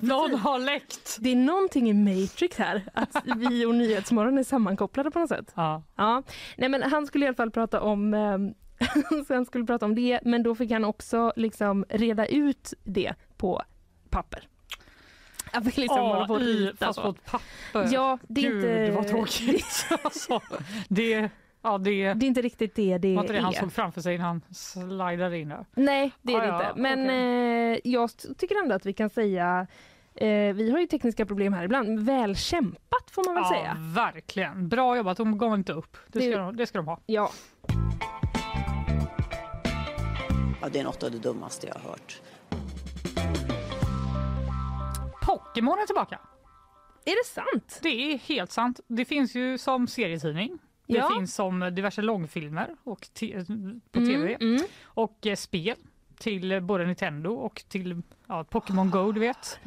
[0.00, 1.16] Någon har läckt.
[1.20, 5.52] Det är någonting i Matrix här, att vi och Nyhetsmorgon är sammankopplade på något sätt.
[5.54, 5.82] Ja.
[5.96, 6.22] Ja.
[6.56, 8.54] Nej, men han skulle i alla fall prata om ehm,
[9.26, 13.14] så han skulle prata om det, men då fick han också liksom reda ut det
[13.36, 13.62] på
[14.10, 14.48] papper.
[15.52, 17.88] Han fick liksom hålla på AI rita fast på ett papper.
[17.92, 18.90] Ja, det är Gud inte...
[18.96, 19.86] vad tråkigt.
[20.04, 20.40] alltså,
[20.88, 21.30] det,
[21.62, 23.58] ja, det, Det är inte riktigt det det var inte det han är.
[23.60, 25.66] såg framför sig när han slidade in där.
[25.74, 26.80] Nej, det är det Ah, ja, inte.
[26.80, 27.10] Men
[27.74, 29.66] eh, jag tycker ändå att vi kan säga
[30.14, 32.00] eh, vi har ju tekniska problem här ibland.
[32.00, 33.76] Väl kämpat får man väl ja, säga.
[33.78, 34.68] verkligen.
[34.68, 35.96] Bra jobbat, de gav inte upp.
[36.08, 37.00] Det Det- ska, de, det ska de ha.
[37.06, 37.30] Ja.
[40.62, 42.20] Ja, det är något av det dummaste jag har hört.
[45.22, 46.18] Pokémon är tillbaka.
[47.04, 47.78] Är det sant?
[47.82, 48.80] Det är helt sant.
[48.86, 50.58] Det finns ju som serietidning.
[50.86, 51.10] Det Ja.
[51.16, 53.44] finns som diverse långfilmer och te-
[53.92, 54.36] på Mm, tv.
[54.40, 54.62] mm.
[54.84, 55.76] Och eh, spel
[56.18, 59.58] till eh, både Nintendo och till ja, Pokémon Go, du vet.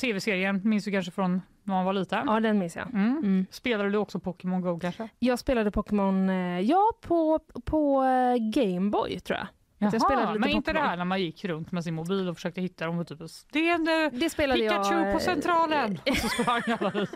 [0.00, 2.26] Tv-serien minns du kanske från när man var liten?
[2.26, 2.86] Ja, den minns jag.
[2.94, 3.46] Mm.
[3.50, 5.08] Spelade du också Pokémon Go kanske?
[5.18, 9.46] Jag spelade Pokémon, eh, ja på, på eh, Gameboy tror jag.
[9.86, 10.88] Att jag spelade lite men inte det Pokémon.
[10.88, 13.18] här när man gick runt med sin mobil och försökte hitta dem och typ
[13.52, 17.10] det är en eh, Det spelade Pikachu jag, på centralen och så sprang alla dit.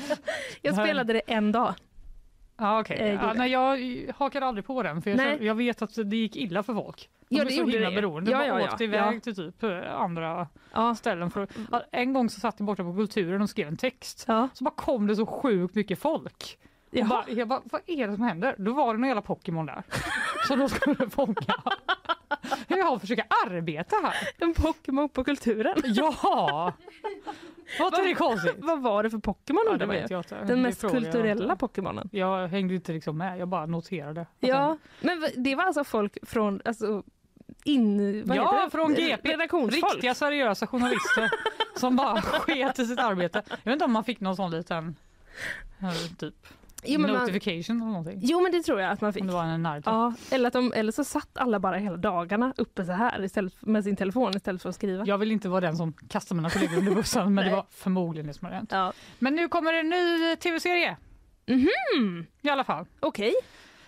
[0.62, 1.74] Jag spelade det en dag.
[2.56, 2.96] Ja, okej.
[2.98, 3.78] Eh, ja, nej, jag
[4.16, 7.08] hakade aldrig på den för jag, kände- jag vet att det gick illa för folk.
[7.28, 7.94] De Ja, är det så himla det.
[7.96, 8.30] beroende.
[8.30, 8.68] Ja, ja, bara ja.
[8.72, 9.20] åkte iväg Ja.
[9.20, 10.94] till typ eh, andra Ja.
[10.94, 11.30] ställen.
[11.30, 11.48] För,
[11.92, 14.18] en gång så satt jag borta på Kulturen och skrev en text.
[14.52, 16.58] Så bara kom det så sjukt mycket folk.
[16.90, 17.08] Jaha.
[17.08, 18.54] bara, jag bara, vad är det som händer?
[18.58, 19.82] Då var det någon jävla Pokémon där.
[20.48, 21.34] Så de skulle fånga.
[22.68, 24.14] Jag försöker arbeta här.
[24.38, 25.76] En Pokémon på kulturen.
[25.84, 26.72] Ja!
[27.78, 28.54] Var inte det konstigt?
[28.58, 30.34] Vad var det för Pokémon Ja, det vet jag inte.
[30.34, 31.56] Den Det mest jag kulturella.
[31.56, 32.08] Pokémonen.
[32.12, 34.26] Jag hängde inte liksom med, jag bara noterade.
[34.40, 37.02] Ja, men det var alltså folk från alltså,
[37.64, 39.32] in, vad ja, från GP.
[39.32, 39.94] Redaktionsfolk.
[39.94, 41.30] Riktiga seriösa journalister
[41.76, 43.42] som bara sket i sitt arbete.
[43.48, 44.96] Jag vet inte om man fick någon sån liten
[45.80, 46.46] eh, typ
[46.84, 48.18] Jo, men man- notification eller någonting.
[48.22, 49.20] Jo men det tror jag att man fick.
[49.20, 49.90] Om det var en Naruto.
[49.90, 53.54] Ja, eller, att de, eller så satt alla bara hela dagarna uppe så här istället
[53.62, 55.04] med sin telefon istället för att skriva.
[55.06, 58.26] Jag vill inte vara den som kastar mina kollegor under bussen men det var förmodligen
[58.26, 58.72] det som hade hänt.
[58.72, 58.92] Ja.
[59.18, 60.96] Men nu kommer en ny tv-serie.
[61.46, 62.26] Mhm.
[62.42, 62.86] I alla fall.
[63.00, 63.34] Okej.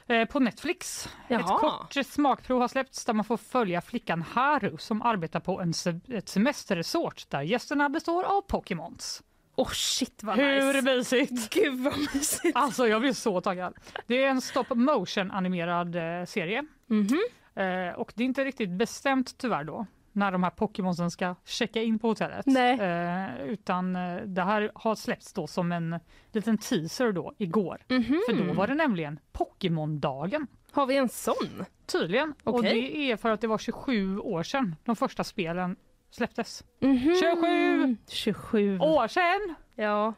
[0.07, 1.09] Eh, på Netflix.
[1.29, 1.41] Jaha.
[1.41, 5.75] Ett kort smakprov har släppts där man får följa flickan Haru som arbetar på en
[5.75, 9.23] se- ett semesterresort där gästerna består av Pokémons.
[9.57, 10.83] Åh shit vad Hur nice.
[10.83, 11.55] mysigt!
[11.55, 12.57] Gud vad mysigt.
[12.57, 13.75] Alltså jag blir så taggad.
[14.07, 16.65] Det är en stop motion animerad eh, serie.
[16.87, 17.19] Mhm.
[17.55, 21.83] Eh, och det är inte riktigt bestämt tyvärr då när de här Pokémonsen ska checka
[21.83, 22.47] in på hotellet.
[22.47, 22.81] Nej.
[22.81, 25.99] Eh, utan eh, det här har släppts då som en
[26.33, 27.79] liten teaser då igår.
[27.89, 28.21] Mhm.
[28.29, 30.47] För då var det nämligen Pokémon-dagen.
[30.73, 31.65] Har vi en sån?
[31.87, 32.35] Tydligen.
[32.45, 32.73] Och Okej.
[32.73, 35.77] det är för att det var 27 år sedan de första spelen
[36.15, 36.65] släpptes.
[36.81, 37.15] Mhm.
[37.21, 39.55] 27 27 år sedan!
[39.75, 40.15] Ja.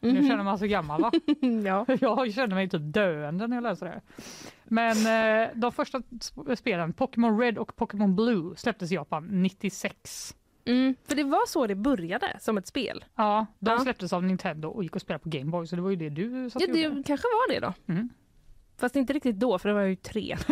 [0.00, 0.28] Nu Mhm.
[0.28, 1.10] känner man sig gammal va?
[1.64, 1.84] ja.
[2.00, 4.00] Jag känner mig typ döende när jag läser det.
[4.64, 4.96] Men
[5.46, 10.34] eh, de första sp- spelen, Pokémon Red och Pokémon Blue, släpptes i Japan 96.
[10.66, 13.04] Mm, för det var så det började, som ett spel.
[13.14, 13.78] Ja, de Ja.
[13.78, 16.08] släpptes av Nintendo och gick att spela på Game Boy, så det var ju det
[16.08, 16.96] du satt Ja, och gjorde.
[16.96, 17.72] det kanske var det då.
[17.92, 18.08] Mm.
[18.78, 20.36] Fast inte riktigt då, för det var jag ju tre.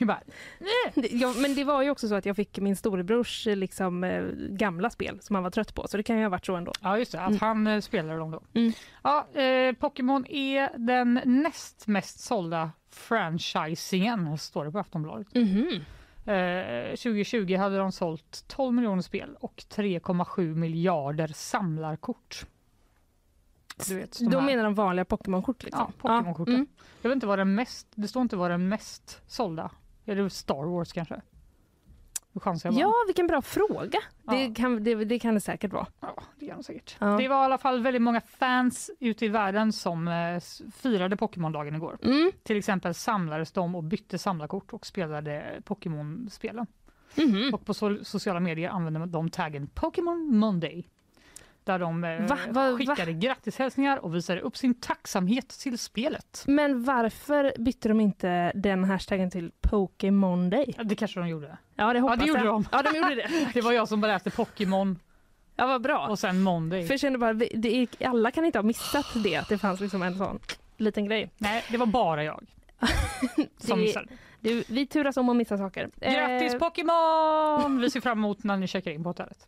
[0.00, 0.20] Är bara,
[1.10, 4.90] ja, men det var ju också så att jag fick min storebrors liksom, eh, gamla
[4.90, 6.72] spel som han var trött på, så det kan ju ha varit så ändå.
[6.82, 7.20] Ja, just det.
[7.20, 7.38] Att Mm.
[7.40, 8.42] han eh, spelade dem då.
[8.54, 8.72] Mm.
[9.02, 15.34] Ja, eh, Pokémon är den näst mest sålda franchisingen, står det på Aftonbladet.
[15.34, 15.68] Mhm.
[16.26, 22.46] Eh, 2020 hade de sålt 12 miljoner spel och 3,7 miljarder samlarkort.
[23.88, 25.92] Du vet, Då här- menar de vanliga Pokémon-kort liksom?
[26.02, 26.54] Ja, Pokémon-korten.
[26.54, 26.66] mm.
[27.02, 29.70] Jag vet inte vad den mest, det står inte vad den mest sålda.
[30.04, 31.20] Är det Star Wars kanske?
[32.72, 34.00] Ja, vilken bra fråga.
[34.22, 34.54] Det, Ja.
[34.54, 35.86] kan, det, det kan det säkert vara.
[36.00, 36.96] Ja, det är det säkert.
[36.98, 37.06] Ja.
[37.06, 40.40] Det var i alla fall väldigt många fans ute i världen som eh,
[40.76, 41.98] firade Pokémon-dagen igår.
[42.02, 42.32] Mm.
[42.42, 46.66] Till exempel samlades de och bytte samlarkort och spelade Pokémon-spelen.
[47.14, 47.54] Mhm.
[47.54, 50.86] Och på so sociala medier använde de taggen Pokémon Monday.
[51.68, 52.38] Där de eh, Va?
[52.50, 52.70] Va?
[52.70, 52.76] Va?
[52.78, 56.44] skickade grattishälsningar och visade upp sin tacksamhet till spelet.
[56.46, 60.74] Men varför bytte de inte den hashtaggen till Pokémon Day?
[60.76, 61.58] Ja, det kanske de gjorde.
[61.74, 62.54] Ja, det hoppas ja, det gjorde jag.
[62.54, 62.64] de.
[62.72, 63.28] Ja, de gjorde det.
[63.54, 64.98] det var jag som bara läste Pokémon
[65.56, 66.06] Ja, vad bra.
[66.08, 66.86] och sen Monday.
[66.86, 69.80] För jag kände bara, det är, alla kan inte ha missat det, att det fanns
[69.80, 70.38] liksom en sån
[70.76, 71.30] liten grej.
[71.38, 72.46] Nej, det var bara jag
[73.58, 74.06] som missade.
[74.40, 75.90] Du, vi turas om att missa saker.
[76.00, 77.80] Grattis Eh, Pokémon!
[77.80, 79.46] Vi ser fram emot när ni checkar in på hotellet.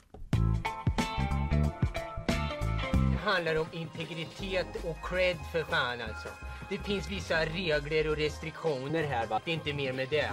[3.34, 6.28] Handlar om integritet och cred för fan alltså.
[6.68, 9.40] Det finns vissa regler och restriktioner här va.
[9.44, 10.30] Det är inte mer med det.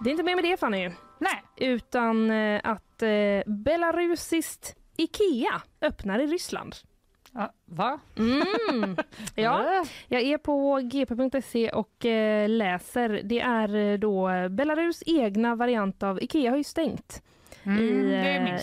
[0.00, 0.90] Det är inte mer med det Fanny.
[1.18, 1.42] Nej.
[1.56, 6.74] Utan eh, att eh, belarusiskt IKEA öppnar i Ryssland.
[7.32, 8.00] Ja, va?
[8.18, 8.96] Mm.
[9.34, 13.20] Ja, jag är på gp.se och eh, läser.
[13.24, 17.22] Det är eh, då Belarus egna variant av IKEA har ju stängt.
[17.66, 18.14] Mm, i,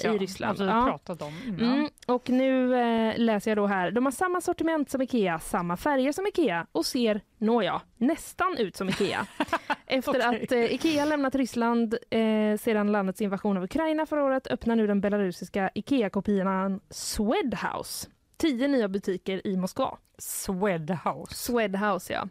[0.04, 0.60] eh, i Ryssland.
[0.60, 0.86] vi Ja.
[0.86, 1.34] pratat om.
[1.60, 3.92] Mm, och nu eh, läser jag då här.
[3.92, 8.76] De har samma sortiment som Ikea, samma färger som Ikea och ser, nåja, nästan ut
[8.76, 9.26] som Ikea.
[9.86, 10.44] Efter Okej.
[10.44, 14.88] att eh, Ikea lämnat Ryssland eh, sedan landets invasion av Ukraina förra året öppnar nu
[14.88, 18.08] den belarusiska Ikea-kopian Swedhouse.
[18.38, 19.98] Tio nya butiker i Moskva.
[20.18, 21.36] Swedhouse.
[21.36, 22.28] Swedhouse, ja.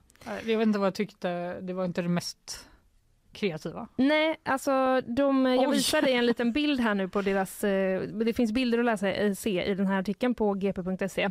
[0.47, 2.70] Jag vet inte vad jag tyckte, det var inte det mest
[3.33, 3.89] kreativa.
[3.97, 5.77] Nej, alltså de, jag Oj.
[5.77, 9.13] visar dig en liten bild här nu på deras, eh, det finns bilder att läsa,
[9.13, 11.29] eh, se i den här artikeln på gp.se.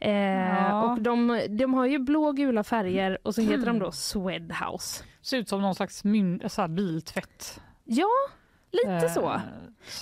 [0.00, 0.82] Eh, Ja.
[0.92, 5.04] Och de, de har ju blå och gula färger och så heter de då Swedhouse.
[5.22, 7.60] Ser ut som någon slags myn, så här biltvätt.
[7.84, 8.08] Ja,
[8.72, 9.40] lite Eh, så.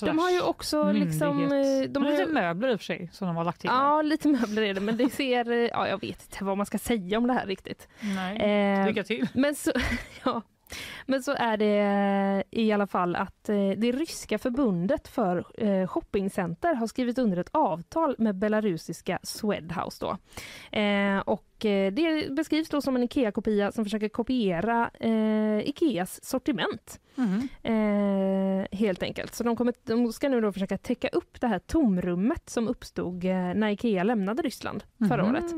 [0.07, 1.37] De har ju också liksom...
[1.37, 1.87] myndighet.
[1.87, 3.71] eh, De har Lite ju, möbler i och för sig som de har lagt till.
[3.73, 5.51] ja, lite möbler är det, men det ser...
[5.51, 7.89] eh, Ja, jag vet inte vad man ska säga om det här riktigt.
[8.01, 8.37] Nej.
[8.81, 9.29] Eh, Lycka till.
[9.35, 9.73] Men så,
[10.25, 10.43] ja,
[11.07, 16.75] men så är det i alla fall att eh, det ryska förbundet för eh, shoppingcenter
[16.75, 20.05] har skrivit under ett avtal med belarusiska Swedhouse.
[20.07, 20.17] Då.
[20.79, 27.01] Eh, och eh, det beskrivs då som en IKEA-kopia som försöker kopiera eh, Ikeas sortiment.
[27.63, 29.35] Eh, helt enkelt.
[29.35, 33.25] Så de, kommer, de ska nu då försöka täcka upp det här tomrummet som uppstod
[33.25, 35.31] eh, när Ikea lämnade Ryssland förra Mhm.
[35.35, 35.51] året.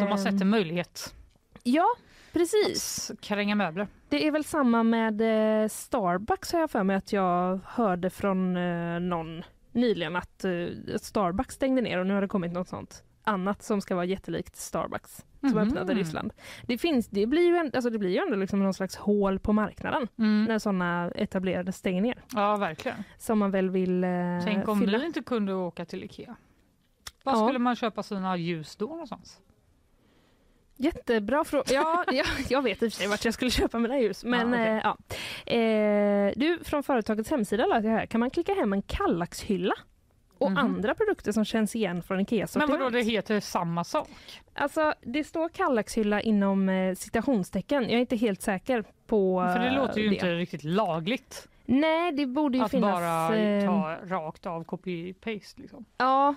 [0.00, 1.14] De har sett Eh, en möjlighet
[1.62, 1.86] Ja,
[2.34, 3.10] precis.
[3.10, 3.88] att kränga möbler.
[4.08, 5.20] Det är väl samma med
[5.62, 9.42] eh, Starbucks har jag för mig att jag hörde från eh, någon
[9.72, 10.66] nyligen att eh,
[11.00, 14.56] Starbucks stängde ner och nu har det kommit något sånt annat som ska vara jättelikt
[14.56, 15.58] Starbucks som Mhm.
[15.58, 16.32] öppnade i Ryssland.
[16.66, 19.38] Det, finns, det blir ju, en, alltså det blir ju ändå liksom någon slags hål
[19.38, 20.44] på marknaden Mm.
[20.44, 22.24] när sådana etablerade stänger ner.
[22.34, 23.04] Ja, verkligen.
[23.18, 24.10] Som man väl vill eh,
[24.44, 24.98] Tänk om fylla.
[24.98, 26.36] vi inte kunde åka till Ikea.
[27.24, 27.46] Var Ja.
[27.46, 29.40] skulle man köpa sina ljus då någonstans?
[30.76, 31.64] Jättebra fråga.
[31.72, 34.24] Ja, ja, jag vet i och för sig vart jag skulle köpa mina ljus.
[34.24, 34.68] Men Ja, okej.
[34.72, 36.26] eh, ja.
[36.26, 39.74] Eh, du, från företagets hemsida jag här, kan man klicka hem en Kallaxhylla
[40.38, 40.58] och Mhm.
[40.58, 42.80] andra produkter som känns igen från Ikeas Men sortiment.
[42.82, 44.08] vadå, det heter samma sak?
[44.54, 47.82] Alltså, det står Kallaxhylla inom eh, citationstecken.
[47.82, 50.14] Jag är inte helt säker på För det eh, låter ju det.
[50.14, 52.92] inte riktigt lagligt Nej, det borde ju att finnas...
[53.00, 55.60] bara eh, ta rakt av copy-paste.
[55.60, 55.84] Liksom.
[55.98, 56.34] Ja,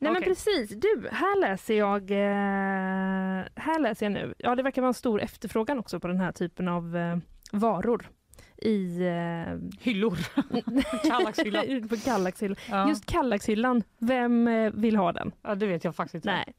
[0.00, 0.28] nej men Okej.
[0.28, 0.70] precis.
[0.70, 2.10] Du, här läser jag...
[2.10, 4.34] Eh, här läser jag nu.
[4.38, 7.16] Ja, det verkar vara en stor efterfrågan också på den här typen av eh,
[7.52, 8.10] varor.
[8.62, 9.06] I...
[9.06, 10.18] Eh, Hyllor.
[11.08, 11.64] Kallaxhylla.
[11.88, 12.56] på Kallaxhyllan.
[12.70, 12.88] Ja.
[12.88, 15.32] Just Kallaxhyllan, vem eh, vill ha den?
[15.42, 16.30] Ja, det vet jag faktiskt inte.
[16.30, 16.54] Nej.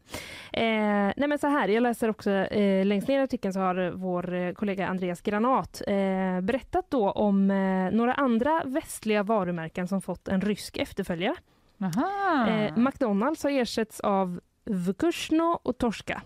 [0.53, 3.91] Eh, nej men så här, jag läser också eh, längst ner i artikeln så har
[3.91, 7.47] vår kollega Andreas Granat eh, berättat då om
[7.93, 11.35] några andra västliga varumärken som fått en rysk efterföljare.
[11.81, 16.21] Eh, McDonalds har ersätts av Vukushno och Torska.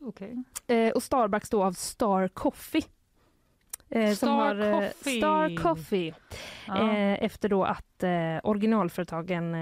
[0.00, 0.42] Okej.
[0.66, 2.84] Eh, och Starbucks då av Star Coffee.
[3.88, 5.18] Eh, som Star har, eh, Coffee.
[5.18, 6.14] Star Coffee.
[6.66, 6.92] Ja.
[6.92, 8.10] Eh, efter då att eh,
[8.42, 9.52] originalföretagen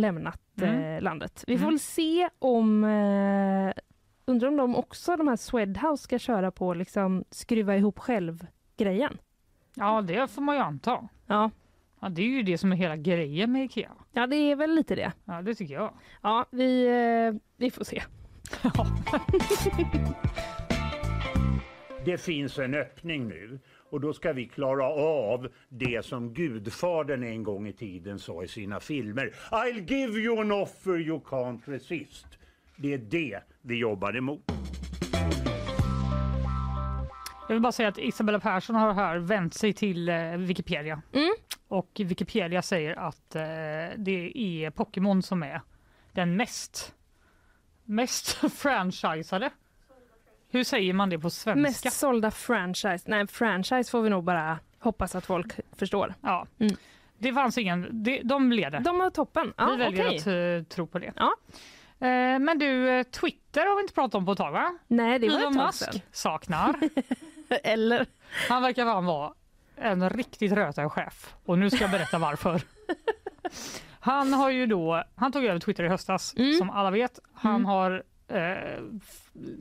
[0.00, 1.02] lämnat Mm.
[1.04, 1.44] landet.
[1.46, 1.72] Vi får Mm.
[1.74, 2.84] väl se om...
[4.28, 9.18] Undrar om de också, de här Swedhouse, ska köra på liksom skruva ihop själv-grejen.
[9.74, 11.08] Ja, det får man ju anta.
[11.26, 11.50] Ja.
[12.00, 13.92] Ja, det är ju det som är hela grejen med Ikea.
[14.12, 15.12] ja, det är väl lite det.
[15.24, 15.94] Ja, det tycker jag.
[16.22, 18.02] Ja, vi, eh, vi får se.
[22.04, 23.58] Det finns en öppning nu
[23.90, 28.48] Och då ska vi klara av det som Gudfadern en gång i tiden sa i
[28.48, 29.32] sina filmer.
[29.50, 32.26] I'll give you an offer you can't resist.
[32.76, 34.52] Det är det vi jobbar emot.
[37.48, 41.02] Jag vill bara säga att Isabella Persson har här vänt sig till eh, Wikipedia.
[41.68, 43.42] Och Wikipedia säger att eh,
[43.96, 45.60] det är Pokémon som är
[46.12, 46.94] den mest,
[47.84, 49.50] mest franchisade.
[50.48, 51.60] Hur säger man det på svenska?
[51.88, 53.04] Mest sålda franchise.
[53.06, 56.14] Nej, franchise får vi nog bara hoppas att folk förstår.
[56.20, 56.46] Ja.
[57.18, 58.80] Det fanns ingen, det, de leder.
[58.80, 59.52] De var toppen.
[59.56, 60.18] Ja, vi väljer okej.
[60.18, 61.12] att eh, tro på det.
[61.98, 64.78] Eh, men du, Twitter har vi inte pratat om på ett tag va?
[64.88, 66.76] Nej, det var Elon Musk saknar.
[67.62, 68.06] Eller?
[68.48, 69.32] Han verkar fan vara
[69.76, 72.62] en riktigt rötäg chef och nu ska jag berätta varför.
[74.00, 77.18] Han har ju då, han tog över Twitter i höstas som alla vet.
[77.32, 77.64] Han Mm.
[77.64, 78.82] har eh,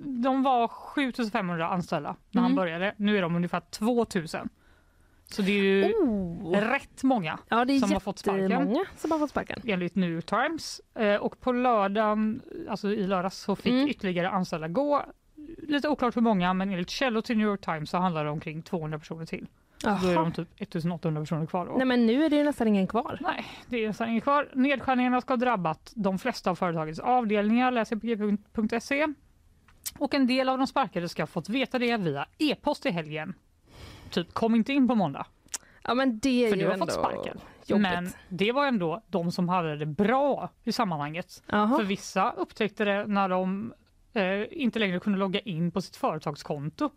[0.06, 2.56] de var 7500 anställda när han Mm.
[2.56, 2.94] började.
[2.98, 4.50] Nu är de ungefär 2000.
[5.26, 5.94] Så det är ju
[6.54, 7.40] rätt många Oh.
[7.50, 8.86] Ja, som har fått sparken.
[8.98, 9.62] som har fått sparken.
[9.66, 10.82] Enligt New York Times.
[10.96, 13.88] Eh, och på lördagen, alltså i lördags, så fick Mm.
[13.90, 15.06] ytterligare anställda gå.
[15.68, 18.34] Lite oklart hur många, men enligt källor till New York Times så handlar det om
[18.34, 19.48] omkring 200 personer till.
[19.78, 21.66] Så då är de typ 1800 personer kvar.
[21.66, 21.74] Då.
[21.78, 23.18] Nej, men nu är det nästan ingen kvar.
[23.22, 24.50] Nej, det är nästan inget kvar.
[24.54, 27.96] Nedskärningarna ska ha drabbat de flesta av företagets avdelningar, läser
[28.54, 29.08] på g.se.
[30.00, 33.34] Och en del av de sparkade ska ha fått veta det via e-post i helgen.
[34.10, 35.26] Typ, kom inte in på måndag.
[35.84, 37.40] Ja, men det är För ju du har fått sparken.
[37.66, 37.82] jobbigt.
[37.82, 41.44] Men det var ändå de som hade det bra i sammanhanget.
[41.48, 41.78] Jaha.
[41.78, 43.74] För vissa upptäckte det när de
[44.14, 46.90] eh, inte längre kunde logga in på sitt företagskonto.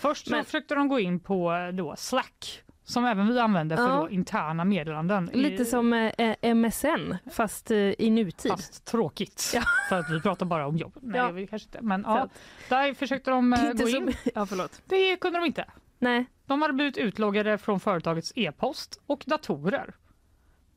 [0.00, 3.76] Först så Men- försökte de gå in på eh, då Slack som även vi använder
[3.76, 4.08] för Ja.
[4.10, 5.30] interna meddelanden.
[5.32, 8.50] Lite som eh, MSN fast eh, i nutid.
[8.52, 9.50] Fast tråkigt.
[9.54, 9.62] Ja.
[9.88, 10.92] För att vi pratar bara om jobb.
[11.02, 11.30] Nej, Ja.
[11.30, 11.78] vill kanske inte.
[11.82, 12.28] Men ja,
[12.68, 14.14] där försökte de eh, gå som- in.
[14.34, 14.82] Ja, förlåt.
[14.86, 15.64] Det kunde de inte.
[15.98, 16.24] Nej.
[16.46, 19.94] De hade blivit utloggade från företagets e-post och datorer.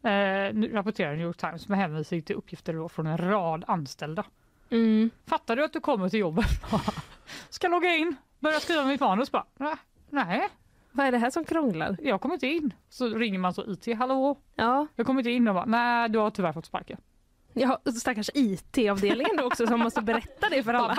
[0.04, 4.24] Eh, nu rapporterar New York Times med hänvisning till uppgifter från en rad anställda.
[4.70, 5.10] Mm.
[5.28, 6.46] Fattar du att du kommer till jobbet
[7.50, 9.76] ska logga in, börja skriva mitt manus bara, "Nej,
[10.10, 10.50] nej.
[10.92, 11.98] Vad är det här som krånglar?
[12.02, 12.74] Jag kommer inte in.
[12.90, 14.38] Så ringer man så IT, hallå?
[14.56, 14.88] Ja.
[14.96, 16.98] Jag kommer inte in och bara, nej du har tyvärr fått sparken.
[17.54, 20.98] Ja, stackars IT-avdelningen också som måste berätta det för alla.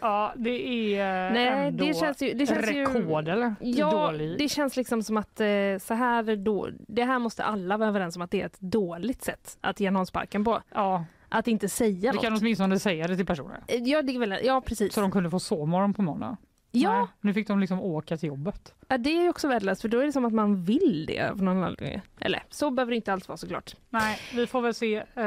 [0.00, 0.50] Ja, det
[0.96, 2.32] är eh, Nej, ändå det känns ju...
[2.34, 3.54] Det känns rekord ju, eller?
[3.60, 4.38] Ja, Dålig.
[4.38, 5.46] det känns liksom som att eh,
[5.80, 9.22] så här då, det här måste alla vara överens om att det är ett dåligt
[9.24, 10.60] sätt att ge någon sparken på.
[10.74, 11.04] Ja.
[11.32, 12.40] Att inte säga kan något.
[12.42, 13.60] åtminstone säga det till personer.
[13.68, 14.94] Eh, Ja, det är väl, ja precis.
[14.94, 16.36] Så de kunde få sovmorgon på måndag.
[16.74, 16.98] Ja.
[16.98, 18.74] Nej, nu fick de liksom åka till jobbet.
[18.88, 21.28] Ja, det är ju också värdelöst för då är det som att man vill det
[21.30, 22.00] av någon anledning.
[22.20, 23.76] Eller så behöver det inte alls vara såklart.
[23.90, 24.96] Nej, vi får väl se.
[24.96, 25.24] Eh,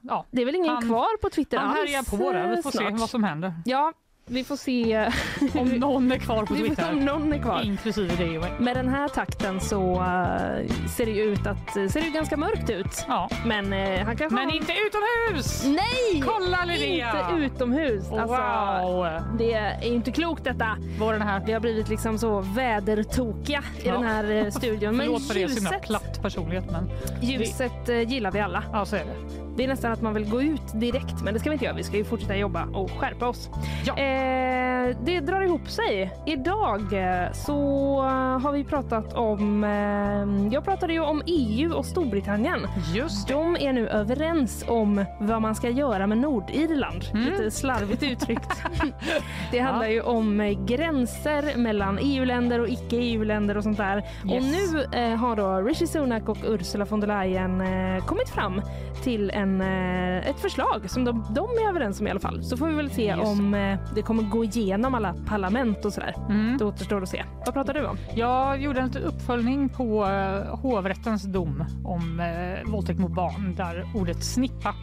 [0.00, 0.26] ja.
[0.30, 2.56] Det är väl ingen Han- kvar på Twitter Han alls härjar på det.
[2.56, 3.00] Vi får eh, se snart.
[3.00, 3.52] vad som händer.
[3.64, 3.92] Ja,
[4.26, 5.10] vi får se.
[5.54, 6.90] Om någon är kvar på Twitter.
[6.90, 7.62] om någon är kvar.
[7.62, 8.40] Inklusive dig.
[8.58, 13.04] Med den här takten så eh, ser det ut att ser det ganska mörkt ut.
[13.08, 13.28] Ja.
[13.46, 14.56] Men eh, han kanske Men har...
[14.56, 15.64] inte utomhus!
[15.66, 16.22] Nej!
[16.26, 17.30] Kolla Linnea!
[17.38, 18.04] Inte utomhus.
[18.12, 19.06] Alltså, Wow!
[19.38, 20.76] Det är inte klokt detta.
[20.98, 21.42] Var den här?
[21.46, 23.92] Vi har blivit liksom så vädertokiga i Ja.
[23.92, 24.96] den här eh, studion.
[24.96, 26.90] Men Förlåt för det, ljuset, platt personlighet men
[27.20, 28.64] ljuset gillar vi alla.
[28.72, 29.49] ja så är det.
[29.60, 31.76] Det är nästan att man vill gå ut direkt, men det ska vi inte göra.
[31.76, 33.50] Vi ska ju fortsätta jobba och skärpa oss.
[33.86, 33.98] Ja.
[33.98, 36.12] Eh, det drar ihop sig.
[36.26, 38.00] Idag eh, så
[38.42, 39.64] har vi pratat om...
[39.64, 42.66] Eh, jag pratade ju om EU och Storbritannien.
[42.94, 47.04] Just De är nu överens om vad man ska göra med Nordirland.
[47.14, 48.62] Lite slarvigt uttryckt.
[49.52, 54.04] det handlar ju om eh, gränser mellan EU-länder och icke-EU-länder och sånt där.
[54.24, 54.72] Och Yes.
[54.72, 58.62] nu eh, har då Rishi Sunak och Ursula von der Leyen eh, kommit fram
[59.02, 62.42] till en, eh, ett förslag som de, de är överens om i alla fall.
[62.44, 66.14] Så får vi väl se om eh, det kommer gå igenom alla parlament och sådär.
[66.58, 67.24] Det återstår att se.
[67.46, 67.96] Vad pratar du om?
[68.14, 73.84] Jag gjorde en liten uppföljning på eh, hovrättens dom om eh, våldtäkt mot barn där
[73.94, 74.74] ordet snippa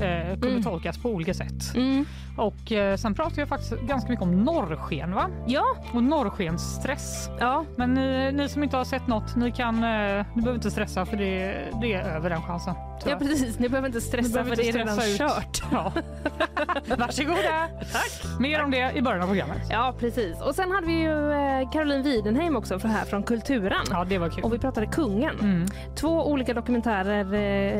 [0.00, 0.62] eh, kunde Mm.
[0.62, 1.74] tolkas på olika sätt.
[2.36, 5.26] Och eh, sen pratade jag faktiskt ganska mycket om norrsken va?
[5.46, 5.64] Ja.
[5.94, 7.30] Och norrskensstress.
[7.40, 7.64] Ja.
[7.76, 11.06] Men ni, ni som inte har sett något, ni kan, eh, ni behöver inte stressa
[11.06, 12.74] för det, det är över den chansen.
[13.06, 15.18] Ja precis, ni behöver inte stressa behöver för det inte är redan ut.
[15.18, 15.62] kört.
[15.72, 15.92] Ja.
[16.96, 17.68] Varsågoda!
[17.92, 18.40] Tack!
[18.40, 19.58] Mer om det i början av programmet.
[19.70, 20.40] Ja precis.
[20.40, 23.84] Och sen hade vi ju eh, Caroline Widenheim också för här från Kulturen.
[23.90, 24.44] Ja, det var kul.
[24.44, 25.38] Och vi pratade kungen.
[25.40, 25.66] Mm.
[25.96, 27.34] Två olika dokumentärer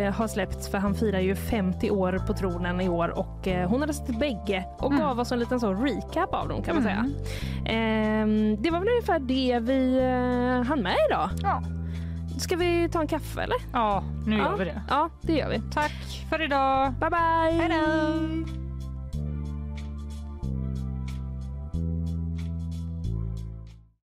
[0.06, 3.68] eh, har släppts för han firar ju 50 år på tronen i år och eh,
[3.68, 5.02] hon hade sett bägge och Mm.
[5.02, 7.06] gav oss en liten så recap av dem kan man säga.
[7.66, 11.30] Ehm, det var väl ungefär det vi eh, hann med idag.
[11.42, 11.62] Ja.
[12.40, 13.56] Ska vi ta en kaffe eller?
[13.72, 14.42] Ja, nu ja.
[14.42, 14.82] gör vi det.
[14.88, 15.60] Ja, det gör vi.
[15.74, 16.92] Tack för idag.
[16.92, 17.60] Bye bye!
[17.60, 18.69] Hej då!